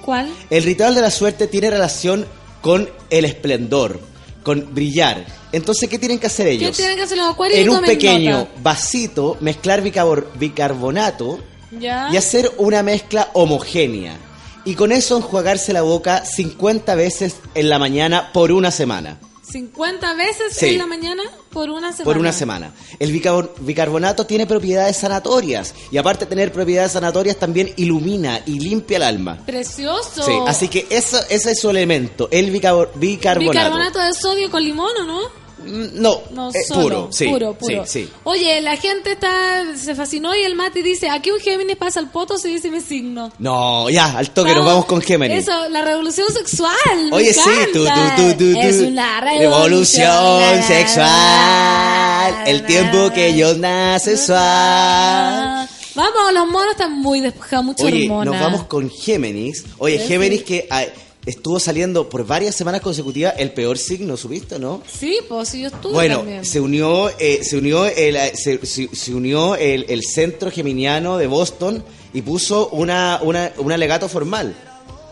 [0.04, 0.30] ¿Cuál?
[0.50, 2.28] El ritual de la suerte tiene relación
[2.62, 4.00] con el esplendor,
[4.44, 5.26] con brillar.
[5.52, 6.76] Entonces, ¿qué tienen que hacer ¿Qué ellos?
[6.76, 7.60] tienen que hacer los acuarios?
[7.60, 8.52] En un pequeño nota.
[8.62, 11.40] vasito, mezclar bicarbonato
[11.72, 12.10] ¿Ya?
[12.12, 14.18] y hacer una mezcla homogénea.
[14.66, 19.18] Y con eso enjuagarse la boca 50 veces en la mañana por una semana.
[19.50, 20.66] 50 veces Sí.
[20.68, 22.04] en la mañana por una semana.
[22.04, 22.74] Por una semana.
[23.00, 25.74] El bicarbon- bicarbonato tiene propiedades sanatorias.
[25.90, 29.38] Y aparte de tener propiedades sanatorias, también ilumina y limpia el alma.
[29.46, 30.22] Precioso.
[30.24, 33.40] Sí, así que eso, ese es su elemento, el bicarbonato.
[33.40, 35.47] Bicarbonato de sodio con limón, ¿o no?
[35.60, 37.86] Mm, No, No, eh, solo, puro, sí, puro, puro.
[37.86, 38.10] sí, sí.
[38.24, 42.08] Oye, la gente está se fascinó y el Mati dice, aquí un Géminis pasa el
[42.08, 43.32] poto, se dice mi signo.
[43.40, 45.40] No, ya, al toque, nos vamos con Géminis.
[45.40, 46.74] Eso, la revolución sexual.
[47.10, 47.42] me Oye, sí,
[47.74, 48.60] tú, tú, tú, tú, tú.
[48.60, 52.36] Es una Revolución revolución sexual.
[52.46, 55.68] El tiempo que yo nace suave.
[55.96, 58.32] Vamos, los monos están muy despojados, mucha Oye, hormona.
[58.32, 59.66] nos vamos con Géminis.
[59.80, 60.84] Oye, Géminis que ah,
[61.28, 64.82] estuvo saliendo por varias semanas consecutivas el peor signo, ¿subiste, no?
[64.92, 66.44] Sí, pues sí, yo estuve Bueno, también.
[66.46, 71.18] se unió, eh, se unió, el, eh, se, se- se unió el, el centro geminiano
[71.18, 71.84] de Boston
[72.14, 74.56] y puso una, una, un alegato formal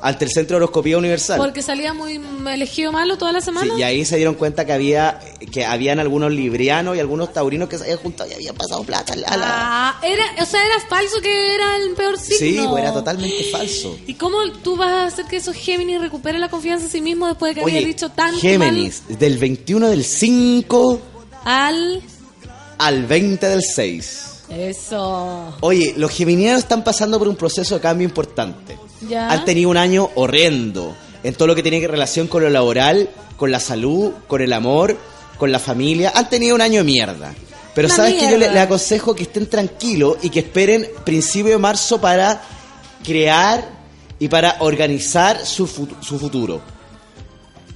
[0.08, 1.38] ante el Centro de Horoscopía Universal.
[1.40, 3.74] Porque salía muy elegido malo toda la Sí, semana.
[3.78, 5.20] y ahí se dieron cuenta que había
[5.52, 9.14] que habían algunos librianos y algunos taurinos que se habían juntado y habían pasado plata
[9.14, 9.28] a la...
[9.40, 12.38] Ah, era, o sea, era falso que era el peor signo.
[12.38, 13.98] Sí, pues era totalmente falso.
[14.06, 17.30] ¿Y cómo tú vas a hacer que esos Géminis recuperen la confianza en sí mismos
[17.30, 21.02] después de que Oye, había dicho tanto Géminis, del 21 del 5
[21.46, 22.02] mal al...
[22.78, 24.35] al 20 del 6.
[24.50, 25.56] Eso.
[25.62, 28.78] Oye, los geminianos están pasando por un proceso de cambio importante.
[29.10, 29.30] Ya.
[29.32, 33.10] Han tenido un año horrendo en todo lo que tiene que relación con lo laboral,
[33.38, 34.96] con la salud, con el amor,
[35.38, 36.12] con la familia.
[36.16, 37.34] Han tenido un año de mierda.
[37.74, 38.54] Pero Una sabes que yo le, mierda.
[38.54, 42.42] le aconsejo que estén tranquilos y que esperen principio de marzo para
[43.04, 43.68] crear
[44.20, 46.62] y para organizar su, fu- su futuro.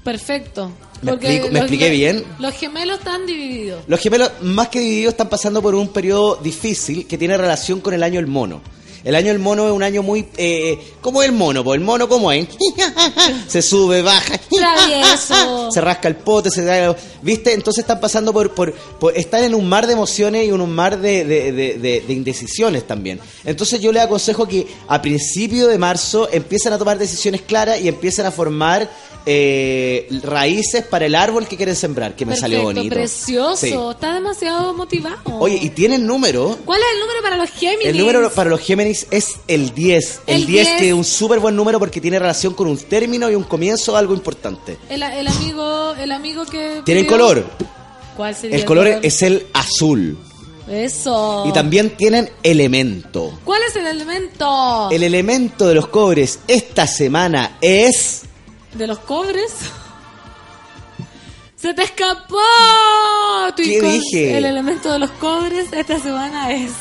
[0.03, 0.71] Perfecto.
[1.01, 2.23] ¿Me explico- expliqué bien?
[2.39, 3.83] Los gemelos están divididos.
[3.87, 7.93] Los gemelos, más que divididos, están pasando por un periodo difícil que tiene relación con
[7.93, 8.61] el año del mono.
[9.01, 10.27] El año del mono es un año muy...
[10.35, 11.63] Eh, ¿Cómo es el mono?
[11.63, 12.47] Pues el mono, ¿cómo es?
[13.47, 14.37] Se sube, baja.
[14.49, 15.71] travieso.
[15.71, 17.53] se rasca el pote, se da, ¿viste?
[17.53, 20.71] Entonces están pasando por, por, por- están en un mar de emociones y en un
[20.75, 23.21] mar de, de- de- de- de indecisiones también.
[23.45, 27.87] Entonces yo les aconsejo que a principio de marzo empiecen a tomar decisiones claras y
[27.87, 28.89] empiecen a formar
[29.25, 32.93] eh, raíces para el árbol que quieren sembrar, que me salió bonito.
[32.95, 33.57] Precioso.
[33.57, 33.73] Sí.
[33.91, 35.17] Está demasiado motivado.
[35.39, 36.57] Oye, y tienen número.
[36.65, 37.85] ¿Cuál es el número para los Géminis?
[37.87, 40.21] El número para los Géminis es el 10.
[40.27, 40.79] El, El 10, 10.
[40.79, 43.95] que es un súper buen número porque tiene relación con un término y un comienzo,
[43.95, 44.77] algo importante.
[44.89, 46.81] El, el amigo, el amigo que.
[46.85, 47.45] Tienen pidió- color.
[48.17, 50.17] ¿Cuál sería El color es el azul.
[50.69, 51.45] Eso.
[51.47, 53.39] Y también tienen elemento.
[53.43, 54.89] ¿Cuál es el elemento?
[54.91, 58.21] El elemento de los cobres esta semana es...
[58.73, 59.51] ¿De los cobres?
[61.55, 62.37] ¡Se te escapó!
[63.55, 64.37] Tu ¿Qué dije?
[64.37, 66.71] El elemento de los cobres esta semana es.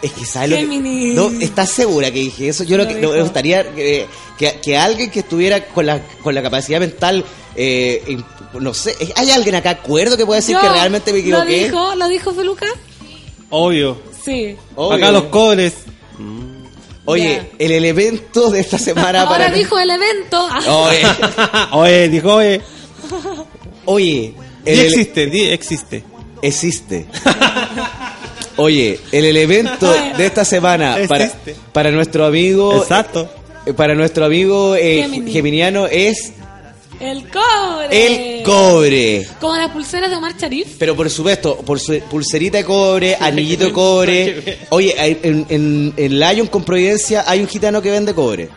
[0.00, 1.12] Es que sabes lo que...
[1.14, 2.62] No, ¿Estás segura que dije eso?
[2.62, 3.12] Yo lo Lo que dijo.
[3.12, 4.06] me gustaría que,
[4.38, 7.24] que, que alguien que estuviera con la, con la capacidad mental...
[7.56, 8.24] eh, in-
[8.60, 11.64] no sé, ¿hay alguien acá acuerdo que pueda decir Yo, que realmente me ¿Lo equivoqué?
[11.66, 12.66] dijo, ¿Lo dijo Feluca?
[13.50, 14.00] Obvio.
[14.24, 14.56] Sí.
[14.74, 14.96] Obvio.
[14.96, 15.74] Acá los cobres.
[17.10, 19.50] Oye, el elemento de esta semana Ahora para...
[19.56, 20.46] dijo el evento.
[20.68, 21.02] Oye,
[21.72, 22.60] Oye, dijo, oye.
[23.86, 26.04] oye, el existe, di existe.
[26.42, 27.06] existe.
[28.56, 31.30] Oye, el elemento de esta semana para,
[31.72, 33.30] para nuestro amigo Exacto.
[33.64, 35.32] eh, para nuestro amigo eh, Gemini.
[35.32, 36.32] geminiano es
[37.00, 38.36] El cobre.
[38.38, 39.28] el cobre.
[39.40, 40.76] Como las pulseras de Omar Sharif.
[40.78, 44.58] Pero por supuesto, por su pulserita de cobre, anillito de cobre.
[44.70, 48.48] Oye, hay- en, en, en Lion con Providencia hay un gitano que vende cobre.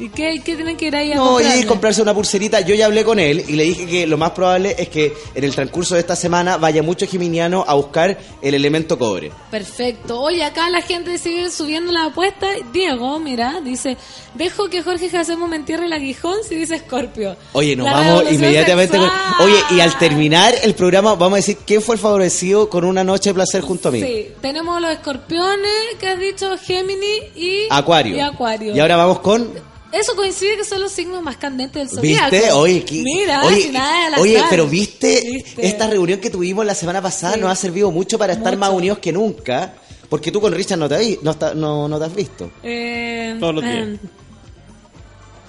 [0.00, 1.60] ¿Y qué, qué tienen que ir ahí a No, comprarle?
[1.60, 2.60] y comprarse una pulserita.
[2.60, 5.44] Yo ya hablé con él y le dije que lo más probable es que en
[5.44, 9.30] el transcurso de esta semana vaya mucho geminiano a buscar el elemento cobre.
[9.50, 10.20] Perfecto.
[10.20, 12.48] Oye, acá la gente sigue subiendo la apuesta.
[12.72, 13.96] Diego, mira, dice,
[14.34, 17.36] dejo que Jorge Jacemo me entierre el aguijón si dice Escorpio.
[17.52, 19.10] Oye, nos La vamos inmediatamente con...
[19.40, 23.04] Oye, y al terminar el programa vamos a decir quién fue el favorecido con una
[23.04, 24.00] noche de placer junto a mí.
[24.02, 28.16] Sí, tenemos los escorpiones que has dicho, Géminis y Acuario.
[28.16, 28.74] Y Acuario.
[28.74, 29.69] Y ahora vamos con...
[29.92, 32.30] Eso coincide que son los signos más candentes del zodiaco.
[32.30, 32.52] ¿Viste?
[32.52, 35.20] Oye, ¿qué- Mira, oye, si nada al oye, pero ¿viste?
[35.32, 35.66] ¿Viste?
[35.66, 38.58] Esta reunión que tuvimos la semana pasada nos ha servido mucho para estar Mucho.
[38.60, 39.74] más unidos que nunca.
[40.08, 42.50] Porque tú con Richard no te, no, está- no, no te has visto.
[42.62, 43.76] Eh, Todos los días.
[43.88, 43.98] eh,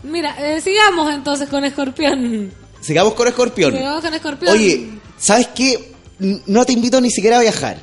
[0.04, 2.52] Mira, eh, sigamos entonces con Escorpión.
[2.82, 3.72] Sigamos con Escorpión.
[3.74, 4.54] Sigamos con Escorpión.
[4.54, 5.94] Oye, ¿sabes qué?
[6.20, 7.78] No te invito ni siquiera a viajar.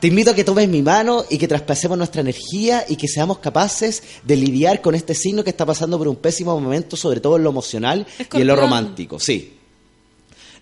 [0.00, 3.38] Te invito a que tomes mi mano y que traspasemos nuestra energía y que seamos
[3.38, 7.36] capaces de lidiar con este signo que está pasando por un pésimo momento, sobre todo
[7.36, 9.18] en lo emocional y en lo romántico.
[9.18, 9.54] Sí.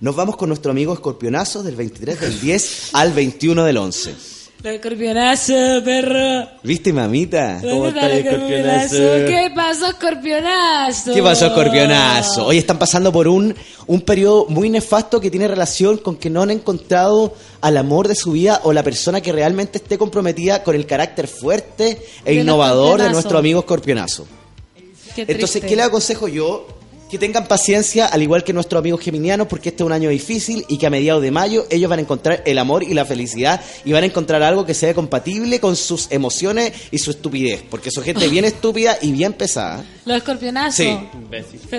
[0.00, 4.35] Nos vamos con nuestro amigo Escorpionazo del 23 del 10 al 21 del 11.
[4.62, 5.54] Los escorpionazo,
[5.84, 6.48] perro.
[6.62, 7.58] ¿Viste, mamita?
[7.60, 8.96] ¿Cómo ¿Dónde está el escorpionazo?
[8.96, 11.14] ¿Qué pasó, escorpionazo?
[11.14, 12.46] ¿Qué pasó, escorpionazo?
[12.46, 13.54] Hoy están pasando por un,
[13.86, 18.14] un periodo muy nefasto que tiene relación con que no han encontrado al amor de
[18.14, 23.02] su vida o la persona que realmente esté comprometida con el carácter fuerte e innovador
[23.02, 24.26] de nuestro amigo escorpionazo.
[25.14, 25.62] Qué Entonces.
[25.64, 26.66] ¿qué le aconsejo yo?
[27.10, 30.64] Que tengan paciencia, al igual que nuestros amigos geminianos, porque este es un año difícil
[30.68, 33.60] y que a mediados de mayo ellos van a encontrar el amor y la felicidad
[33.84, 37.92] y van a encontrar algo que sea compatible con sus emociones y su estupidez, porque
[37.92, 39.84] son gente bien estúpida y bien pesada.
[40.04, 40.74] Los escorpionazos.
[40.74, 40.98] Sí.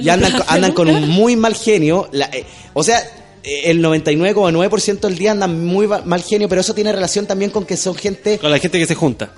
[0.01, 2.07] Y andan, andan con un muy mal genio.
[2.13, 2.99] La- eh, o sea,
[3.43, 7.65] eh, el 99,9% del día andan muy mal genio, pero eso tiene relación también con
[7.65, 8.37] que son gente...
[8.39, 9.29] Con la gente que se junta.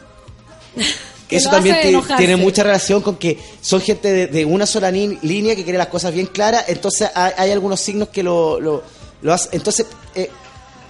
[1.30, 1.78] Que eso también
[2.18, 5.88] tiene mucha relación con que son gente de, de una sola línea que quiere las
[5.88, 6.66] cosas bien claras.
[6.68, 8.84] Entonces hay, hay algunos signos que lo, lo,
[9.22, 9.52] lo hacen.
[9.54, 9.86] Entonces,
[10.16, 10.28] eh,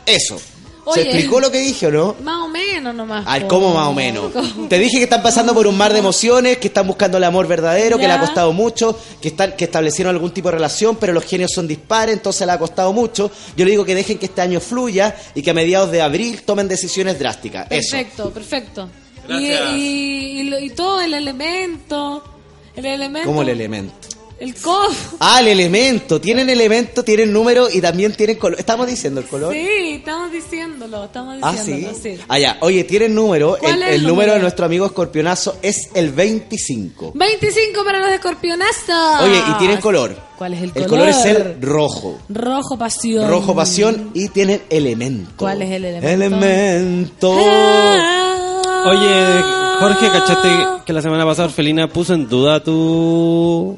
[0.05, 0.39] eso.
[0.85, 1.03] Oye.
[1.03, 2.15] ¿Se explicó lo que dije o no?
[2.23, 3.25] Más o menos nomás.
[3.27, 4.31] Al cómo más o menos.
[4.69, 7.45] Te dije que están pasando por un mar de emociones, que están buscando el amor
[7.45, 11.11] verdadero, que le ha costado mucho, que están que establecieron algún tipo de relación, pero
[11.11, 13.29] los genios son dispares, entonces le ha costado mucho.
[13.57, 16.41] Yo le digo que dejen que este año fluya y que a mediados de abril
[16.43, 17.67] tomen decisiones drásticas.
[17.69, 17.91] Eso.
[17.91, 18.89] Perfecto, perfecto.
[19.29, 19.71] Gracias.
[19.75, 22.23] y, y lo- y todo el elemento.
[22.75, 23.27] El elemento.
[23.27, 23.93] Como el elemento.
[24.39, 24.87] El co.
[25.19, 26.21] Ah, el elemento.
[26.21, 28.57] Tienen elemento, tienen número y también tienen color.
[28.57, 29.51] ¿Estamos diciendo el color?
[29.53, 31.73] Sí, estamos diciéndolo, estamos Ah, sí.
[31.73, 32.17] diciéndolo, sí.
[32.29, 32.57] Ah, ya.
[32.61, 33.57] Oye, tienen número.
[33.59, 37.11] ¿Cuál El, es el número de nuestro amigo escorpionazo es el 25.
[37.15, 39.21] 25 para los escorpionazos.
[39.23, 40.15] Oye, y tienen color.
[40.37, 40.89] ¿Cuál es el El color?
[40.89, 42.17] color es el rojo.
[42.29, 43.27] Rojo pasión.
[43.29, 45.31] Rojo pasión y tienen elemento.
[45.35, 46.07] ¿Cuál es el elemento?
[46.07, 47.35] Elemento.
[48.85, 49.41] Oye,
[49.79, 50.49] Jorge, ¿cachaste
[50.85, 53.77] que la semana pasada Orfelina puso en duda tu,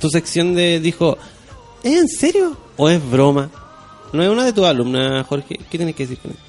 [0.00, 0.80] tu sección de...
[0.80, 1.18] Dijo,
[1.82, 3.50] ¿es en serio o es broma?
[4.12, 5.58] No es una de tus alumnas, Jorge.
[5.70, 6.40] ¿Qué tienes que decir con eso?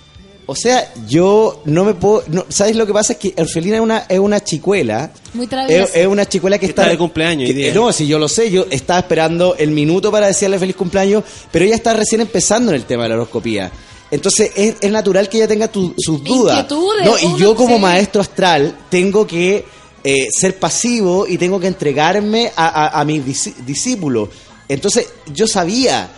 [0.48, 2.24] O sea, yo no me puedo.
[2.28, 3.14] No, ¿Sabes lo que pasa?
[3.14, 5.12] Es que Orfelina es una, es una chicuela.
[5.34, 5.84] Muy traviesa.
[5.84, 6.91] Es, es una chicuela que Está está.
[6.91, 10.60] de cumpleaños que- no, si yo lo sé, yo estaba esperando el minuto para decirle
[10.60, 13.72] feliz cumpleaños, pero ella está recién empezando en el tema de la horoscopía.
[14.11, 16.59] Entonces es, es natural que ella tenga tu- sus dudas.
[17.05, 17.81] No, y yo como sí.
[17.81, 19.65] maestro astral tengo que
[20.03, 24.29] eh, ser pasivo y tengo que entregarme a, a- a mis dis- discípulos.
[24.67, 26.09] Entonces yo sabía,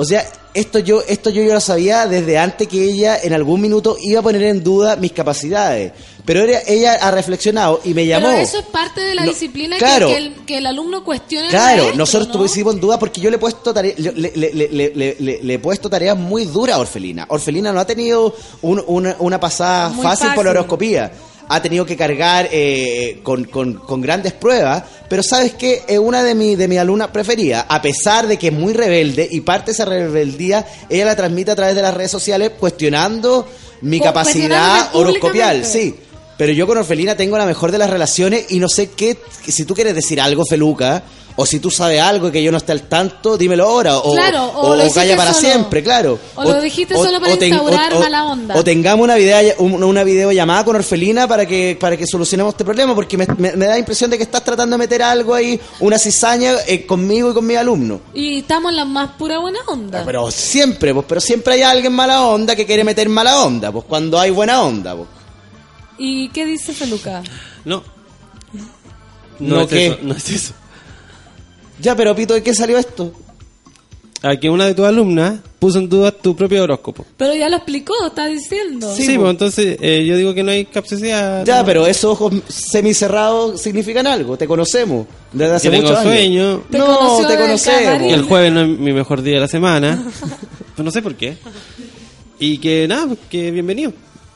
[0.00, 3.60] o sea, esto yo, esto yo ya lo sabía desde antes que ella en algún
[3.60, 5.92] minuto iba a poner en duda mis capacidades.
[6.24, 8.28] Pero ella, ella ha reflexionado y me llamó.
[8.28, 10.06] Pero eso es parte de la No, disciplina claro.
[10.08, 12.42] que, que el, que el alumno cuestione Claro, maestro, nosotros ¿no?
[12.42, 16.44] pusimos en duda porque yo le he puesto tare- yo le, he puesto tareas muy
[16.44, 17.26] duras a Orfelina.
[17.28, 20.58] Orfelina no ha tenido un- una, una pasada Muy fácil, por la fácil.
[20.58, 21.12] horoscopía.
[21.48, 25.82] Ha tenido que cargar eh, con, con- con grandes pruebas, pero ¿sabes qué?
[25.88, 29.26] Es una de mis de mis alumnas preferidas, a pesar de que es muy rebelde
[29.30, 33.46] y parte de esa rebeldía ella la transmite a través de las redes sociales cuestionando
[33.80, 35.94] mi capacidad horoscopial, sí.
[36.36, 39.16] Pero yo con Orfelina tengo la mejor de las relaciones y no sé qué,
[39.46, 41.02] si tú quieres decir algo, Feluca,
[41.40, 43.96] o si tú sabes algo que yo no esté al tanto, dímelo ahora.
[43.98, 45.46] O, Claro, o o, lo o hiciste calla para solo.
[45.48, 46.18] siempre, claro.
[46.34, 48.56] O lo dijiste solo para ten- instaurar mala onda.
[48.56, 52.64] O tengamos una, video, una, una videollamada con Orfelina para que, para que solucionemos este
[52.64, 55.32] problema, porque me, me- me da la impresión de que estás tratando de meter algo
[55.32, 58.00] ahí, una cizaña eh, conmigo y con mi alumno.
[58.14, 60.02] Y estamos en la más pura buena onda.
[60.04, 63.84] Pero siempre, pues, pero siempre hay alguien mala onda que quiere meter mala onda, pues
[63.84, 65.08] cuando hay buena onda, pues.
[65.98, 67.22] ¿Y qué dice Feluca?
[67.64, 67.82] No.
[69.38, 69.86] ¿No No, es qué?
[69.86, 70.52] eso, no es eso.
[71.80, 73.12] Ya, pero Pito, ¿de qué salió esto?
[74.20, 77.06] A que una de tus alumnas puso en duda tu propio horóscopo.
[77.16, 78.92] Pero ya lo explicó, está diciendo.
[78.96, 81.44] Sí, pues entonces eh, yo digo que no hay capacidad.
[81.44, 81.64] Ya, no.
[81.64, 85.06] pero esos ojos semicerrados significan algo, te conocemos.
[85.32, 86.12] Desde hace Que tengo muchos años.
[86.14, 86.62] sueño.
[86.68, 87.82] Te no, conoció te del conocemos.
[87.82, 88.08] camarín.
[88.08, 90.04] Que el jueves no es mi mejor día de la semana.
[90.74, 91.36] pues no sé por qué.
[92.40, 93.92] Y que nada, pues, que bienvenido.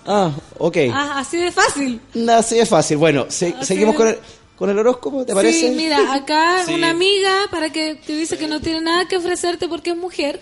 [0.07, 0.77] Ah, ok.
[0.93, 2.01] Ah, así de fácil.
[2.15, 2.97] No, Así es fácil.
[2.99, 4.19] Bueno, se- Así seguimos de- con el,
[4.57, 5.69] con el horóscopo, ¿te parece?
[5.71, 6.75] Sí, mira, acá Sí.
[6.75, 10.41] una amiga para que te dice que no tiene nada que ofrecerte porque es mujer,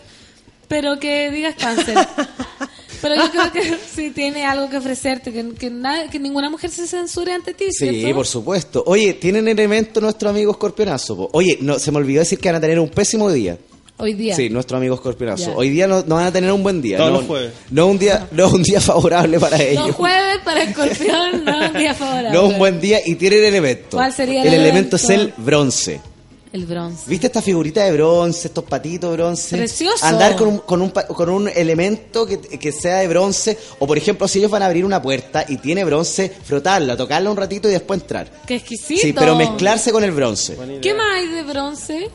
[0.68, 1.96] pero que digas cáncer.
[3.02, 6.70] pero yo creo que sí tiene algo que ofrecerte, que, que, nada- que ninguna mujer
[6.70, 7.66] se censure ante ti.
[7.72, 8.14] Sí, ¿cierto?
[8.16, 8.82] por supuesto.
[8.86, 11.16] Oye, tienen elemento nuestro amigo Escorpionazo.
[11.16, 11.30] po.
[11.32, 13.58] Oye, no, se me olvidó decir que van a tener un pésimo día.
[14.00, 14.34] Hoy día.
[14.36, 15.50] Sí, nuestro amigo Escorpionazo.
[15.50, 15.56] Ya.
[15.56, 16.96] Hoy día no, no van a tener un buen día.
[16.98, 17.52] Todos no, los jueves.
[17.70, 19.94] No un día, no un día favorable para Los ellos.
[19.94, 22.30] jueves para escorpión, no un día favorable.
[22.32, 23.96] No un buen día y tienen elemento.
[23.96, 24.96] ¿Cuál sería el el elemento?
[24.96, 24.96] elemento?
[24.96, 26.00] es el bronce.
[26.52, 27.04] El bronce.
[27.06, 29.56] ¿Viste esta figurita de bronce, estos patitos de bronce?
[29.56, 30.04] Precioso.
[30.04, 33.56] Andar con un, con un, pa- con un elemento que, que sea de bronce.
[33.78, 37.30] O por ejemplo, si ellos van a abrir una puerta y tiene bronce, frotarla, tocarla
[37.30, 38.28] un ratito y después entrar.
[38.48, 39.00] Qué exquisito.
[39.00, 40.56] Sí, pero mezclarse con el bronce.
[40.82, 42.10] ¿Qué más hay de bronce?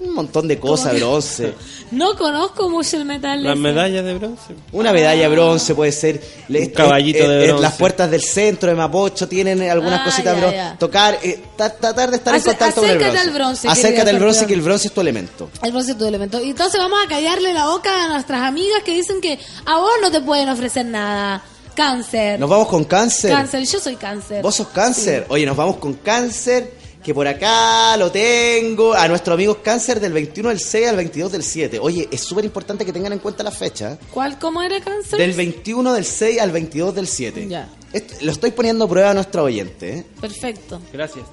[0.00, 1.54] Un montón de cosas, bronce.
[1.90, 3.42] No conozco mucho el metal.
[3.42, 4.54] Las medallas de bronce.
[4.72, 6.20] Una medalla de bronce puede ser.
[6.50, 7.62] Un caballito de eh, eh, bronce.
[7.62, 10.56] Las puertas del centro de Mapocho tienen eh, algunas Ah, cositas ya, bronce.
[10.56, 10.76] ya.
[10.78, 13.28] Tocar, eh, ta- tratar de estar en contacto con el acércate bronce.
[13.30, 15.50] al bronce, Acércate al bronce que el bronce es tu elemento.
[15.62, 16.42] El bronce es tu elemento.
[16.42, 19.90] Y entonces vamos a callarle la boca a nuestras amigas que dicen que a vos
[20.02, 21.42] no te pueden ofrecer nada.
[21.74, 22.38] Cáncer.
[22.40, 23.30] Nos vamos con cáncer.
[23.30, 24.42] Cáncer, yo soy cáncer.
[24.42, 25.24] Vos sos cáncer.
[25.28, 28.92] Oye, nos vamos con cáncer, que por acá lo tengo.
[28.94, 31.78] A nuestros amigos cáncer del 21 del 6 al 22 del 7.
[31.78, 33.98] Oye, es súper importante que tengan en cuenta la fecha.
[34.12, 35.18] ¿Cuál, cómo era cáncer?
[35.18, 37.46] Del 21 del 6 al 22 del 7.
[37.48, 37.68] Ya.
[37.92, 39.98] Esto- lo estoy poniendo a prueba a nuestra oyente.
[39.98, 40.06] ¿eh?
[40.20, 40.80] Perfecto.
[40.92, 41.24] Gracias.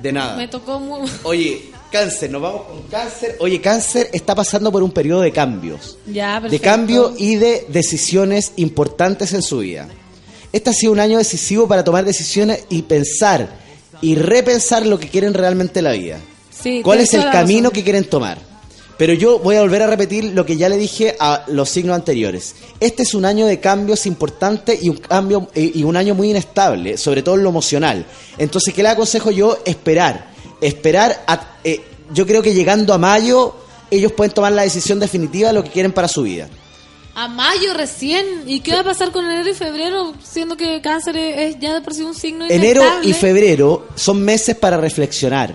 [0.00, 0.36] De nada.
[0.36, 1.08] Me tocó muy...
[1.24, 3.36] Oye, cáncer, nos vamos con cáncer.
[3.40, 5.98] Oye, cáncer está pasando por un periodo de cambios.
[6.06, 6.50] Ya, perfecto.
[6.50, 9.88] De cambio y de decisiones importantes en su vida.
[10.52, 13.65] Este ha sido un año decisivo para tomar decisiones y pensar
[14.02, 16.18] y repensar lo que quieren realmente en la vida.
[16.50, 17.72] Sí, ¿Cuál es el camino razón.
[17.74, 18.38] que quieren tomar?
[18.98, 21.94] Pero yo voy a volver a repetir lo que ya le dije a los signos
[21.94, 22.54] anteriores.
[22.80, 26.30] Este es un año de cambios importantes y un cambio eh, y un año muy
[26.30, 28.06] inestable, sobre todo en lo emocional.
[28.38, 29.58] Entonces, ¿qué le aconsejo yo?
[29.66, 30.30] Esperar.
[30.62, 31.24] Esperar.
[31.26, 31.82] a- eh,
[32.14, 33.54] yo creo que llegando a mayo,
[33.90, 36.48] ellos pueden tomar la decisión definitiva de lo que quieren para su vida.
[37.18, 38.42] A mayo recién.
[38.46, 40.12] ¿Y qué va a pasar con enero y febrero?
[40.22, 44.54] Siendo que cáncer es ya de por sí un signo Enero y febrero son meses
[44.54, 45.54] para reflexionar.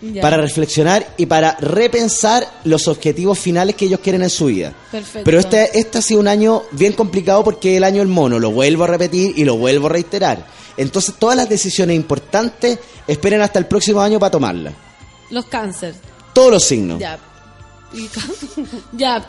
[0.00, 0.22] Ya.
[0.22, 4.72] Para reflexionar y para repensar los objetivos finales que ellos quieren en su vida.
[4.92, 5.24] Perfecto.
[5.24, 8.38] Pero este, este ha sido un año bien complicado porque es el año del mono,
[8.38, 10.46] lo vuelvo a repetir y lo vuelvo a reiterar.
[10.76, 14.74] Entonces todas las decisiones importantes esperen hasta el próximo año para tomarlas.
[15.30, 15.96] Los cáncer.
[16.32, 17.00] Todos los signos.
[17.00, 17.18] Ya.
[17.92, 18.08] Y
[18.96, 19.26] ya.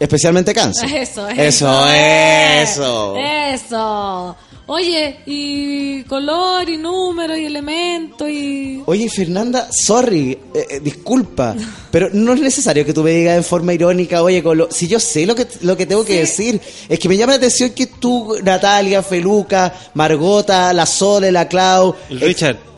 [0.00, 0.92] Especialmente cáncer.
[0.92, 3.16] Eso, Eso, eso.
[3.16, 4.36] Eso.
[4.66, 8.80] Oye, y color, y número, y elemento, y...
[8.86, 11.56] Oye, Fernanda, sorry, eh, eh, disculpa,
[11.90, 15.00] pero no es necesario que tú me digas en forma irónica, oye, colo- si yo
[15.00, 17.86] sé lo que, lo que tengo que decir, es que me llama la atención que
[17.88, 22.69] tú, Natalia, Feluca, Margota, la Sole, la Clau, El Richard.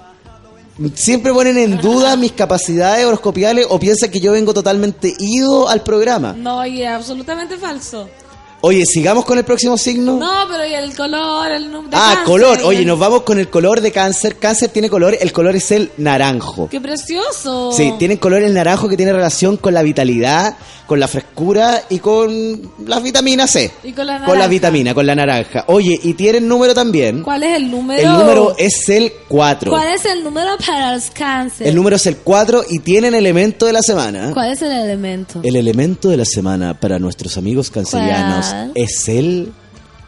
[0.95, 5.83] Siempre ponen en duda mis capacidades horoscopiales o piensan que yo vengo totalmente ido al
[5.83, 6.33] programa.
[6.33, 8.09] No, y es absolutamente falso.
[8.65, 10.19] Oye, sigamos con el próximo signo.
[10.19, 11.91] No, pero y el color, el número...
[12.01, 12.61] ah, color.
[12.65, 14.37] Oye, nos vamos con el color de cáncer.
[14.37, 16.69] Cáncer tiene color, el color es el naranjo.
[16.71, 17.73] ¡Qué precioso!
[17.73, 20.57] Sí, tienen color el naranjo que tiene relación con la vitalidad,
[20.87, 23.73] con la frescura y con las vitaminas C.
[23.83, 24.49] Y con la Con la naranja.
[24.49, 25.65] vitamina, con la naranja.
[25.67, 27.23] Oye, y tienen número también.
[27.25, 28.01] ¿Cuál es el número?
[28.01, 29.71] El número es el 4.
[29.73, 31.67] ¿Cuál es el número para los cáncer?
[31.67, 34.31] El número es el 4 y tienen elemento de la semana.
[34.33, 35.41] ¿Cuál es el elemento?
[35.43, 38.52] El elemento de la semana para nuestros amigos cancerianos.
[38.75, 39.53] Es el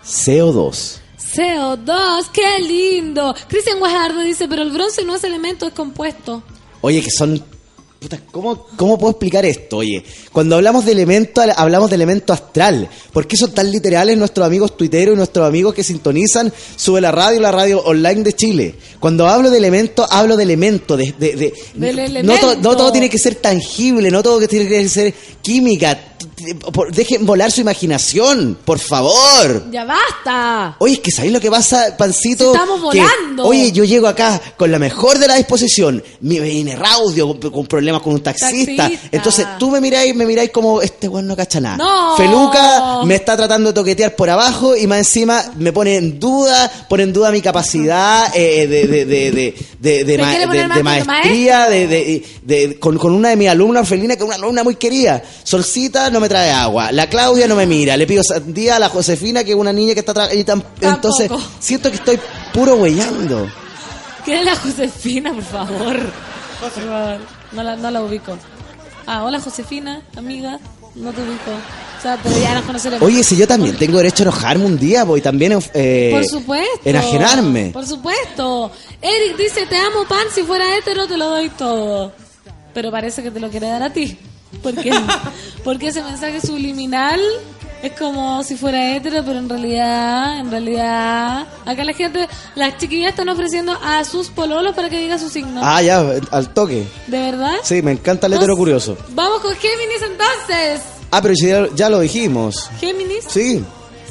[0.04, 0.98] CO2.
[1.34, 3.34] CO2, qué lindo.
[3.48, 6.42] Cristian Guajardo dice, pero el bronce no es elemento, es compuesto.
[6.80, 7.42] Oye, que son...
[7.98, 9.78] puta, ¿cómo, ¿Cómo puedo explicar esto?
[9.78, 12.88] Oye, cuando hablamos de elemento, hablamos de elemento astral.
[13.12, 17.10] ¿Por qué son tan literales nuestros amigos tuiteros y nuestros amigos que sintonizan Sube la
[17.10, 18.74] radio, la radio online de Chile?
[19.00, 20.96] Cuando hablo de elemento, hablo de elemento.
[20.96, 22.40] De, de- de- Del no, elemento.
[22.54, 25.12] to- no todo tiene que ser tangible, no todo tiene que ser
[25.42, 25.98] química.
[26.90, 29.64] Dejen volar su imaginación, por favor.
[29.70, 30.76] Ya basta.
[30.78, 32.50] Oye, es que ¿sabéis lo que pasa, Pancito?
[32.52, 33.44] Si estamos Que, volando.
[33.44, 36.02] oye, yo llego acá con la mejor de la disposición.
[36.20, 38.76] Me viene Raudio con, con problemas con un taxista.
[38.88, 39.08] Taxista.
[39.12, 41.76] Entonces tú me miráis, me miráis como este weón no cacha nada.
[41.76, 42.16] No.
[42.16, 46.70] Feluca me está tratando de toquetear por abajo y más encima me pone en duda,
[46.88, 50.46] pone en duda mi capacidad eh, de, de, de, de, de, de ¿Me ma- quiere
[50.46, 51.86] poner de- de más de maestría, de,
[52.42, 55.22] de- con, con una de mis alumnas, Orfelina, que es una alumna muy querida.
[55.42, 56.92] Solcita no me trae agua.
[56.92, 57.96] La Claudia no me mira.
[57.96, 60.14] Le pido sandía a la Josefina, que es una niña que está...
[60.14, 62.18] tra- y tam- entonces, siento que estoy
[62.52, 63.48] puro huellando.
[64.24, 65.96] ¿Qué es la Josefina, por favor?
[66.60, 67.18] Por favor.
[67.52, 68.36] No la, no la ubico.
[69.06, 70.58] Ah, hola Josefina, amiga.
[70.94, 71.50] No te ubico.
[71.98, 73.06] O sea, pero ya nos conoceremos.
[73.06, 76.80] Oye, si yo también tengo derecho a enojarme un día, voy también eh, Por supuesto.
[76.84, 77.70] enajenarme.
[77.72, 78.70] Por supuesto.
[79.00, 82.12] Eric dice, te amo pan, si fuera hétero te lo doy todo.
[82.72, 84.18] Pero parece que te lo quiere dar a ti.
[84.62, 84.92] ¿Por qué?
[85.64, 87.20] Porque ese mensaje subliminal
[87.82, 93.10] es como si fuera hétero, pero en realidad, en realidad, acá la gente, las chiquillas
[93.10, 95.60] están ofreciendo a sus pololos para que diga su signo.
[95.62, 96.86] Ah, ya, al toque.
[97.06, 97.56] ¿De verdad?
[97.62, 98.96] Sí, me encanta el hetero curioso.
[99.10, 100.80] Vamos con Géminis entonces.
[101.10, 102.70] Ah, pero ya, ya lo dijimos.
[102.80, 103.24] Géminis.
[103.28, 103.62] Sí,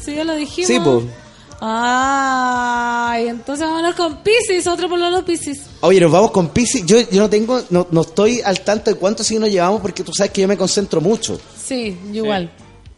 [0.04, 0.68] Sí, ya lo dijimos.
[0.68, 1.23] sí, pues.
[1.66, 5.62] Ay, entonces hablar con Pisces, otro pololo Pisces.
[5.82, 6.86] Oye, nos vamos con Pisces.
[6.86, 10.14] Yo, yo no tengo, no, no estoy al tanto de cuántos signos llevamos porque tú
[10.14, 11.40] sabes que yo me concentro mucho.
[11.64, 12.52] Sí, yo igual.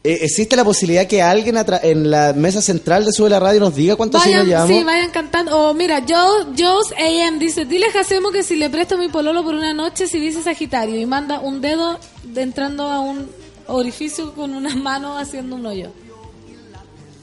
[0.04, 3.76] Eh, ¿Existe la posibilidad que alguien en la mesa central de Sube la Radio nos
[3.76, 4.78] diga cuántos Vayan, signos llevamos?
[4.78, 5.58] sí, vayan cantando.
[5.70, 9.44] O mira, Joe, Joe's AM dice, dile a Jacemo que si le presto mi pololo
[9.44, 13.30] por una noche, si dice Sagitario, y manda un dedo de- entrando a un
[13.68, 15.90] orificio con una mano haciendo un hoyo.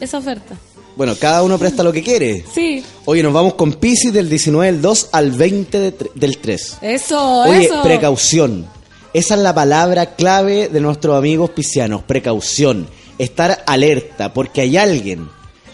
[0.00, 0.56] Esa oferta.
[0.96, 2.44] Bueno, cada uno presta lo que quiere.
[2.54, 6.38] Sí, Oye, nos vamos con Pisces del 19 del 2 al 20 de tre- del
[6.38, 6.78] 3.
[6.82, 7.82] eso, Oye, eso.
[7.82, 8.66] precaución.
[9.14, 12.02] Esa es la palabra clave de nuestros amigos piscianos.
[12.02, 12.88] Precaución.
[13.18, 15.28] Estar alerta, porque hay alguien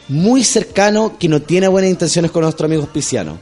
[0.08, 3.38] muy cercano que no tiene buenas intenciones con nuestros amigos piscianos.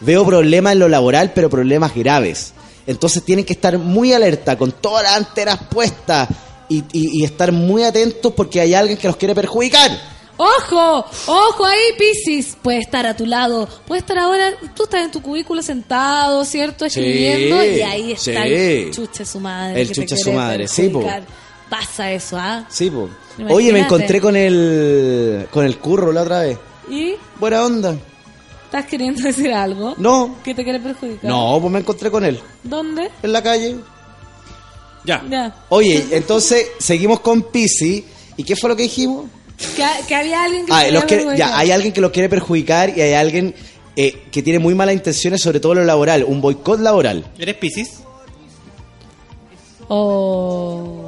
[0.00, 2.52] Veo problemas en lo laboral, pero problemas graves.
[2.86, 6.28] Entonces tienen que estar muy alerta, con todas las antenas puestas
[6.68, 9.90] y, y- y estar muy atentos porque hay alguien que los quiere perjudicar.
[10.38, 12.56] Ojo, ojo ahí, Piscis.
[12.62, 13.68] Puede estar a tu lado.
[13.86, 16.84] Puede estar ahora, tú estás en tu cubículo sentado, ¿cierto?
[16.84, 18.54] Escribiendo y ahí está sí.
[18.54, 19.80] el chuche su madre.
[19.82, 21.04] El que te chuche su madre, sí, po.
[21.68, 22.64] Pasa eso, ¿ah?
[22.70, 23.10] Sí, po.
[23.36, 23.54] Imagínate.
[23.54, 26.58] Oye, me encontré con el con el curro la otra vez.
[26.88, 27.96] ¿Y Buena onda.
[28.64, 29.94] estás queriendo decir algo?
[29.98, 30.36] No.
[30.44, 31.28] ¿Que te quiere perjudicar?
[31.28, 33.10] No, pues me encontré con él ¿Dónde?
[33.22, 33.76] en la calle.
[35.04, 35.24] Ya.
[35.28, 35.64] Ya.
[35.68, 38.04] Oye, entonces seguimos con Pisi.
[38.36, 39.26] ¿Y qué fue lo que dijimos?
[39.58, 42.96] Que, que había alguien que Ah, los quiere- ya, hay alguien que los quiere perjudicar
[42.96, 43.54] y hay alguien
[43.96, 47.24] eh, que tiene muy malas intenciones, sobre todo lo laboral, un boicot laboral.
[47.38, 48.00] ¿Eres Pisces?
[49.88, 51.02] Oh,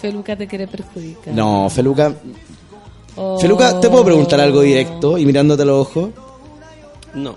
[0.00, 1.32] Feluca te quiere perjudicar.
[1.34, 2.14] No, Feluca.
[3.16, 3.38] Oh.
[3.40, 6.10] Feluca, ¿te puedo preguntar algo directo y mirándote a los ojos?
[7.14, 7.34] No.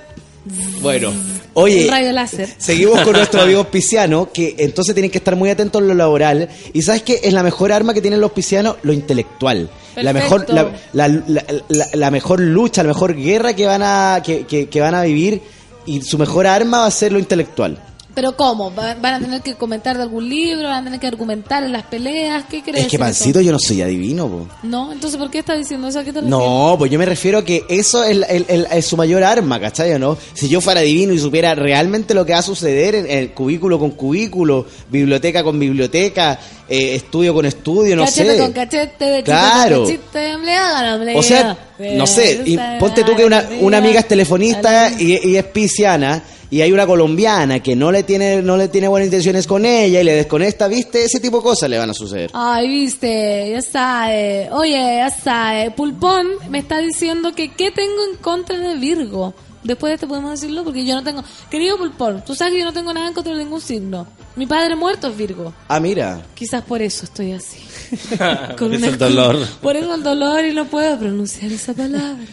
[0.81, 1.11] Bueno,
[1.53, 2.49] oye, Un rayo láser.
[2.57, 6.49] Seguimos con nuestros amigos piscianos, que entonces tienen que estar muy atentos en lo laboral.
[6.73, 9.69] Y sabes que es la mejor arma que tienen los piscianos, lo intelectual.
[9.95, 10.45] La mejor,
[10.93, 14.67] la, la- la- la- la mejor lucha, la mejor guerra que van a, que, que-
[14.69, 15.41] que van a vivir.
[15.85, 17.77] Y su mejor arma va a ser lo intelectual.
[18.13, 18.73] Pero ¿cómo?
[18.75, 20.63] ¿Va- ¿Van a tener que comentar de algún libro?
[20.67, 22.43] ¿Van a tener que argumentar en las peleas?
[22.49, 22.85] ¿Qué crees?
[22.85, 24.47] Es que Pancito yo no soy adivino, po.
[24.63, 25.99] No, entonces ¿por qué está diciendo eso?
[25.99, 26.29] ¿A qué te refieres?
[26.29, 29.97] No, pues yo me refiero a que eso es, el- el- su mayor arma, ¿cachai?
[29.97, 30.17] ¿no?
[30.33, 33.79] Si yo fuera divino y supiera realmente lo que va a suceder en, en cubículo
[33.79, 36.39] con cubículo, biblioteca con biblioteca,
[36.71, 38.39] eh, estudio con estudio, no cachete sé.
[38.39, 39.83] con cachete, de Claro.
[39.83, 41.19] con con empleado.
[41.19, 45.35] O sea, no sé, y ponte tú que una, una amiga es telefonista y, y
[45.35, 49.47] es pisciana y hay una colombiana que no le tiene no le tiene buenas intenciones
[49.47, 51.05] con ella y le desconecta, ¿viste?
[51.05, 52.29] Ese tipo de cosas le van a suceder.
[52.33, 54.49] Ay, viste, ya sabe.
[54.51, 55.71] Oye, ya sabe.
[55.71, 59.33] Pulpón me está diciendo que qué tengo en contra de Virgo.
[59.63, 61.23] Después de este podemos decirlo porque yo no tengo...
[61.49, 64.07] Querido Pulpón, tú sabes que yo no tengo nada en contra de ningún signo.
[64.35, 65.53] Mi padre muerto es Virgo.
[65.67, 66.25] Ah, mira.
[66.35, 67.57] Quizás por eso estoy así.
[68.57, 69.47] Por eso una- el dolor.
[69.61, 72.23] Por eso el dolor y no puedo pronunciar esa palabra.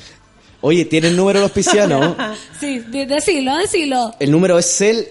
[0.60, 2.16] Oye, ¿tienen número los piscianos?
[2.60, 4.14] Sí, de- decilo, decilo.
[4.18, 5.08] El número es el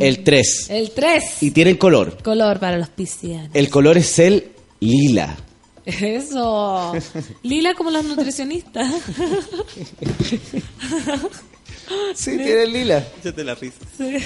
[0.00, 1.42] el 3 El 3.
[1.42, 2.22] y tienen color.
[2.22, 3.50] Color para los piscianos.
[3.54, 5.36] El color es el lila.
[5.86, 6.92] Eso.
[7.42, 8.90] Lila como los nutricionistas.
[12.14, 13.04] Sí, tienen lila.
[13.20, 13.76] Échate la risa.
[13.96, 14.16] Sí.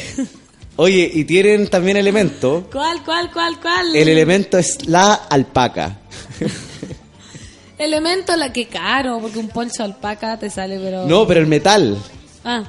[0.76, 2.68] Oye, y tienen también elemento.
[2.70, 3.96] ¿Cuál, cuál, cuál, cuál?
[3.96, 5.98] El elemento es la alpaca.
[7.78, 11.06] Elemento la que caro, porque un poncho alpaca te sale, pero.
[11.06, 11.96] No, pero el metal.
[12.44, 12.64] Ah.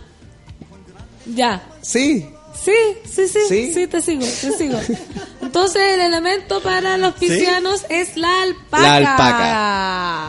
[1.26, 1.64] Ya.
[1.82, 2.28] Sí.
[2.64, 2.74] Sí,
[3.06, 3.74] sí, sí, Sí.
[3.74, 4.78] sí, te sigo, te sigo.
[5.42, 9.00] Entonces el elemento para los piscianos es la alpaca.
[9.00, 9.12] La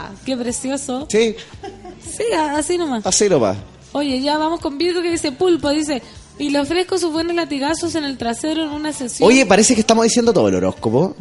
[0.09, 0.11] alpaca.
[0.25, 1.07] Qué precioso.
[1.09, 1.35] Sí,
[2.17, 3.05] Sí, así nomás.
[3.05, 3.57] así nomás.
[3.93, 6.01] Oye, ya vamos con Virgo que dice pulpo, dice,
[6.39, 9.27] y le ofrezco sus buenos latigazos en el trasero en una sesión.
[9.27, 11.15] Oye, parece que estamos diciendo todo el horóscopo.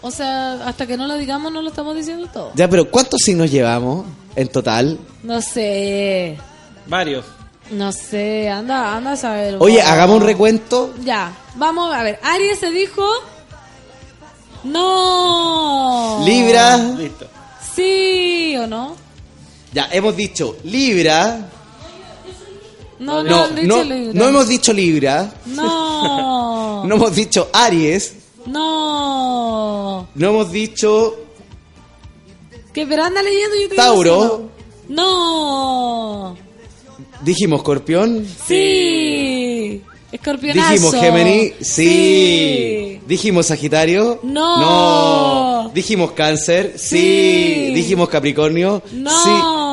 [0.00, 2.52] O sea, hasta que no lo digamos no lo estamos diciendo todo.
[2.54, 4.04] Ya, pero ¿cuántos signos llevamos
[4.36, 4.98] en total?
[5.22, 6.36] No sé,
[6.86, 7.24] Varios.
[7.70, 9.56] no sé, anda, anda a saber.
[9.60, 10.92] Oye, hagamos un recuento.
[11.04, 12.18] Ya, vamos a ver.
[12.22, 13.02] Aries se dijo.
[14.64, 16.22] No.
[16.24, 16.76] Libra.
[16.78, 17.26] Listo.
[17.74, 18.96] Sí o no.
[19.72, 21.50] Ya, hemos dicho Libra.
[23.04, 25.32] No, no, No, no, hemos dicho Libra.
[25.46, 26.84] No.
[26.84, 28.14] No hemos dicho Aries.
[28.44, 30.06] No.
[30.14, 31.16] No hemos dicho
[32.74, 32.86] ¿Qué?
[32.86, 34.50] Pero anda leyendo yo te Tauro.
[34.88, 36.36] No.
[37.22, 38.26] Dijimos Escorpión.
[38.46, 39.80] Sí.
[40.12, 40.72] Escorpionazo.
[40.72, 41.52] Dijimos Géminis.
[41.62, 43.00] Sí.
[43.06, 44.20] Dijimos Sagitario.
[44.24, 44.60] No.
[44.60, 45.70] No.
[45.72, 46.74] Dijimos Cáncer.
[46.76, 46.98] Sí.
[47.68, 47.74] Sí.
[47.74, 48.82] Dijimos Capricornio.
[48.92, 49.24] No.
[49.24, 49.63] ¿Sí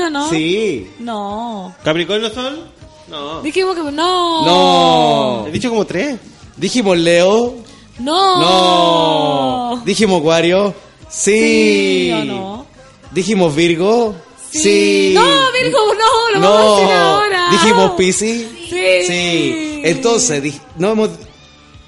[0.00, 0.28] o no?
[0.30, 0.90] Sí.
[0.98, 1.74] No.
[1.82, 2.68] ¿Capricornio Sol?
[3.08, 3.42] No.
[3.42, 4.44] Dijimos que no.
[4.44, 5.46] No.
[5.46, 6.18] He dicho como tres.
[6.56, 7.54] Dijimos Leo.
[7.98, 8.40] No.
[8.40, 9.82] No.
[9.84, 10.74] Dijimos Acuario.
[11.08, 12.06] Sí.
[12.08, 12.66] Sí o no.
[13.12, 14.14] Dijimos Virgo.
[14.50, 15.12] Sí.
[15.14, 15.22] No,
[15.52, 17.48] Virgo, no, lo vamos a decir ahora.
[17.50, 18.46] Dijimos Piscis.
[18.68, 19.06] Sí.
[19.06, 19.80] Sí.
[19.84, 21.10] Entonces, no hemos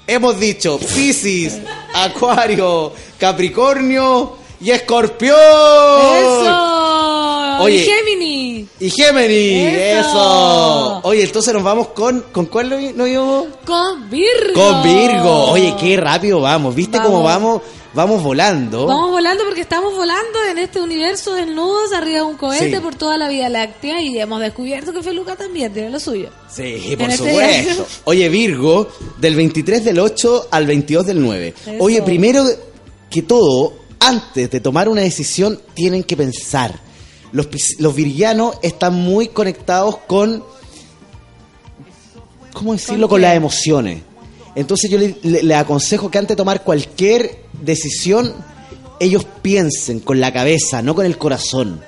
[0.07, 1.59] hemos dicho Piscis,
[1.93, 5.35] Acuario, Capricornio y Escorpión.
[5.35, 7.16] Eso.
[7.61, 7.75] Oye.
[7.75, 8.67] Y Géminis.
[8.79, 9.73] Y Géminis.
[9.73, 9.99] Eso.
[10.09, 10.99] Eso.
[11.03, 13.47] Oye, entonces nos vamos con ¿con cuál nos nos íbamos?
[13.65, 14.53] Con Virgo.
[14.53, 15.51] Con Virgo.
[15.51, 16.73] Oye, qué rápido vamos.
[16.75, 17.61] ¿Viste cómo vamos?
[17.93, 18.85] Vamos volando.
[18.85, 22.79] Vamos volando porque estamos volando en este universo desnudos arriba de un cohete Sí.
[22.79, 26.29] por toda la Vía Láctea y hemos descubierto que Feluca también tiene lo suyo.
[26.47, 27.87] Sí, por En este supuesto.
[28.03, 31.53] Oye, Virgo, del 23 del 8 al 22 del 9.
[31.59, 31.71] Eso.
[31.79, 32.45] Oye, primero
[33.09, 36.79] que todo, antes de tomar una decisión, tienen que pensar.
[37.31, 37.47] Los,
[37.79, 40.43] los virgianos están muy conectados con,
[42.53, 43.07] ¿cómo decirlo?
[43.07, 44.01] ¿Con las emociones.
[44.55, 48.33] Entonces yo le, le- le aconsejo que antes de tomar cualquier decisión,
[48.99, 51.81] ellos piensen con la cabeza, no con el corazón.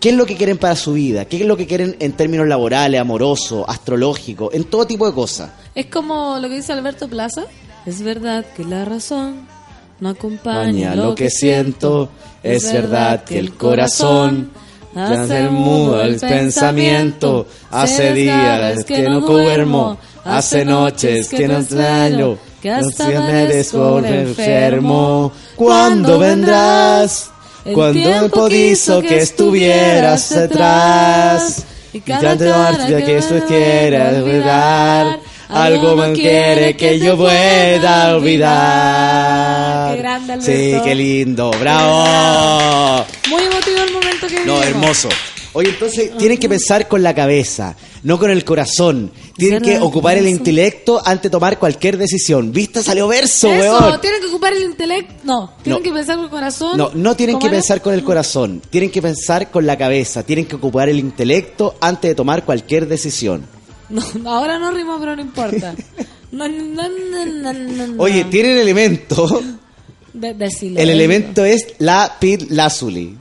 [0.00, 1.24] ¿Qué es lo que quieren para su vida?
[1.26, 5.50] ¿Qué es lo que quieren en términos laborales, amorosos, astrológicos, en todo tipo de cosas?
[5.74, 7.44] Es como lo que dice Alberto Plaza.
[7.86, 9.46] Es verdad que la razón
[10.00, 12.10] no acompaña Paña, lo que siento,
[12.42, 14.50] es verdad que el corazón
[14.94, 17.46] hace mudo el pensamiento.
[17.70, 23.98] Hace días que no duermo, hace noches que no extraño, que no hasta por amanezco
[23.98, 25.32] enfermo.
[25.56, 27.30] ¿Cuándo vendrás?
[27.72, 31.64] Cuando el podizo que estuvieras detrás.
[31.92, 35.20] Y ya te marcha que tú quieras olvidar.
[35.48, 39.63] Algo me quiere que yo pueda olvidar.
[40.34, 40.52] Alberto.
[40.52, 41.50] Sí, qué lindo.
[41.60, 43.04] ¡Bravo!
[43.30, 44.66] Muy emotivo el momento que No, vivimos.
[44.66, 45.08] hermoso.
[45.56, 49.12] Oye, entonces tienen que pensar con la cabeza, no con el corazón.
[49.36, 52.50] Tienen que ocupar el intelecto antes de tomar cualquier decisión.
[52.52, 52.82] ¿Viste?
[52.82, 54.00] Salió verso, Eso, weón.
[54.00, 55.14] tienen que ocupar el intelecto.
[55.22, 55.84] No, tienen No.
[55.84, 56.76] que pensar con el corazón.
[56.76, 60.46] No, no tienen que pensar con el corazón, tienen que pensar con la cabeza, tienen
[60.46, 63.46] que ocupar el intelecto antes de tomar cualquier decisión.
[63.90, 65.74] No, ahora no rimo, pero no importa.
[66.32, 68.02] No, no, no, no, no, no.
[68.02, 69.40] Oye, tienen elemento.
[70.14, 70.34] De-.
[70.76, 73.16] El elemento es la pit lazuli.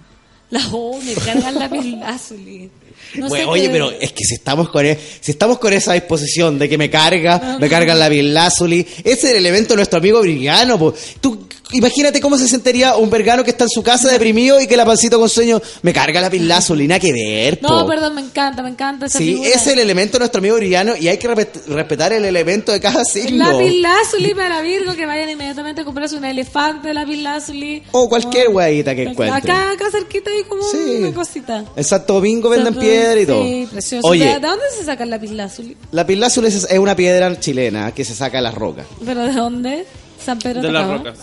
[0.52, 2.70] La oh, me cargan la pilazuli.
[3.16, 5.94] No Bueno, oye, qué- pero es que si estamos con e- si estamos con esa
[5.94, 9.98] disposición de que me carga, me cargan la lazuli, ese es el elemento de nuestro
[9.98, 10.78] amigo Brigano.
[10.78, 10.94] po.
[11.20, 14.78] Tú imagínate cómo se sentiría un vergano que está en su casa deprimido y que
[14.78, 17.60] la pancito con sueño me carga la lazuli, nada que ver.
[17.62, 19.50] No, perdón, me encanta, me encanta esa Sí, figura.
[19.50, 22.80] es el elemento de nuestro amigo Brillano y hay que respet- respetar el elemento de
[22.80, 23.52] cada signo.
[23.52, 27.84] La pilazuli para Virgo, que vayan inmediatamente a comprarse un elefante de la pilazuli.
[27.92, 29.38] O cualquier hueadita que encuentre.
[29.52, 31.66] Acá, acá cerquita hay como una cosita.
[31.76, 33.44] En Santo Domingo venden piedra y todo.
[33.44, 34.08] Sí, precioso.
[34.08, 35.76] Oye, ¿De dónde se saca la pilazuli?
[35.92, 38.86] la pilázula es, es una piedra chilena que se saca de las rocas.
[39.06, 39.86] ¿Pero de dónde?
[40.24, 40.98] San Pedro De las Atacama.
[41.12, 41.20] rocas.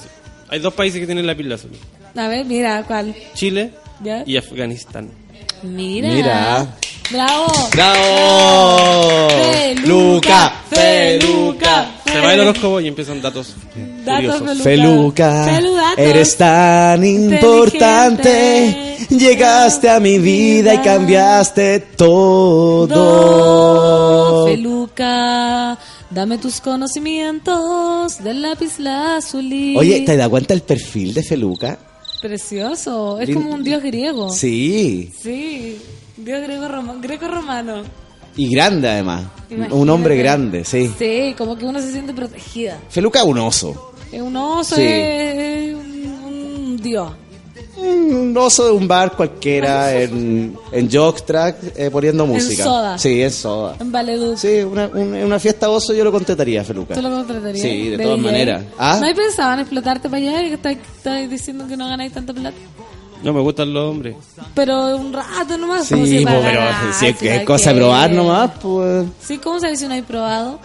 [0.51, 1.71] Hay dos países que tienen la pila azul.
[2.17, 3.15] A ver, mira, ¿cuál?
[3.35, 3.71] Chile
[4.03, 4.23] ¿Ya?
[4.27, 5.09] y Afganistán.
[5.63, 6.09] Mira.
[6.09, 6.67] Mira.
[7.11, 7.47] Bravo.
[7.73, 9.29] ¡Bravo!
[9.53, 13.55] Feluca, feluca, Se va el horóscopo y empiezan datos
[14.05, 14.63] Datos curiosos.
[14.63, 15.99] Feluca, Feludatos.
[15.99, 18.97] eres tan importante.
[19.11, 21.81] Llegaste a mi vida y cambiaste
[23.11, 24.47] todo.
[24.47, 25.77] Feluca,
[26.11, 29.77] dame tus conocimientos del lápiz lazuli.
[29.77, 31.79] Oye, ¿te das cuenta el perfil de Feluca?
[32.21, 34.31] Precioso, es Lin- como un dios griego.
[34.31, 35.79] Sí, Sí,
[36.17, 37.83] dios griego roma- greco-romano.
[38.37, 39.25] y grande además.
[39.51, 39.75] Imagínate.
[39.75, 40.91] Un hombre grande, sí.
[40.99, 42.79] Sí, como que uno se siente protegida.
[42.89, 43.93] Feluca es un oso.
[44.13, 44.83] Es un oso, Sí.
[44.85, 47.11] es, es un, un dios.
[47.81, 52.65] Un oso de un bar cualquiera en, en Jockstrack eh, poniendo música.
[52.65, 52.99] soda.
[52.99, 53.77] Sí, en soda.
[53.81, 54.37] En Valedú.
[54.37, 56.95] Sí, una, un- en una fiesta oso yo lo contrataría, Feluca.
[56.95, 57.63] ¿Tú lo contratarías?
[57.63, 58.31] Sí, de todas DJ?
[58.31, 58.65] maneras.
[58.79, 58.99] ¿Ah?
[59.01, 62.13] ¿No hay pensado en explotarte para allá y que estás, estás diciendo que no ganáis
[62.13, 62.57] tanta plata?
[63.23, 64.17] No me gustan los hombres.
[64.55, 65.87] Pero un rato nomás.
[65.87, 68.51] Sí, si po, pero ganar, si es que no es cosa de que- probar nomás,
[68.63, 69.07] pues.
[69.23, 70.59] Sí, ¿cómo sabes si no hay probado?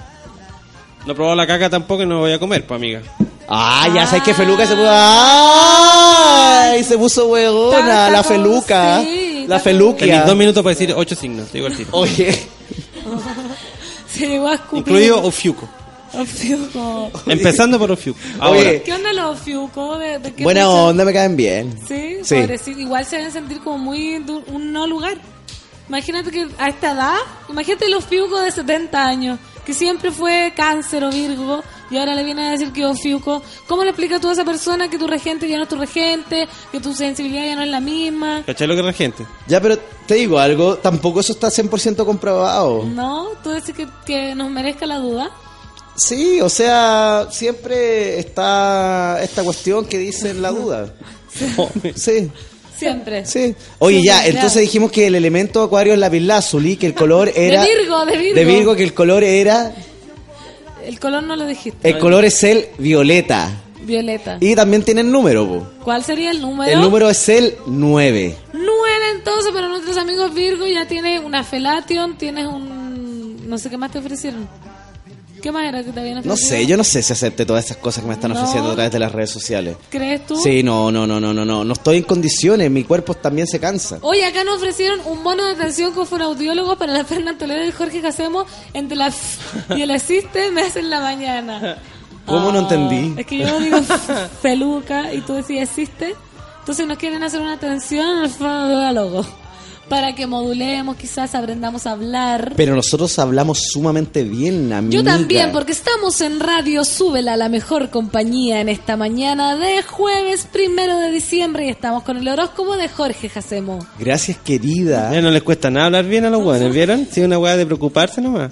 [1.06, 3.02] No he probado la caca tampoco y no voy a comer, pues amiga.
[3.48, 4.90] Ah, ya sabes que Feluca se puso.
[4.90, 6.84] ¡Ay!
[6.84, 9.02] Se puso huevona, la Feluca.
[9.02, 10.08] sí, la está Feluquia.
[10.08, 11.90] Tenéis dos minutos para decir ocho signos, te digo el tiro.
[11.94, 12.32] Oye,
[14.12, 14.80] Se llegó a escupir.
[14.80, 15.68] Incluido Ofiuco.
[16.14, 17.12] Ofiuco.
[17.28, 18.18] Empezando por Ofiuco.
[18.40, 18.82] Ahora, Oye.
[18.84, 19.98] ¿Qué onda los Ofiuco?
[19.98, 21.78] ¿De, de qué buena onda, me caen bien.
[21.88, 22.36] Sí, Sí.
[22.36, 22.80] pobrecito.
[22.80, 24.16] Igual se deben sentir como muy
[24.48, 25.18] un no lugar.
[25.90, 27.16] Imagínate que a esta edad,
[27.50, 32.24] imagínate los Fiuco de 70 años, que siempre fue cáncer o virgo, y ahora le
[32.24, 33.42] viene a decir que es Fiuco.
[33.68, 36.48] ¿Cómo le explicas tú a esa persona que tu regente ya no es tu regente,
[36.72, 38.44] que tu sensibilidad ya no es la misma?
[38.46, 39.26] ¿cachai lo que es la gente?
[39.48, 39.78] Ya, pero
[40.08, 42.84] te digo algo, tampoco eso está 100% comprobado.
[42.86, 43.30] ¿No?
[43.44, 45.32] ¿Tú decís que, que nos merezca la duda?
[45.98, 50.94] Sí, o sea, siempre está esta cuestión que dicen la duda.
[51.96, 52.32] Sí,
[52.78, 53.26] Siempre.
[53.26, 53.56] sí.
[53.80, 57.64] Oye, ya, entonces dijimos que el elemento acuario es la pilazuli, que el color era...
[57.64, 58.36] De Virgo, de Virgo.
[58.36, 59.74] De Virgo, que el color era...
[60.86, 61.90] El color no lo dijiste.
[61.90, 63.50] El color es el violeta.
[63.82, 64.38] Violeta.
[64.40, 65.68] Y también tiene el número, po.
[65.84, 66.72] ¿Cuál sería el número?
[66.72, 68.36] El número es el 9.
[68.54, 68.76] Nueve
[69.16, 73.50] entonces para nuestros amigos Virgo ya tienes una Felation, tienes un...
[73.50, 74.48] no sé qué más te ofrecieron.
[75.46, 76.50] ¿Qué más era que te habían No ofrecido?
[76.58, 78.40] sé, yo no sé si acepte todas estas cosas que me están No.
[78.40, 79.78] ofreciendo a través de las redes sociales.
[79.92, 80.38] ¿Crees tú?
[80.38, 81.64] Sí, no, no, no, no, no, no.
[81.64, 84.00] No estoy en condiciones, mi cuerpo también se cansa.
[84.02, 87.72] Oye, acá nos ofrecieron un bono de atención con fonoaudiólogos para la Fernanda Toledo y
[87.72, 89.38] Jorge Jacemo entre la F
[89.78, 91.78] y el asiste me hacen la mañana.
[92.26, 93.14] ¿Cómo no Ah, entendí?
[93.22, 93.78] Es que yo digo
[94.42, 96.16] peluca y tú decís existe.
[96.62, 99.24] Entonces nos quieren hacer una atención al fonoaudiólogo
[99.90, 102.54] para que modulemos, quizás aprendamos a hablar.
[102.56, 104.96] Pero nosotros hablamos sumamente bien, amiga.
[104.96, 110.48] Yo también, porque estamos en Radio Súbela, la mejor compañía en esta mañana de jueves
[110.52, 113.86] primero de diciembre y estamos con el horóscopo de Jorge Jacemo.
[114.00, 115.12] Gracias, querida.
[115.14, 117.08] Ya no les cuesta nada hablar bien a los hueones, ¿vieron?
[117.10, 118.52] Es una hueá de preocuparse nomás.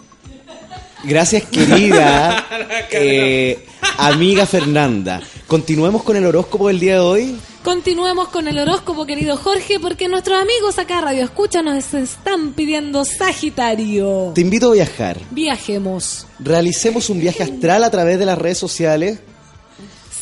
[1.03, 2.47] Gracias, querida.
[2.91, 3.65] eh,
[3.97, 5.21] amiga Fernanda.
[5.47, 7.35] Continuemos con el horóscopo del día de hoy.
[7.63, 13.05] Continuemos con el horóscopo, querido Jorge, porque nuestros amigos acá Radio Escucha nos están pidiendo
[13.05, 14.33] Sagitario.
[14.35, 15.17] Te invito a viajar.
[15.31, 16.27] Viajemos.
[16.39, 19.19] Realicemos un viaje astral a través de las redes sociales.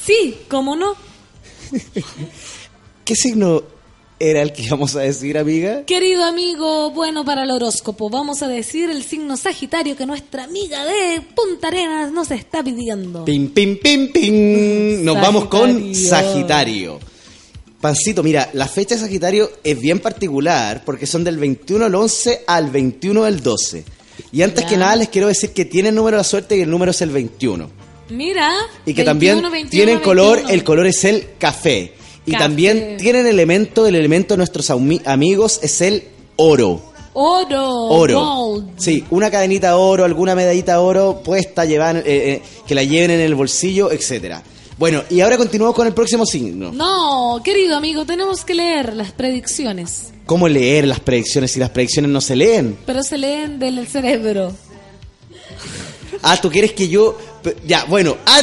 [0.05, 0.93] Sí, ¿cómo no?
[3.05, 3.63] ¿Qué signo
[4.19, 5.83] era el que íbamos a decir, amiga?
[5.85, 10.85] Querido amigo, bueno para el horóscopo, vamos a decir el signo Sagitario que nuestra amiga
[10.85, 13.25] de Punta Arenas nos está pidiendo.
[13.25, 15.03] Pim, pim, pim, pim.
[15.03, 16.99] Nos vamos con Sagitario.
[17.81, 22.43] Pancito, mira, la fecha de Sagitario es bien particular porque son del 21 del 11
[22.47, 23.83] al 21 del 12.
[24.31, 24.69] Y antes Ya.
[24.69, 27.01] que nada les quiero decir que tienen número de la suerte y el número es
[27.01, 27.69] el 21.
[28.09, 28.51] Mira.
[28.85, 30.53] Y que 21, también 21, tienen color, 21.
[30.53, 31.93] el color es el café.
[32.25, 32.43] Y Café.
[32.43, 36.03] también tienen elemento, el elemento de nuestros ami- amigos es el
[36.35, 36.83] oro.
[37.13, 37.67] Oro.
[37.87, 38.19] Oro.
[38.23, 38.69] gold.
[38.79, 42.83] Sí, una cadenita de oro, alguna medallita de oro puesta, llevan, eh, eh, que la
[42.83, 44.43] lleven en el bolsillo, etcétera.
[44.81, 46.71] Bueno, y ahora continuamos con el próximo signo.
[46.71, 50.11] No, querido amigo, tenemos que leer las predicciones.
[50.25, 52.79] ¿Cómo leer las predicciones si las predicciones no se leen?
[52.87, 54.51] Pero se leen del cerebro.
[56.23, 57.15] Ah, ¿tú quieres que yo...?
[57.63, 58.41] Ya, bueno, ah,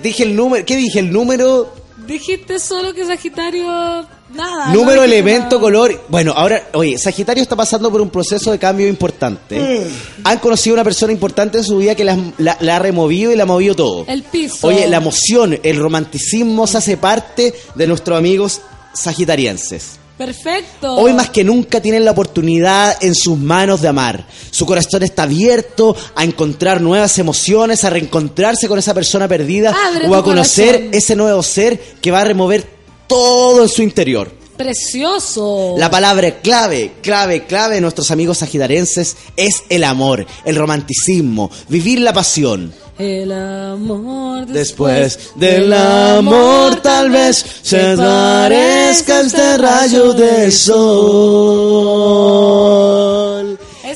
[0.00, 0.64] dije el número...
[0.64, 1.00] ¿Qué dije?
[1.00, 1.74] El número...
[2.06, 4.06] Dijiste solo que Sagitario.
[4.34, 4.72] Nada.
[4.72, 5.60] número, no elemento, nada.
[5.60, 6.04] color...
[6.08, 9.86] Bueno, ahora, oye, Sagitario está pasando por un proceso de cambio importante.
[10.24, 13.32] Han conocido a una persona importante en su vida que la, la- la ha removido
[13.32, 14.04] y la ha movido todo.
[14.06, 14.66] El piso.
[14.68, 18.60] Oye, la emoción, el romanticismo se hace parte de nuestros amigos
[18.94, 19.98] sagitarienses.
[20.16, 20.96] Perfecto.
[20.96, 24.26] Hoy más que nunca tienen la oportunidad en sus manos de amar.
[24.50, 30.06] Su corazón está abierto a encontrar nuevas emociones, a reencontrarse con esa persona perdida Abre
[30.08, 30.90] o a conocer corazón.
[30.94, 32.79] ese nuevo ser que va a remover
[33.10, 34.30] todo en su interior.
[34.56, 35.74] Precioso.
[35.76, 42.00] La palabra clave, clave, clave de nuestros amigos sagitarenses es el amor, el romanticismo, vivir
[42.00, 42.72] la pasión.
[42.98, 51.50] El amor Después del amor tal vez se parezca este rayo de sol.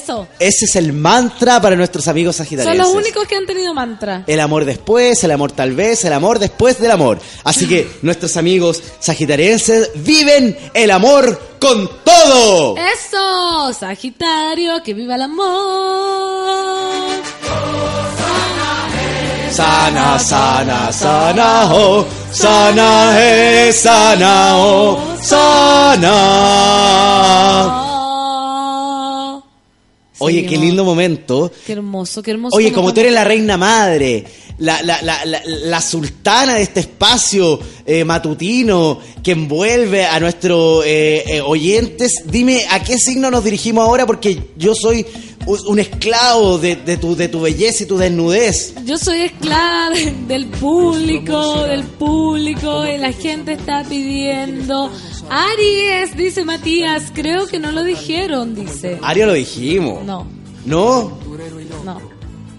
[0.05, 0.29] Eso.
[0.39, 2.87] Ese es el mantra para nuestros amigos Son sagitarienses.
[2.87, 4.23] los únicos que han tenido mantra.
[4.27, 7.19] El amor después, el amor tal vez, el amor después del amor.
[7.43, 12.77] Así que nuestros amigos sagitarienses viven el amor con todo.
[12.77, 15.45] Eso, Sagitario, que viva el amor.
[19.51, 26.11] Sana, sana, sana, oh, sana, eh, sana, oh, sana.
[30.25, 31.51] Oye, qué lindo momento.
[31.67, 32.57] Qué hermoso, qué hermoso.
[32.57, 34.25] Oye, como tú eres la reina madre,
[34.59, 40.85] la, la, la, la, la sultana de este espacio eh, matutino que envuelve a nuestros
[40.87, 45.05] eh, eh, oyentes, dime a qué signo nos dirigimos ahora porque yo soy
[45.47, 48.75] un esclavo de, de tu, de tu belleza y tu desnudez.
[48.85, 54.91] Yo soy esclava de- del público, del público, y la gente está pidiendo.
[55.31, 58.99] Aries, dice Matías, creo que no lo dijeron, dice.
[59.03, 60.05] Ario lo dijimos.
[60.05, 60.27] No,
[60.65, 61.19] ¿No?
[61.85, 62.15] no.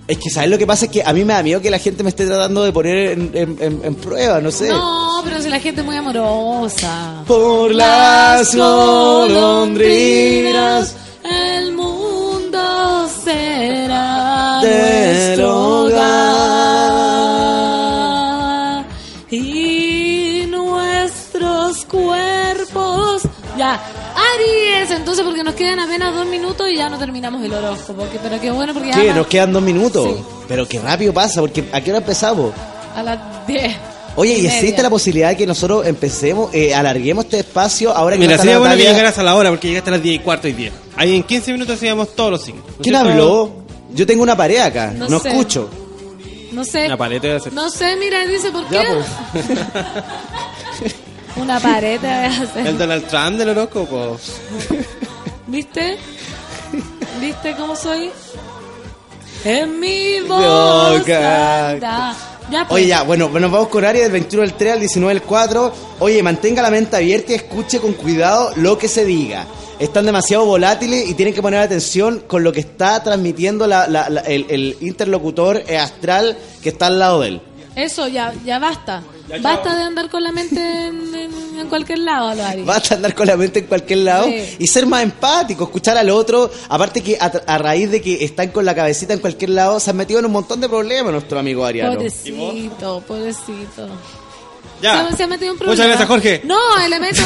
[0.07, 0.85] Es que, ¿sabes lo que pasa?
[0.85, 3.13] Es que a mí me da miedo que la gente me esté tratando de poner
[3.13, 4.69] en, en- en- en prueba, no sé.
[4.69, 7.23] No, pero si la gente es muy amorosa.
[7.25, 8.55] Por las
[9.65, 10.95] golondrinas
[25.05, 28.07] entonces porque nos quedan apenas dos minutos y ya no terminamos el horóscopo.
[28.11, 30.15] que- Pero qué bueno porque ya Nos quedan dos minutos.
[30.17, 30.23] Sí.
[30.47, 32.51] Pero qué rápido pasa, porque ¿a qué hora empezamos?
[32.95, 33.75] a las 10.
[34.15, 38.21] Oye, ¿y existe la posibilidad de que nosotros empecemos, eh, alarguemos este espacio ahora que
[38.21, 40.19] Mira, no sería bueno que llegaras a la hora porque llegaste a las 10 y
[40.19, 40.73] cuarto y 10.
[40.95, 42.63] Ahí en 15 minutos hacíamos todos los signos.
[42.65, 43.09] ¿no es ¿Quién cierto?
[43.11, 43.51] habló?
[43.93, 45.29] Yo tengo una pared acá, No no, sé.
[45.29, 45.69] escucho.
[46.51, 46.87] No sé.
[46.87, 47.53] Una paleta de hacer.
[47.53, 48.75] No sé, mira, dice por qué.
[48.75, 49.05] Ya, pues.
[51.37, 52.67] Una pared te voy a hacer.
[52.67, 54.17] El Donald Trump del horóscopo.
[55.47, 55.97] ¿Viste?
[57.19, 58.09] ¿Viste cómo soy?
[59.43, 61.77] En mi voz Boca.
[62.51, 62.71] Ya, pues.
[62.71, 65.73] Oye, ya, bueno, nos vamos con Aries del 21 del 3 al 19 del 4.
[65.99, 69.45] Oye, mantenga la mente abierta y escuche con cuidado lo que se diga.
[69.79, 74.09] Están demasiado volátiles y tienen que poner atención con lo que está transmitiendo la- la-
[74.09, 77.41] la- el, el interlocutor eh, astral que está al lado de él.
[77.75, 79.03] Eso, ya, ya basta.
[79.41, 82.63] basta de andar con la mente en, en- en cualquier lado, Álvaro.
[82.65, 84.55] Basta andar con la mente en cualquier lado Sí.
[84.59, 86.49] y ser más empático, escuchar al otro.
[86.69, 89.89] Aparte que a, a raíz de que están con la cabecita en cualquier lado, se
[89.89, 91.95] han metido en un montón de problemas nuestro amigo Ariano.
[91.95, 93.87] Pobrecito, pobrecito.
[94.81, 95.09] Ya.
[95.09, 95.73] Se, se ha metido un problema.
[95.75, 96.41] Muchas gracias, Jorge.
[96.43, 97.21] No, elemento,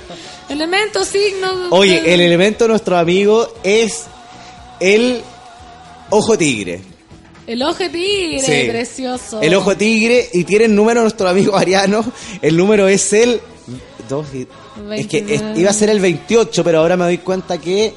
[0.48, 1.48] elemento, signo.
[1.70, 4.04] Oye, el elemento de nuestro amigo es
[4.80, 5.22] el
[6.10, 6.82] ojo tigre.
[7.52, 8.68] El ojo tigre, Sí.
[8.70, 9.40] precioso.
[9.40, 12.04] El ojo tigre y tiene el número nuestro amigo Ariano.
[12.40, 13.40] El número es el...
[14.08, 14.46] dos y-
[14.94, 15.60] es que es- 29.
[15.60, 17.92] iba a ser el 28, pero ahora me doy cuenta que...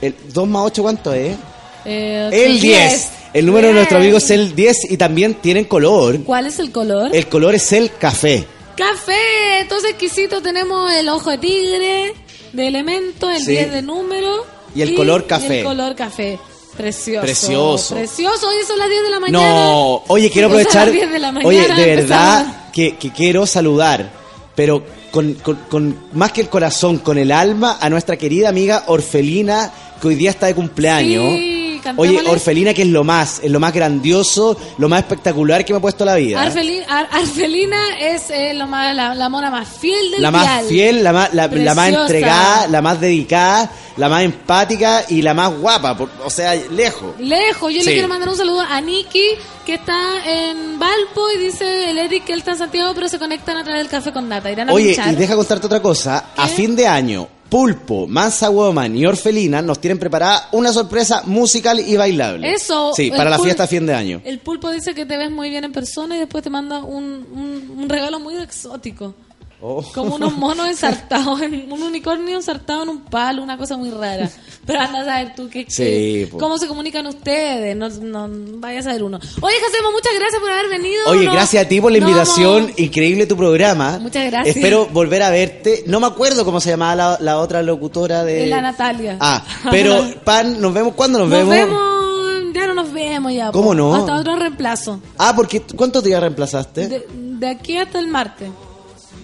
[0.00, 1.36] El 2 más 8, ¿cuánto es?
[1.84, 3.08] Eh, El 10.
[3.32, 6.20] El número de nuestro amigo es el 10 y también tienen color.
[6.24, 7.14] ¿Cuál es el color?
[7.14, 8.44] El color es el café.
[8.76, 9.60] Café.
[9.60, 12.14] Entonces, exquisito, tenemos el ojo de tigre
[12.52, 13.52] de elemento, el Sí.
[13.52, 14.44] 10 de número.
[14.74, 15.56] Y el color café.
[15.56, 16.38] y el color café.
[16.76, 17.20] Precioso.
[17.22, 17.94] Precioso.
[17.94, 18.48] Precioso.
[18.48, 19.38] Hoy son las 10 de la mañana.
[19.44, 20.92] No, oye, quiero Son las aprovechar.
[20.92, 24.10] 10 de la mañana, Oye, de verdad que, que quiero saludar
[24.54, 28.84] pero con, con- con- más que el corazón, con el alma, a nuestra querida amiga
[28.86, 31.24] Orfelina, que hoy día está de cumpleaños.
[31.24, 31.63] Sí.
[31.96, 35.78] Oye, Orfelina, que es lo más, es lo más grandioso, lo más espectacular que me
[35.78, 36.40] ha puesto la vida.
[36.42, 40.64] Arfelina, Ar- Arfelina es eh, lo más, la, la mona más fiel del La más
[40.66, 45.34] fiel, la más, la, la más entregada, la más dedicada, la más empática y la
[45.34, 47.14] más guapa, por- o sea, lejos.
[47.18, 47.86] Lejos, yo Sí.
[47.86, 49.24] le quiero mandar un saludo a Nikki,
[49.66, 49.96] que está
[50.26, 53.64] en Valpo, y dice el Eric que él está en Santiago, pero se conectan a
[53.64, 54.50] través del café con nata.
[54.50, 55.12] Irán a Oye, pinchar.
[55.12, 56.26] y deja contarte otra cosa.
[56.36, 61.78] A fin de año, Pulpo, Mansa Woman y Orfelina nos tienen preparada una sorpresa musical
[61.78, 62.52] y bailable.
[62.52, 64.20] Eso, Sí, para la fiesta a fin de año.
[64.24, 67.04] El pulpo dice que te ves muy bien en persona y después te manda un,
[67.04, 69.14] un, un regalo muy exótico.
[69.60, 69.82] Oh.
[69.94, 74.30] Como unos monos ensartados, en, un unicornio ensartado en un palo, una cosa muy rara.
[74.66, 76.38] Pero anda a saber tú qué, Sí, po.
[76.38, 77.74] cómo se comunican ustedes.
[77.76, 78.28] No, no
[78.60, 79.18] vaya a saber uno.
[79.40, 81.02] Oye, Josemo, muchas gracias por haber venido.
[81.08, 82.72] Oye, gracias a ti por la invitación.
[82.76, 83.98] Increíble tu programa.
[84.00, 84.56] Muchas gracias.
[84.56, 85.84] Espero volver a verte.
[85.86, 88.46] No me acuerdo cómo se llamaba la, la otra locutora de.
[88.46, 89.16] La Natalia.
[89.20, 90.94] Ah, pero Pan, ¿nos vemos?
[90.94, 91.54] ¿Cuándo nos, Nos vemos?
[91.54, 93.46] vemos, ya no nos vemos ya.
[93.46, 93.58] po.
[93.58, 93.94] ¿Cómo no?
[93.94, 95.00] Hasta otro reemplazo.
[95.18, 96.88] Ah, porque ¿cuántos días reemplazaste?
[96.88, 98.48] De, de aquí hasta el martes.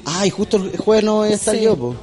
[0.05, 1.63] Ay, justo el jueves no voy a estar Sí.
[1.63, 1.95] yo, po.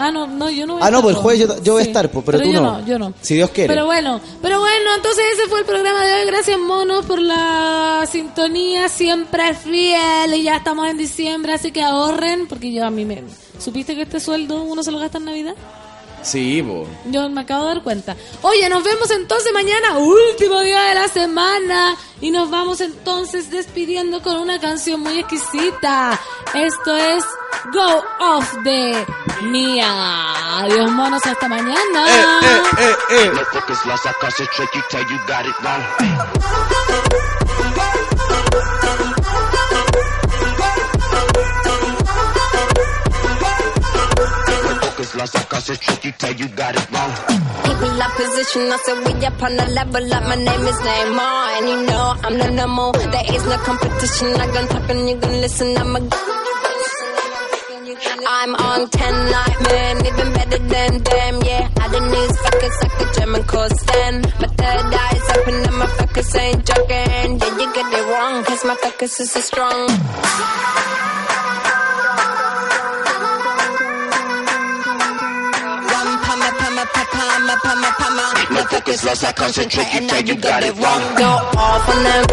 [0.00, 1.82] Ah, no, no, yo no voy a Ah, no, pues el jueves yo, yo voy
[1.82, 2.78] a estar, po, pero, tú yo no.
[2.78, 2.86] no.
[2.86, 3.12] Yo no.
[3.20, 3.66] Si Dios quiere.
[3.68, 6.26] Pero bueno, pero bueno, entonces ese fue el programa de hoy.
[6.26, 10.34] Gracias, monos, por la sintonía siempre fiel.
[10.34, 13.24] Y ya estamos en diciembre, así que ahorren, porque yo a mí me...
[13.58, 15.54] ¿Supiste que este sueldo uno se lo gasta en Navidad?
[16.22, 16.86] Sí, po.
[17.06, 18.16] Yo me acabo de dar cuenta.
[18.42, 21.96] Oye, nos vemos entonces mañana, último día de la semana.
[22.20, 26.18] Y nos vamos entonces despidiendo con una canción muy exquisita.
[26.54, 27.24] Esto es
[27.72, 29.06] Go Off de
[29.42, 30.58] Mia.
[30.60, 32.40] Adiós, monos, hasta mañana.
[33.10, 33.78] eh, No focus
[45.18, 47.12] lost, I concentrate, you tell you got it wrong.
[47.66, 50.22] People up position, I said we up on the level up.
[50.22, 52.92] My name is Neymar, and you know I'm the number.
[53.10, 54.28] There is no competition.
[54.40, 55.76] I gon' talk and you gon' listen.
[55.76, 56.00] I'm a.
[58.30, 61.68] I'm on 10 like man, even better than them, yeah.
[61.80, 63.42] I done these fuckers like a German
[63.78, 64.14] Stan.
[64.40, 67.30] My third eye's open and my focus ain't joking.
[67.40, 69.88] Yeah, you get it wrong, cause my focus is so strong.
[77.62, 78.26] Pama, pama.
[78.50, 81.02] No focus lost, I concentrate, you tell you got it wrong.
[81.16, 82.24] Go off on them.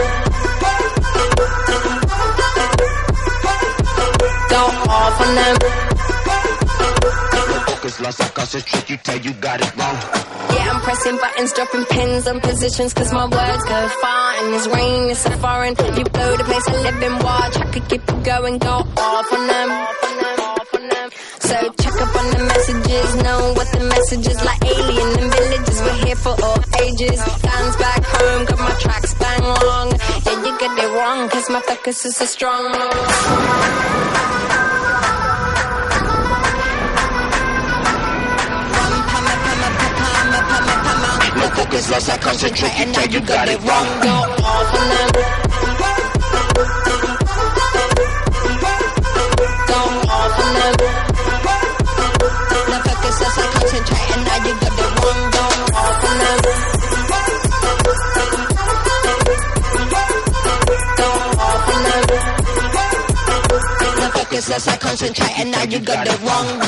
[4.50, 5.56] Go off on them.
[7.52, 9.98] No focus lost, I concentrate, you tell you got it wrong.
[10.56, 14.34] Yeah, I'm pressing buttons, dropping pins on positions, cause my words go far.
[14.40, 15.76] And this rain is so foreign.
[15.98, 17.58] You blow the place I live in, watch.
[17.58, 20.05] I could keep it going, go off on them.
[21.46, 25.80] So check up on the messages, know what the message is like alien and villages.
[25.80, 27.22] We're here for all ages.
[27.22, 29.92] Fans back home, got my tracks bang long.
[30.26, 32.72] Yeah, you get it wrong, cause my focus is so strong.
[41.38, 43.88] No focus lost, I concentrate, you tell you got it wrong.
[44.02, 44.16] Go
[44.50, 45.10] off on them.
[49.70, 51.05] Go off on them.
[53.18, 56.36] I concentrate, and now you got the one going on for now.
[63.96, 64.50] The focus
[65.40, 66.62] and now you got the wrong.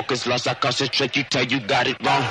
[0.02, 2.24] Focus lost, I concentrate, you tell you got it wrong.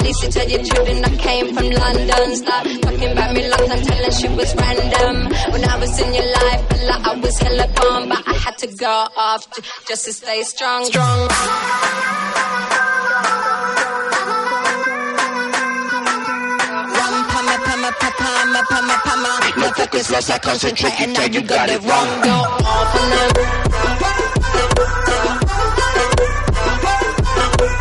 [0.00, 2.36] Lisa tell you truth and I came from London.
[2.36, 5.26] Stop talking about me long time telling she was random.
[5.50, 8.56] When I was in your life, I like I was hella bomb, but I had
[8.58, 10.84] to go off j- just to stay strong.
[10.84, 11.28] Strong.
[19.58, 22.22] No focus lost, I concentrate, you tell you got it wrong.
[22.22, 23.46] Go off on them.